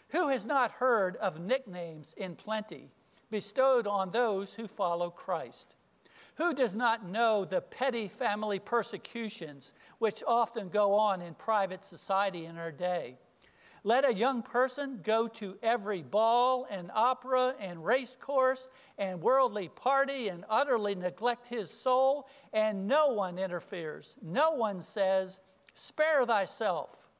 Who 0.08 0.28
has 0.28 0.46
not 0.46 0.72
heard 0.72 1.16
of 1.16 1.40
nicknames 1.40 2.14
in 2.16 2.36
plenty 2.36 2.90
bestowed 3.30 3.86
on 3.86 4.10
those 4.10 4.54
who 4.54 4.66
follow 4.68 5.10
Christ? 5.10 5.76
Who 6.36 6.54
does 6.54 6.74
not 6.74 7.08
know 7.08 7.44
the 7.44 7.60
petty 7.60 8.08
family 8.08 8.58
persecutions 8.58 9.72
which 9.98 10.24
often 10.26 10.68
go 10.68 10.94
on 10.94 11.22
in 11.22 11.34
private 11.34 11.84
society 11.84 12.46
in 12.46 12.58
our 12.58 12.72
day? 12.72 13.16
Let 13.86 14.08
a 14.08 14.14
young 14.14 14.42
person 14.42 15.00
go 15.02 15.28
to 15.28 15.58
every 15.62 16.00
ball 16.02 16.66
and 16.70 16.90
opera 16.94 17.54
and 17.60 17.84
race 17.84 18.16
course 18.18 18.66
and 18.96 19.20
worldly 19.20 19.68
party 19.68 20.28
and 20.28 20.44
utterly 20.48 20.94
neglect 20.94 21.46
his 21.48 21.70
soul, 21.70 22.26
and 22.54 22.88
no 22.88 23.08
one 23.08 23.38
interferes. 23.38 24.16
No 24.22 24.52
one 24.52 24.80
says, 24.80 25.40
Spare 25.74 26.24
thyself. 26.24 27.10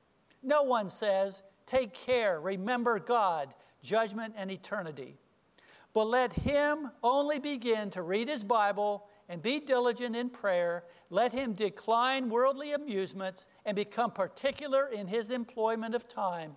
No 0.42 0.62
one 0.62 0.88
says, 0.88 1.42
Take 1.66 1.92
care, 1.92 2.40
remember 2.40 2.98
God, 2.98 3.52
judgment, 3.82 4.34
and 4.36 4.50
eternity. 4.50 5.18
But 5.94 6.08
let 6.08 6.32
him 6.32 6.90
only 7.04 7.38
begin 7.38 7.88
to 7.90 8.02
read 8.02 8.28
his 8.28 8.42
Bible 8.42 9.06
and 9.28 9.40
be 9.40 9.60
diligent 9.60 10.16
in 10.16 10.28
prayer. 10.28 10.84
Let 11.08 11.32
him 11.32 11.54
decline 11.54 12.28
worldly 12.28 12.72
amusements 12.72 13.46
and 13.64 13.76
become 13.76 14.10
particular 14.10 14.88
in 14.88 15.06
his 15.06 15.30
employment 15.30 15.94
of 15.94 16.08
time. 16.08 16.56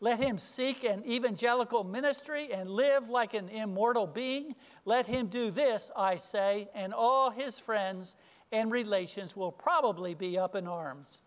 Let 0.00 0.20
him 0.20 0.36
seek 0.36 0.84
an 0.84 1.02
evangelical 1.08 1.82
ministry 1.82 2.52
and 2.52 2.68
live 2.68 3.08
like 3.08 3.32
an 3.32 3.48
immortal 3.48 4.06
being. 4.06 4.54
Let 4.84 5.06
him 5.06 5.28
do 5.28 5.50
this, 5.50 5.90
I 5.96 6.18
say, 6.18 6.68
and 6.74 6.92
all 6.92 7.30
his 7.30 7.58
friends 7.58 8.16
and 8.52 8.70
relations 8.70 9.34
will 9.34 9.52
probably 9.52 10.14
be 10.14 10.36
up 10.38 10.54
in 10.54 10.66
arms. 10.66 11.22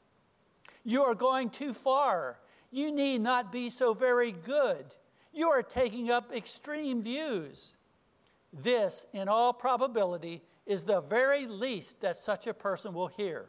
You 0.84 1.02
are 1.04 1.16
going 1.16 1.50
too 1.50 1.74
far. 1.74 2.40
You 2.72 2.92
need 2.92 3.22
not 3.22 3.52
be 3.52 3.72
so 3.72 3.96
very 3.96 4.32
good. 4.32 4.86
You 5.38 5.52
are 5.52 5.62
taking 5.62 6.10
up 6.10 6.34
extreme 6.34 7.04
views. 7.04 7.76
This, 8.52 9.06
in 9.14 9.30
all 9.30 9.54
probability, 9.54 10.42
is 10.66 10.82
the 10.82 11.00
very 11.00 11.46
least 11.46 12.02
that 12.02 12.16
such 12.16 12.48
a 12.48 12.56
person 12.56 12.92
will 12.92 13.06
hear. 13.06 13.46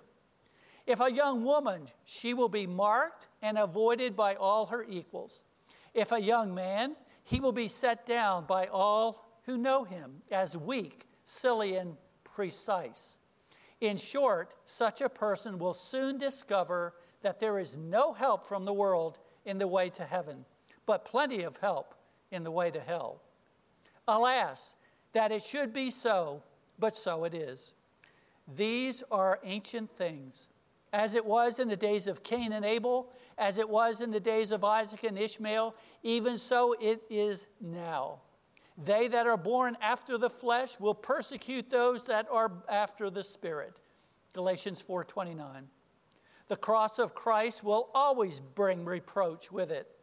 If 0.87 1.01
a 1.01 1.11
young 1.11 1.45
woman, 1.45 1.87
she 2.05 2.35
will 2.35 2.51
be 2.51 2.67
marked 2.67 3.29
and 3.41 3.57
avoided 3.57 4.15
by 4.15 4.35
all 4.35 4.67
her 4.67 4.85
equals. 4.87 5.41
If 5.95 6.13
a 6.13 6.21
young 6.21 6.55
man, 6.55 6.95
he 7.25 7.41
will 7.41 7.53
be 7.53 7.69
set 7.69 8.05
down 8.05 8.45
by 8.45 8.67
all 8.67 9.27
who 9.45 9.57
know 9.57 9.85
him 9.85 10.21
as 10.31 10.59
weak, 10.59 11.07
silly, 11.25 11.77
and 11.77 11.97
precise. 12.23 13.19
In 13.81 13.97
short, 13.97 14.55
such 14.67 15.01
a 15.01 15.09
person 15.09 15.59
will 15.59 15.73
soon 15.73 16.19
discover 16.19 16.97
that 17.23 17.41
there 17.41 17.59
is 17.59 17.79
no 17.79 18.13
help 18.13 18.47
from 18.47 18.67
the 18.67 18.75
world 18.75 19.19
in 19.47 19.57
the 19.57 19.67
way 19.67 19.89
to 19.89 20.05
heaven, 20.05 20.45
but 20.89 21.05
plenty 21.05 21.43
of 21.43 21.59
help 21.59 21.95
in 22.31 22.45
the 22.45 22.51
way 22.51 22.71
to 22.71 22.81
hell. 22.81 23.21
Alas, 24.09 24.75
that 25.13 25.31
it 25.31 25.43
should 25.43 25.71
be 25.71 25.91
so, 25.91 26.43
but 26.79 26.97
so 26.97 27.25
it 27.25 27.35
is. 27.35 27.75
These 28.57 29.05
are 29.11 29.39
ancient 29.45 29.95
things. 29.95 30.49
As 30.95 31.15
it 31.15 31.27
was 31.27 31.59
in 31.59 31.69
the 31.69 31.77
days 31.77 32.07
of 32.07 32.23
Cain 32.23 32.55
and 32.55 32.65
Abel, 32.65 33.13
as 33.37 33.59
it 33.59 33.69
was 33.69 34.01
in 34.01 34.11
the 34.11 34.19
days 34.19 34.51
of 34.51 34.65
Isaac 34.65 35.05
and 35.05 35.19
Ishmael, 35.19 35.75
even 36.03 36.39
so 36.39 36.75
it 36.81 37.03
is 37.11 37.51
now. 37.61 38.23
They 38.79 39.09
that 39.09 39.27
are 39.27 39.37
born 39.37 39.77
after 39.83 40.17
the 40.17 40.31
flesh 40.31 40.81
will 40.81 40.95
persecute 40.95 41.69
those 41.69 42.05
that 42.05 42.27
are 42.31 42.51
after 42.67 43.11
the 43.11 43.25
spirit. 43.25 43.83
Galatians 44.33 44.81
4:29. 44.81 45.69
The 46.47 46.57
cross 46.57 46.99
of 46.99 47.15
Christ 47.15 47.63
will 47.63 47.91
always 47.95 48.41
bring 48.41 48.87
reproach 48.87 49.53
with 49.53 49.71
it. 49.71 49.98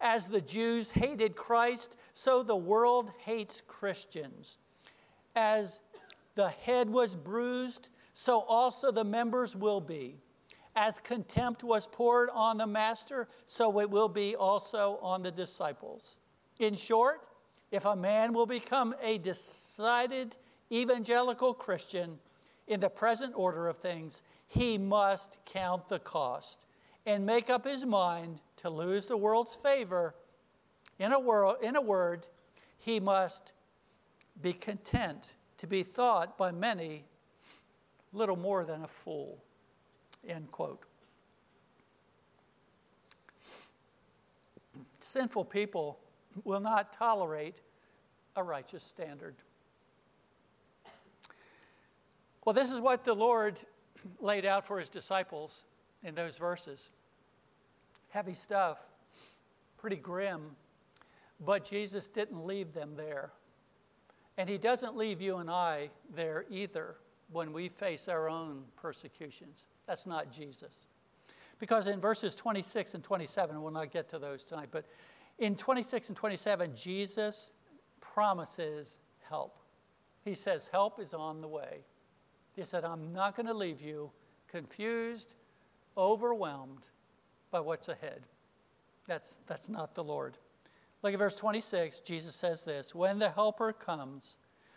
As 0.00 0.28
the 0.28 0.40
Jews 0.40 0.92
hated 0.92 1.34
Christ, 1.34 1.96
so 2.12 2.42
the 2.42 2.56
world 2.56 3.10
hates 3.18 3.62
Christians. 3.66 4.58
As 5.34 5.80
the 6.34 6.50
head 6.50 6.88
was 6.88 7.16
bruised, 7.16 7.88
so 8.12 8.40
also 8.40 8.92
the 8.92 9.04
members 9.04 9.56
will 9.56 9.80
be. 9.80 10.16
As 10.76 11.00
contempt 11.00 11.64
was 11.64 11.88
poured 11.88 12.30
on 12.32 12.58
the 12.58 12.66
master, 12.66 13.28
so 13.46 13.80
it 13.80 13.90
will 13.90 14.08
be 14.08 14.36
also 14.36 14.98
on 15.02 15.22
the 15.22 15.32
disciples. 15.32 16.16
In 16.60 16.74
short, 16.74 17.20
if 17.72 17.84
a 17.84 17.96
man 17.96 18.32
will 18.32 18.46
become 18.46 18.94
a 19.02 19.18
decided 19.18 20.36
evangelical 20.70 21.52
Christian 21.52 22.18
in 22.68 22.78
the 22.78 22.88
present 22.88 23.32
order 23.36 23.66
of 23.66 23.78
things, 23.78 24.22
he 24.46 24.78
must 24.78 25.38
count 25.44 25.88
the 25.88 25.98
cost 25.98 26.66
and 27.08 27.24
make 27.24 27.48
up 27.48 27.64
his 27.64 27.86
mind 27.86 28.38
to 28.58 28.68
lose 28.68 29.06
the 29.06 29.16
world's 29.16 29.54
favor. 29.54 30.14
In 30.98 31.10
a, 31.10 31.18
world, 31.18 31.56
in 31.62 31.74
a 31.74 31.80
word, 31.80 32.28
he 32.76 33.00
must 33.00 33.54
be 34.42 34.52
content 34.52 35.36
to 35.56 35.66
be 35.66 35.82
thought 35.82 36.36
by 36.36 36.50
many 36.50 37.06
little 38.12 38.36
more 38.36 38.62
than 38.62 38.82
a 38.82 38.86
fool. 38.86 39.42
End 40.28 40.52
quote. 40.52 40.82
Sinful 45.00 45.46
people 45.46 45.98
will 46.44 46.60
not 46.60 46.92
tolerate 46.92 47.62
a 48.36 48.42
righteous 48.42 48.84
standard. 48.84 49.36
Well, 52.44 52.52
this 52.52 52.70
is 52.70 52.82
what 52.82 53.06
the 53.06 53.14
Lord 53.14 53.58
laid 54.20 54.44
out 54.44 54.66
for 54.66 54.78
his 54.78 54.90
disciples 54.90 55.62
in 56.02 56.14
those 56.14 56.36
verses. 56.36 56.90
Heavy 58.10 58.34
stuff, 58.34 58.78
pretty 59.76 59.96
grim, 59.96 60.56
but 61.44 61.64
Jesus 61.64 62.08
didn't 62.08 62.46
leave 62.46 62.72
them 62.72 62.94
there. 62.96 63.32
And 64.36 64.48
he 64.48 64.58
doesn't 64.58 64.96
leave 64.96 65.20
you 65.20 65.36
and 65.38 65.50
I 65.50 65.90
there 66.14 66.44
either 66.50 66.96
when 67.30 67.52
we 67.52 67.68
face 67.68 68.08
our 68.08 68.28
own 68.28 68.64
persecutions. 68.76 69.66
That's 69.86 70.06
not 70.06 70.32
Jesus. 70.32 70.86
Because 71.58 71.86
in 71.86 72.00
verses 72.00 72.34
26 72.34 72.94
and 72.94 73.04
27, 73.04 73.60
we'll 73.60 73.72
not 73.72 73.90
get 73.90 74.08
to 74.10 74.18
those 74.18 74.44
tonight, 74.44 74.68
but 74.70 74.86
in 75.38 75.56
26 75.56 76.08
and 76.08 76.16
27, 76.16 76.74
Jesus 76.74 77.52
promises 78.00 79.00
help. 79.28 79.58
He 80.24 80.34
says, 80.34 80.68
Help 80.70 81.00
is 81.00 81.14
on 81.14 81.40
the 81.40 81.48
way. 81.48 81.80
He 82.54 82.64
said, 82.64 82.84
I'm 82.84 83.12
not 83.12 83.36
going 83.36 83.46
to 83.46 83.54
leave 83.54 83.80
you 83.80 84.10
confused, 84.48 85.34
overwhelmed 85.96 86.88
by 87.50 87.60
what's 87.60 87.88
ahead. 87.88 88.22
That's, 89.06 89.38
that's 89.46 89.68
not 89.68 89.94
the 89.94 90.04
Lord. 90.04 90.36
Look 91.02 91.12
at 91.12 91.18
verse 91.18 91.34
26. 91.34 92.00
Jesus 92.00 92.34
says 92.34 92.64
this 92.64 92.94
When 92.94 93.18
the 93.18 93.30
Helper 93.30 93.72
comes, 93.72 94.36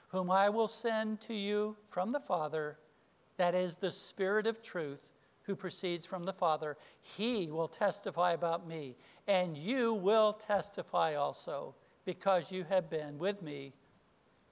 whom 0.10 0.30
I 0.30 0.50
will 0.50 0.68
send 0.68 1.22
to 1.22 1.34
you 1.34 1.78
from 1.90 2.12
the 2.12 2.20
Father, 2.20 2.78
that 3.38 3.56
is 3.56 3.76
the 3.76 3.92
Spirit 3.92 4.48
of 4.48 4.62
truth 4.62 5.12
who 5.44 5.56
proceeds 5.56 6.06
from 6.06 6.24
the 6.24 6.34
Father, 6.34 6.78
he 7.02 7.48
will 7.48 7.68
testify 7.68 8.34
about 8.34 8.68
me, 8.68 8.96
and 9.28 9.58
you 9.58 9.94
will 9.94 10.34
testify 10.34 11.16
also, 11.16 11.76
because 12.06 12.52
you 12.52 12.64
have 12.70 12.90
been 12.90 13.18
with 13.18 13.42
me 13.42 13.74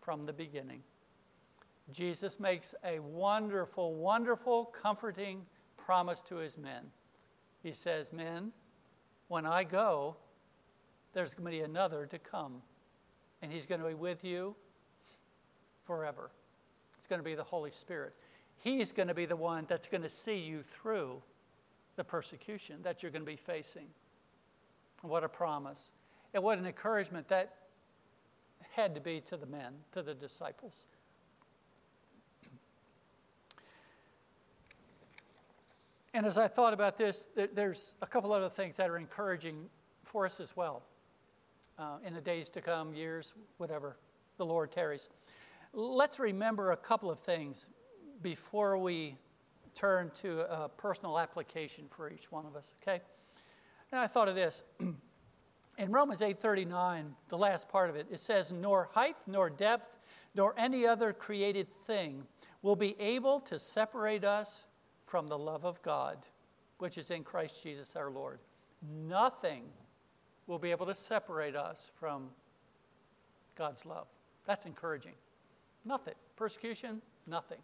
from 0.02 0.26
the 0.26 0.34
beginning. 0.34 0.82
Jesus 1.92 2.40
makes 2.40 2.74
a 2.84 3.00
wonderful, 3.00 3.96
wonderful, 3.96 4.66
comforting 4.66 5.46
promise 5.78 6.22
to 6.22 6.38
his 6.38 6.58
men. 6.58 6.92
He 7.62 7.72
says, 7.72 8.14
Men, 8.14 8.52
when 9.28 9.46
I 9.46 9.64
go, 9.64 10.16
there's 11.14 11.32
going 11.32 11.46
to 11.46 11.52
be 11.52 11.62
another 11.64 12.06
to 12.06 12.20
come, 12.20 12.62
and 13.42 13.52
he's 13.52 13.66
going 13.66 13.82
to 13.82 13.88
be 13.88 13.94
with 13.94 14.24
you 14.24 14.56
forever. 15.82 16.32
It's 16.98 17.08
going 17.08 17.20
to 17.20 17.24
be 17.24 17.36
the 17.36 17.44
Holy 17.44 17.72
Spirit. 17.72 18.14
He's 18.58 18.92
going 18.92 19.08
to 19.08 19.14
be 19.14 19.26
the 19.26 19.36
one 19.36 19.66
that's 19.68 19.88
going 19.88 20.04
to 20.04 20.10
see 20.10 20.40
you 20.40 20.62
through 20.62 21.22
the 21.96 22.04
persecution 22.04 22.82
that 22.84 23.02
you're 23.02 23.12
going 23.12 23.24
to 23.24 23.30
be 23.30 23.36
facing. 23.36 23.88
What 25.02 25.24
a 25.24 25.30
promise. 25.30 25.92
And 26.34 26.44
what 26.44 26.60
an 26.60 26.66
encouragement 26.66 27.28
that 27.30 27.56
had 28.72 28.94
to 28.96 29.02
be 29.02 29.22
to 29.22 29.38
the 29.38 29.46
men, 29.46 29.74
to 29.94 30.02
the 30.02 30.14
disciples. 30.14 30.86
And 36.14 36.26
as 36.26 36.38
I 36.38 36.48
thought 36.48 36.74
about 36.74 36.98
this, 36.98 37.30
there's 37.54 37.94
a 38.02 38.08
couple 38.08 38.34
other 38.34 38.50
things 38.50 38.78
that 38.78 38.90
are 38.90 38.98
encouraging 38.98 39.70
for 40.04 40.26
us 40.26 40.40
as 40.40 40.56
well 40.56 40.82
uh, 41.78 41.98
in 42.04 42.14
the 42.14 42.22
days 42.22 42.50
to 42.52 42.62
come, 42.62 42.94
years, 42.94 43.34
whatever 43.58 43.98
the 44.38 44.46
Lord 44.46 44.72
tarries. 44.72 45.10
Let's 45.72 46.20
remember 46.20 46.72
a 46.72 46.78
couple 46.78 47.12
of 47.12 47.20
things 47.20 47.68
before 48.24 48.78
we 48.78 49.16
turn 49.76 50.12
to 50.16 50.52
a 50.52 50.68
personal 50.68 51.20
application 51.20 51.86
for 51.90 52.10
each 52.10 52.32
one 52.32 52.46
of 52.46 52.56
us, 52.56 52.74
okay? 52.82 53.02
And 53.92 54.02
I 54.02 54.08
thought 54.08 54.28
of 54.28 54.36
this. 54.36 54.64
In 55.78 55.92
Romans 55.92 56.22
8:39, 56.22 57.14
the 57.30 57.38
last 57.38 57.70
part 57.70 57.90
of 57.90 57.96
it, 57.96 58.08
it 58.12 58.20
says, 58.20 58.52
"Nor 58.52 58.90
height, 58.94 59.16
nor 59.28 59.50
depth, 59.50 59.98
nor 60.36 60.54
any 60.58 60.86
other 60.86 61.14
created 61.14 61.68
thing 61.84 62.28
will 62.62 62.76
be 62.76 63.00
able 63.00 63.40
to 63.42 63.58
separate 63.58 64.26
us 64.26 64.66
from 65.10 65.28
the 65.28 65.38
love 65.38 65.66
of 65.66 65.82
God, 65.82 66.28
which 66.78 66.98
is 67.00 67.10
in 67.10 67.24
Christ 67.24 67.64
Jesus 67.64 67.96
our 67.96 68.12
Lord. 68.12 68.40
Nothing 69.08 69.64
will 70.46 70.60
be 70.60 70.70
able 70.70 70.86
to 70.86 70.94
separate 70.94 71.56
us 71.56 71.92
from 71.96 72.30
God's 73.56 73.88
love. 73.88 74.06
That's 74.46 74.68
encouraging. 74.68 75.16
Nothing. 75.84 76.14
Persecution, 76.36 77.02
nothing. 77.26 77.58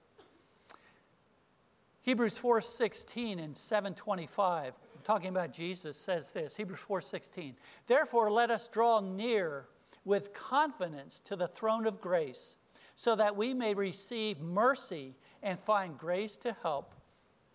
Hebrews 2.01 2.37
4:16 2.39 3.39
and 3.39 3.55
725, 3.55 4.73
talking 5.03 5.29
about 5.29 5.53
Jesus, 5.53 5.97
says 5.97 6.31
this. 6.31 6.57
Hebrews 6.57 6.79
4:16. 6.79 7.55
Therefore, 7.85 8.31
let 8.31 8.49
us 8.49 8.67
draw 8.67 9.01
near 9.01 9.69
with 10.03 10.33
confidence 10.33 11.19
to 11.21 11.35
the 11.35 11.47
throne 11.47 11.85
of 11.85 12.01
grace, 12.01 12.55
so 12.95 13.15
that 13.15 13.35
we 13.35 13.53
may 13.53 13.75
receive 13.75 14.39
mercy 14.39 15.15
and 15.43 15.59
find 15.59 15.95
grace 15.95 16.37
to 16.37 16.53
help 16.63 16.94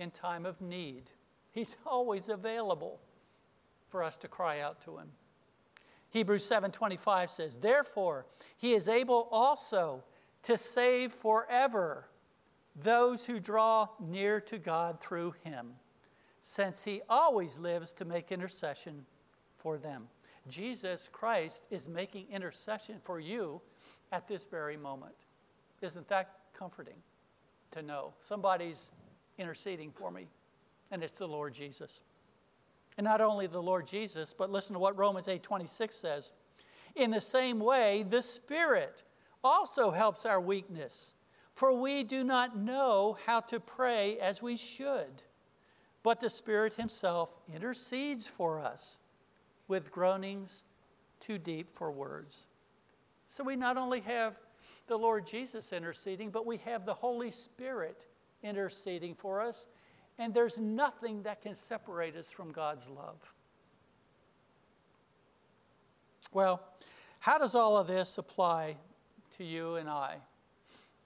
in 0.01 0.11
time 0.11 0.47
of 0.47 0.61
need. 0.61 1.11
He's 1.53 1.77
always 1.87 2.29
available 2.29 3.01
for 3.89 4.03
us 4.03 4.17
to 4.19 4.29
cry 4.29 4.61
out 4.61 4.81
to 4.83 4.99
him. 4.99 5.13
Hebrews 6.11 6.45
7:25 6.49 7.31
says, 7.31 7.57
"Therefore, 7.57 8.27
he 8.57 8.75
is 8.75 8.89
able 8.89 9.29
also 9.31 10.03
to 10.43 10.57
save 10.57 11.13
forever 11.13 12.09
those 12.75 13.27
who 13.27 13.41
draw 13.41 13.89
near 13.99 14.41
to 14.41 14.59
God 14.59 15.01
through 15.01 15.35
him, 15.45 15.75
since 16.41 16.85
he 16.85 17.03
always 17.09 17.59
lives 17.59 17.93
to 17.95 18.05
make 18.05 18.33
intercession 18.33 19.07
for 19.57 19.77
them. 19.77 20.09
Jesus 20.49 21.09
Christ 21.13 21.67
is 21.71 21.89
making 21.89 22.27
intercession 22.31 22.97
for 23.03 23.21
you 23.21 23.61
at 24.11 24.27
this 24.27 24.47
very 24.47 24.77
moment. 24.77 25.15
Isn't 25.83 26.09
that 26.09 26.39
comforting 26.55 27.03
to 27.73 27.83
know? 27.83 28.15
Somebody's 28.21 28.91
interceding 29.41 29.91
for 29.91 30.11
me, 30.11 30.29
and 30.91 31.03
it's 31.03 31.13
the 31.13 31.27
Lord 31.27 31.55
Jesus. 31.55 32.03
And 32.97 33.05
not 33.05 33.21
only 33.21 33.47
the 33.47 33.63
Lord 33.63 33.87
Jesus, 33.87 34.35
but 34.35 34.51
listen 34.51 34.75
to 34.75 34.79
what 34.79 34.97
Romans 34.97 35.27
8:26 35.27 35.97
says. 35.97 36.33
In 36.95 37.11
the 37.11 37.21
same 37.21 37.61
way, 37.61 38.03
the 38.03 38.23
Spirit 38.23 39.03
also 39.43 39.91
helps 39.91 40.27
our 40.27 40.41
weakness 40.41 41.15
for 41.61 41.75
we 41.75 42.05
do 42.05 42.25
not 42.25 42.57
know 42.57 43.19
how 43.27 43.41
to 43.41 43.61
pray 43.61 44.19
as 44.19 44.41
we 44.41 44.57
should, 44.57 45.23
but 46.03 46.21
the 46.21 46.31
Spirit 46.31 46.73
Himself 46.73 47.39
intercedes 47.55 48.27
for 48.27 48.61
us 48.61 48.99
with 49.69 49.93
groanings 49.93 50.65
too 51.19 51.37
deep 51.37 51.71
for 51.71 51.91
words. 51.91 52.47
So 53.29 53.45
we 53.45 53.57
not 53.57 53.77
only 53.77 54.01
have 54.01 54.39
the 54.87 54.97
Lord 54.97 55.27
Jesus 55.27 55.71
interceding, 55.73 56.31
but 56.31 56.47
we 56.47 56.57
have 56.59 56.87
the 56.87 56.95
Holy 56.95 57.31
Spirit 57.31 58.07
interceding 58.43 59.15
for 59.15 59.41
us, 59.41 59.67
and 60.19 60.35
there's 60.35 60.59
nothing 60.59 61.23
that 61.23 61.41
can 61.41 61.55
separate 61.55 62.17
us 62.17 62.31
from 62.31 62.53
God's 62.53 62.89
love. 62.89 63.35
Well, 66.33 66.63
how 67.21 67.39
does 67.39 67.55
all 67.55 67.77
of 67.77 67.87
this 67.87 68.19
apply 68.19 68.77
to 69.37 69.45
you 69.45 69.77
and 69.77 69.89
I? 69.89 70.17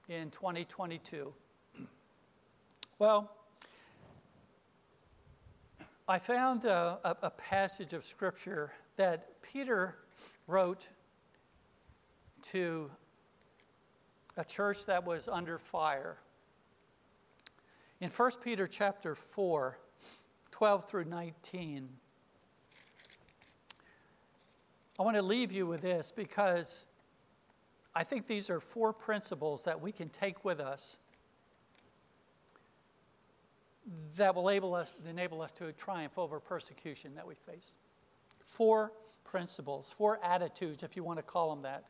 in 0.08 0.30
2022? 0.30 1.32
Well, 2.98 3.30
I 6.06 6.18
found 6.18 6.64
a, 6.64 6.98
a, 7.22 7.30
passage 7.30 7.94
of 7.94 8.04
scripture 8.04 8.72
that 8.96 9.40
Peter 9.40 9.96
wrote 10.46 10.88
to 12.42 12.90
a 14.36 14.44
church 14.44 14.84
that 14.86 15.06
was 15.06 15.28
under 15.28 15.58
fire. 15.58 16.18
In 18.00 18.08
1 18.08 18.30
Peter 18.42 18.66
chapter 18.66 19.14
4, 19.14 19.78
12 20.50 20.84
through 20.84 21.04
19, 21.04 21.88
I 24.98 25.02
want 25.02 25.16
to 25.16 25.22
leave 25.22 25.52
you 25.52 25.66
with 25.66 25.80
this 25.80 26.12
because 26.12 26.86
I 27.94 28.02
think 28.02 28.26
these 28.26 28.50
are 28.50 28.60
four 28.60 28.92
principles 28.92 29.64
that 29.64 29.80
we 29.80 29.92
can 29.92 30.08
take 30.08 30.44
with 30.44 30.60
us 30.60 30.98
that 34.16 34.34
will 34.34 34.48
enable 34.48 34.74
us, 34.74 34.94
enable 35.08 35.40
us 35.40 35.52
to 35.52 35.70
triumph 35.72 36.18
over 36.18 36.40
persecution 36.40 37.14
that 37.14 37.26
we 37.26 37.34
face. 37.34 37.76
Four 38.40 38.92
principles, 39.24 39.92
four 39.96 40.18
attitudes, 40.24 40.82
if 40.82 40.96
you 40.96 41.04
want 41.04 41.18
to 41.18 41.22
call 41.22 41.50
them 41.50 41.62
that, 41.62 41.84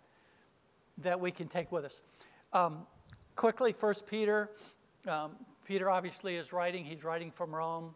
that 0.98 1.18
we 1.18 1.30
can 1.30 1.48
take 1.48 1.72
with 1.72 1.84
us. 1.84 2.02
Um, 2.52 2.86
quickly, 3.36 3.72
First 3.72 4.06
Peter. 4.06 4.50
Um, 5.06 5.32
Peter 5.66 5.90
obviously 5.90 6.36
is 6.36 6.52
writing, 6.52 6.84
he's 6.84 7.04
writing 7.04 7.30
from 7.30 7.54
Rome. 7.54 7.94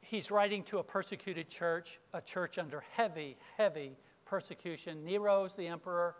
He's 0.00 0.30
writing 0.30 0.62
to 0.64 0.78
a 0.78 0.82
persecuted 0.82 1.48
church, 1.48 2.00
a 2.12 2.20
church 2.20 2.58
under 2.58 2.84
heavy, 2.92 3.38
heavy 3.56 3.92
persecution. 4.26 5.04
Nero's 5.04 5.54
the 5.54 5.66
emperor. 5.66 6.16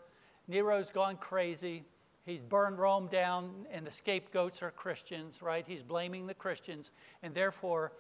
Nero's 0.49 0.91
gone 0.91 1.17
crazy. 1.17 1.85
He's 2.25 2.41
burned 2.41 2.79
Rome 2.79 3.09
down, 3.09 3.67
and 3.71 3.87
the 3.87 3.91
scapegoats 3.91 4.63
are 4.63 4.71
Christians, 4.71 5.43
right? 5.43 5.65
He's 5.67 5.83
blaming 5.83 6.27
the 6.27 6.35
Christians, 6.35 6.91
and 7.23 7.35
therefore, 7.35 7.93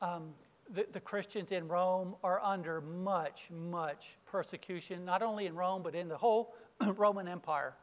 um, 0.00 0.30
the, 0.72 0.86
the 0.92 1.00
Christians 1.00 1.52
in 1.52 1.68
Rome 1.68 2.16
are 2.24 2.40
under 2.42 2.80
much, 2.80 3.50
much 3.50 4.16
persecution, 4.24 5.04
not 5.04 5.22
only 5.22 5.44
in 5.44 5.54
Rome, 5.54 5.82
but 5.82 5.94
in 5.94 6.08
the 6.08 6.16
whole 6.16 6.54
Roman 6.86 7.28
Empire. 7.28 7.74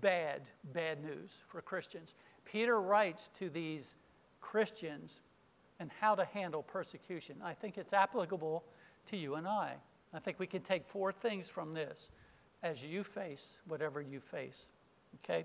Bad, 0.00 0.48
bad 0.72 1.04
news 1.04 1.44
for 1.46 1.60
Christians. 1.60 2.14
Peter 2.46 2.80
writes 2.80 3.28
to 3.28 3.50
these 3.50 3.96
Christians 4.40 5.20
and 5.78 5.90
how 6.00 6.14
to 6.14 6.24
handle 6.24 6.62
persecution. 6.62 7.36
I 7.44 7.52
think 7.52 7.76
it's 7.76 7.92
applicable 7.92 8.64
to 9.06 9.16
you 9.16 9.34
and 9.34 9.46
I. 9.46 9.74
I 10.14 10.18
think 10.18 10.38
we 10.38 10.46
can 10.46 10.62
take 10.62 10.86
four 10.86 11.12
things 11.12 11.48
from 11.48 11.74
this 11.74 12.10
as 12.62 12.84
you 12.84 13.04
face 13.04 13.60
whatever 13.66 14.00
you 14.00 14.20
face. 14.20 14.70
Okay? 15.16 15.44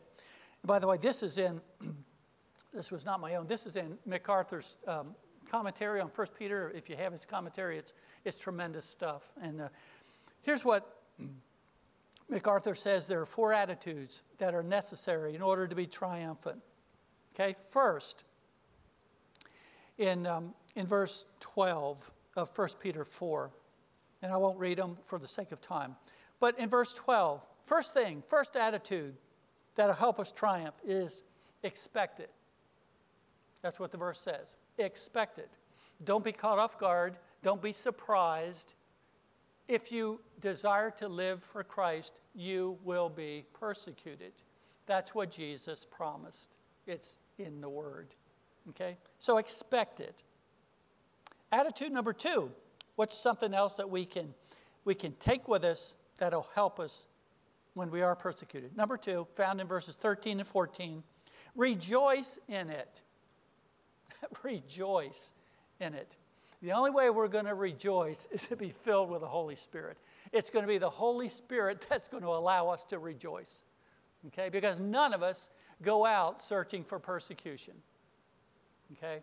By 0.64 0.80
the 0.80 0.88
way, 0.88 0.98
this 0.98 1.24
is 1.24 1.38
in, 1.38 1.60
this 2.74 2.92
was 2.92 3.06
not 3.06 3.20
my 3.20 3.36
own, 3.36 3.48
this 3.48 3.66
is 3.66 3.76
in 3.76 3.98
MacArthur's 4.06 4.78
um, 4.88 5.16
commentary 5.50 6.00
on 6.00 6.08
1 6.08 6.28
Peter. 6.38 6.72
If 6.74 6.90
you 6.90 6.96
have 6.96 7.12
his 7.12 7.26
commentary, 7.26 7.78
it's, 7.78 7.94
it's 8.24 8.38
tremendous 8.38 8.86
stuff. 8.86 9.32
And 9.42 9.62
uh, 9.62 9.70
here's 10.44 10.64
what 10.64 11.02
MacArthur 12.30 12.76
says 12.76 13.08
there 13.08 13.20
are 13.20 13.26
four 13.26 13.54
attitudes 13.54 14.24
that 14.38 14.54
are 14.54 14.64
necessary 14.64 15.36
in 15.36 15.42
order 15.42 15.68
to 15.68 15.76
be 15.76 15.86
triumphant. 15.86 16.62
Okay? 17.34 17.56
First, 17.70 18.26
in, 19.98 20.26
um, 20.28 20.54
in 20.76 20.88
verse 20.88 21.26
12 21.40 22.12
of 22.36 22.58
1 22.58 22.68
Peter 22.80 23.06
4, 23.06 23.52
and 24.22 24.32
I 24.32 24.38
won't 24.38 24.60
read 24.60 24.78
them 24.78 24.98
for 25.04 25.20
the 25.20 25.28
sake 25.28 25.52
of 25.52 25.62
time. 25.62 25.96
But 26.40 26.60
in 26.60 26.70
verse 26.70 26.94
12, 26.94 27.48
first 27.64 27.94
thing, 27.94 28.24
first 28.28 28.56
attitude 28.56 29.16
that'll 29.76 29.96
help 29.96 30.20
us 30.20 30.32
triumph 30.32 30.76
is 30.86 31.24
expect 31.64 32.20
it. 32.20 32.32
That's 33.62 33.80
what 33.80 33.92
the 33.92 33.98
verse 33.98 34.20
says. 34.20 34.58
Expect 34.78 35.38
it. 35.38 35.50
Don't 36.04 36.24
be 36.24 36.32
caught 36.32 36.58
off 36.58 36.80
guard. 36.80 37.18
Don't 37.44 37.62
be 37.62 37.72
surprised. 37.72 38.74
If 39.68 39.92
you 39.92 40.20
desire 40.40 40.92
to 40.98 41.08
live 41.08 41.44
for 41.44 41.64
Christ, 41.64 42.22
you 42.34 42.78
will 42.84 43.10
be 43.10 43.46
persecuted. 43.54 44.34
That's 44.88 45.14
what 45.14 45.32
Jesus 45.32 45.86
promised. 45.86 46.50
It's 46.92 47.18
in 47.40 47.62
the 47.62 47.70
Word. 47.70 48.08
Okay? 48.70 48.98
So 49.18 49.38
expect 49.38 50.00
it. 50.00 50.24
Attitude 51.52 51.92
number 51.92 52.14
two 52.14 52.52
what's 52.96 53.18
something 53.18 53.54
else 53.54 53.76
that 53.76 53.90
we 53.90 54.06
can, 54.06 54.34
we 54.86 54.94
can 54.94 55.14
take 55.14 55.48
with 55.48 55.64
us 55.64 55.96
that'll 56.18 56.48
help 56.54 56.80
us 56.80 57.08
when 57.74 57.90
we 57.90 58.02
are 58.02 58.16
persecuted? 58.16 58.76
Number 58.78 58.98
two, 58.98 59.28
found 59.34 59.60
in 59.60 59.68
verses 59.68 59.96
13 59.96 60.40
and 60.40 60.48
14 60.48 61.02
rejoice 61.56 62.38
in 62.48 62.70
it. 62.70 63.02
rejoice 64.44 65.32
in 65.80 65.94
it. 65.94 66.16
The 66.62 66.74
only 66.74 66.92
way 66.92 67.10
we're 67.10 67.28
going 67.28 67.46
to 67.46 67.56
rejoice 67.56 68.28
is 68.32 68.48
to 68.48 68.56
be 68.56 68.70
filled 68.70 69.10
with 69.10 69.22
the 69.22 69.28
Holy 69.28 69.56
Spirit. 69.56 69.98
It's 70.32 70.52
going 70.52 70.64
to 70.64 70.68
be 70.68 70.78
the 70.78 70.90
Holy 70.90 71.28
Spirit 71.28 71.84
that's 71.90 72.08
going 72.08 72.24
to 72.24 72.30
allow 72.30 72.70
us 72.70 72.86
to 72.86 73.00
rejoice. 73.00 73.64
Okay? 74.28 74.50
Because 74.50 74.80
none 74.80 75.14
of 75.14 75.24
us 75.24 75.50
go 75.82 76.06
out 76.06 76.42
searching 76.42 76.84
for 76.84 77.00
persecution. 77.00 77.74
Okay? 78.94 79.20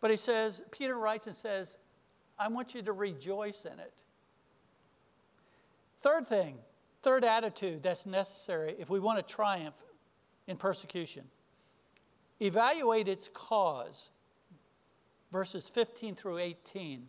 But 0.00 0.10
he 0.10 0.16
says, 0.16 0.62
Peter 0.70 0.98
writes 0.98 1.26
and 1.26 1.34
says, 1.34 1.78
I 2.38 2.48
want 2.48 2.74
you 2.74 2.82
to 2.82 2.92
rejoice 2.92 3.64
in 3.64 3.78
it. 3.78 4.02
Third 5.98 6.28
thing, 6.28 6.58
third 7.02 7.24
attitude 7.24 7.82
that's 7.82 8.04
necessary 8.04 8.74
if 8.78 8.90
we 8.90 9.00
want 9.00 9.18
to 9.18 9.34
triumph 9.34 9.82
in 10.46 10.56
persecution 10.56 11.24
evaluate 12.40 13.08
its 13.08 13.28
cause 13.32 14.10
verses 15.32 15.68
15 15.68 16.14
through 16.14 16.38
18. 16.38 17.06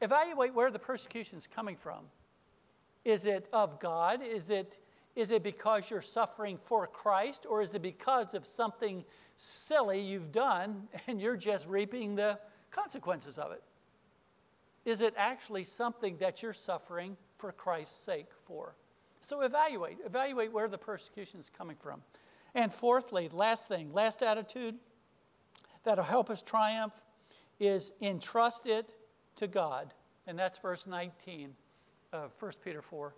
Evaluate 0.00 0.54
where 0.54 0.70
the 0.70 0.78
persecution 0.78 1.38
is 1.38 1.46
coming 1.46 1.76
from. 1.76 2.04
Is 3.04 3.26
it 3.26 3.48
of 3.52 3.80
God? 3.80 4.22
Is 4.22 4.50
it, 4.50 4.78
is 5.18 5.32
it 5.32 5.42
because 5.42 5.90
you're 5.90 6.00
suffering 6.00 6.56
for 6.62 6.86
Christ? 6.86 7.44
Or 7.50 7.60
is 7.60 7.74
it 7.74 7.82
because 7.82 8.34
of 8.34 8.46
something 8.46 9.04
silly 9.34 10.00
you've 10.00 10.30
done 10.30 10.86
and 11.08 11.20
you're 11.20 11.36
just 11.36 11.68
reaping 11.68 12.14
the 12.14 12.38
consequences 12.70 13.36
of 13.36 13.50
it? 13.50 13.60
Is 14.84 15.00
it 15.00 15.14
actually 15.16 15.64
something 15.64 16.18
that 16.18 16.40
you're 16.40 16.52
suffering 16.52 17.16
for 17.36 17.50
Christ's 17.50 18.00
sake 18.00 18.28
for? 18.46 18.76
So 19.20 19.40
evaluate. 19.40 19.98
Evaluate 20.06 20.52
where 20.52 20.68
the 20.68 20.78
persecution 20.78 21.40
is 21.40 21.50
coming 21.50 21.76
from. 21.80 22.00
And 22.54 22.72
fourthly, 22.72 23.28
last 23.32 23.66
thing, 23.66 23.92
last 23.92 24.22
attitude 24.22 24.76
that'll 25.82 26.04
help 26.04 26.30
us 26.30 26.42
triumph 26.42 26.94
is 27.58 27.90
entrust 28.00 28.68
it 28.68 28.92
to 29.34 29.48
God. 29.48 29.92
And 30.28 30.38
that's 30.38 30.60
verse 30.60 30.86
19 30.86 31.54
of 32.12 32.32
1 32.40 32.52
Peter 32.64 32.82
4. 32.82 33.14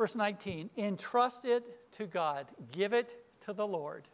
Verse 0.00 0.16
19, 0.16 0.70
entrust 0.78 1.44
it 1.44 1.92
to 1.92 2.06
God, 2.06 2.46
give 2.72 2.94
it 2.94 3.22
to 3.42 3.52
the 3.52 3.66
Lord. 3.66 4.08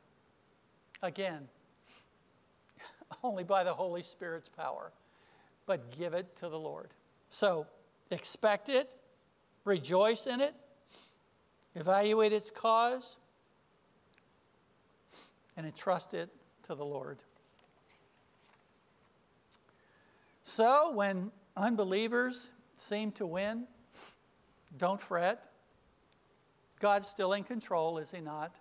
Again, 1.00 1.46
only 3.22 3.44
by 3.44 3.62
the 3.62 3.72
Holy 3.72 4.02
Spirit's 4.02 4.48
power, 4.48 4.90
but 5.64 5.96
give 5.96 6.12
it 6.12 6.34
to 6.38 6.48
the 6.48 6.58
Lord. 6.58 6.88
So 7.30 7.68
expect 8.10 8.68
it, 8.68 8.90
rejoice 9.64 10.26
in 10.26 10.40
it, 10.40 10.54
evaluate 11.76 12.32
its 12.32 12.50
cause, 12.50 13.16
and 15.56 15.66
entrust 15.66 16.14
it 16.14 16.30
to 16.64 16.74
the 16.74 16.84
Lord. 16.84 17.18
So, 20.42 20.90
when 20.90 21.30
unbelievers 21.56 22.50
seem 22.74 23.12
to 23.12 23.24
win, 23.24 23.68
don't 24.76 25.00
fret. 25.00 25.52
God's 26.80 27.06
still 27.06 27.32
in 27.32 27.42
control, 27.42 27.98
is 27.98 28.10
He 28.10 28.20
not? 28.20 28.54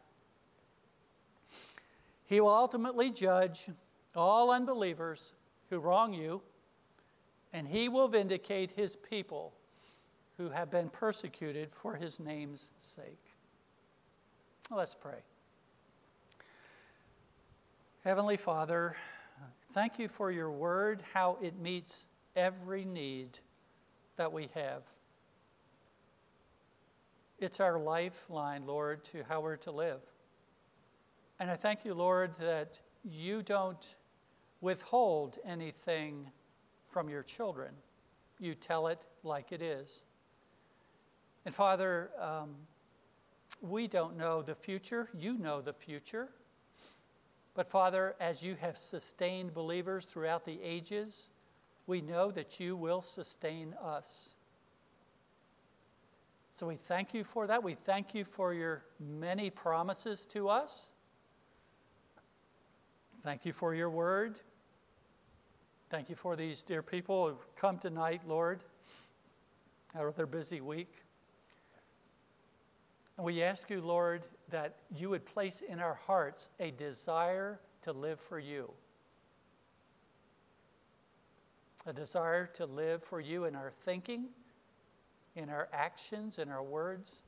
He 2.25 2.41
will 2.41 2.49
ultimately 2.49 3.11
judge 3.11 3.69
all 4.15 4.51
unbelievers 4.51 5.33
who 5.69 5.79
wrong 5.79 6.13
you, 6.13 6.41
and 7.53 7.67
He 7.67 7.89
will 7.89 8.07
vindicate 8.07 8.71
His 8.71 8.95
people 8.95 9.53
who 10.37 10.49
have 10.49 10.71
been 10.71 10.89
persecuted 10.89 11.69
for 11.71 11.95
His 11.95 12.19
name's 12.19 12.69
sake. 12.77 13.23
Let's 14.71 14.95
pray. 14.95 15.19
Heavenly 18.03 18.37
Father, 18.37 18.95
Thank 19.75 19.99
you 19.99 20.07
for 20.07 20.31
your 20.31 20.51
word, 20.51 21.03
how 21.13 21.37
it 21.41 21.59
meets 21.59 22.07
every 22.33 22.85
need 22.85 23.39
that 24.15 24.31
we 24.31 24.47
have. 24.53 24.83
It's 27.45 27.59
our 27.59 27.77
lifeline, 27.77 28.65
Lord, 28.65 29.03
to 29.03 29.23
how 29.29 29.39
we're 29.39 29.55
to 29.57 29.71
live. 29.71 30.01
And 31.39 31.51
I 31.51 31.55
thank 31.55 31.85
you, 31.85 31.93
Lord, 31.93 32.33
that 32.37 32.81
you 33.03 33.43
don't 33.43 33.95
withhold 34.61 35.37
anything 35.45 36.31
from 36.87 37.07
your 37.07 37.21
children. 37.21 37.71
You 38.39 38.55
tell 38.55 38.87
it 38.87 39.05
like 39.21 39.51
it 39.51 39.61
is. 39.61 40.05
And 41.45 41.53
Father, 41.53 42.09
um, 42.19 42.55
we 43.61 43.85
don't 43.85 44.17
know 44.17 44.41
the 44.41 44.55
future. 44.55 45.09
You 45.15 45.37
know 45.37 45.61
the 45.61 45.73
future. 45.73 46.29
But 47.53 47.67
Father, 47.67 48.15
as 48.19 48.43
you 48.43 48.55
have 48.59 48.75
sustained 48.75 49.53
believers 49.53 50.05
throughout 50.05 50.45
the 50.45 50.59
ages, 50.63 51.29
we 51.85 52.01
know 52.01 52.31
that 52.31 52.59
you 52.59 52.75
will 52.75 53.01
sustain 53.01 53.75
us. 53.79 54.33
So 56.55 56.67
we 56.67 56.77
thank 56.77 57.13
you 57.13 57.25
for 57.25 57.47
that. 57.47 57.61
We 57.63 57.73
thank 57.73 58.15
you 58.15 58.23
for 58.23 58.53
your 58.53 58.85
many 58.97 59.49
promises 59.49 60.25
to 60.27 60.47
us. 60.47 60.93
Thank 63.23 63.45
you 63.45 63.51
for 63.51 63.75
your 63.75 63.89
word. 63.89 64.39
Thank 65.89 66.09
you 66.09 66.15
for 66.15 66.37
these 66.37 66.63
dear 66.63 66.81
people 66.81 67.27
who've 67.27 67.55
come 67.57 67.77
tonight, 67.77 68.21
Lord, 68.25 68.63
out 69.93 70.05
of 70.05 70.15
their 70.15 70.25
busy 70.25 70.61
week. 70.61 71.03
And 73.17 73.25
we 73.25 73.43
ask 73.43 73.69
you, 73.69 73.81
Lord, 73.81 74.25
that 74.49 74.77
you 74.95 75.09
would 75.09 75.25
place 75.25 75.59
in 75.59 75.81
our 75.81 75.95
hearts 75.95 76.47
a 76.61 76.71
desire 76.71 77.59
to 77.81 77.91
live 77.91 78.21
for 78.21 78.39
you. 78.39 78.71
A 81.85 81.91
desire 81.91 82.45
to 82.53 82.65
live 82.65 83.03
for 83.03 83.19
you 83.19 83.43
in 83.43 83.57
our 83.57 83.71
thinking, 83.71 84.29
in 85.35 85.49
our 85.49 85.67
actions, 85.73 86.39
in 86.39 86.49
our 86.49 86.63
words. 86.63 87.21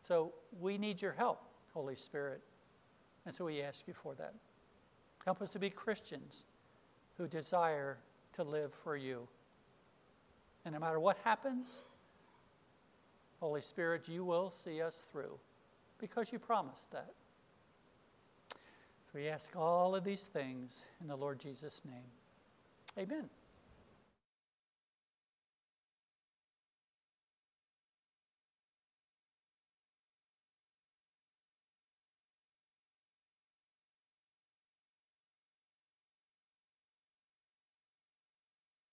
So 0.00 0.32
we 0.60 0.78
need 0.78 1.00
your 1.00 1.12
help, 1.12 1.42
Holy 1.72 1.96
Spirit. 1.96 2.40
And 3.26 3.34
so 3.34 3.44
we 3.44 3.62
ask 3.62 3.86
you 3.86 3.94
for 3.94 4.14
that. 4.14 4.34
Help 5.24 5.42
us 5.42 5.50
to 5.50 5.58
be 5.58 5.70
Christians 5.70 6.44
who 7.16 7.28
desire 7.28 7.98
to 8.32 8.42
live 8.42 8.72
for 8.72 8.96
you. 8.96 9.28
And 10.64 10.74
no 10.74 10.80
matter 10.80 11.00
what 11.00 11.18
happens, 11.24 11.82
Holy 13.40 13.60
Spirit, 13.60 14.08
you 14.08 14.24
will 14.24 14.50
see 14.50 14.82
us 14.82 15.04
through 15.10 15.38
because 15.98 16.32
you 16.32 16.38
promised 16.38 16.90
that. 16.92 17.12
So 18.50 19.18
we 19.18 19.28
ask 19.28 19.56
all 19.56 19.94
of 19.94 20.04
these 20.04 20.26
things 20.26 20.86
in 21.00 21.08
the 21.08 21.16
Lord 21.16 21.40
Jesus' 21.40 21.82
name. 21.84 22.04
Amen. 22.98 23.28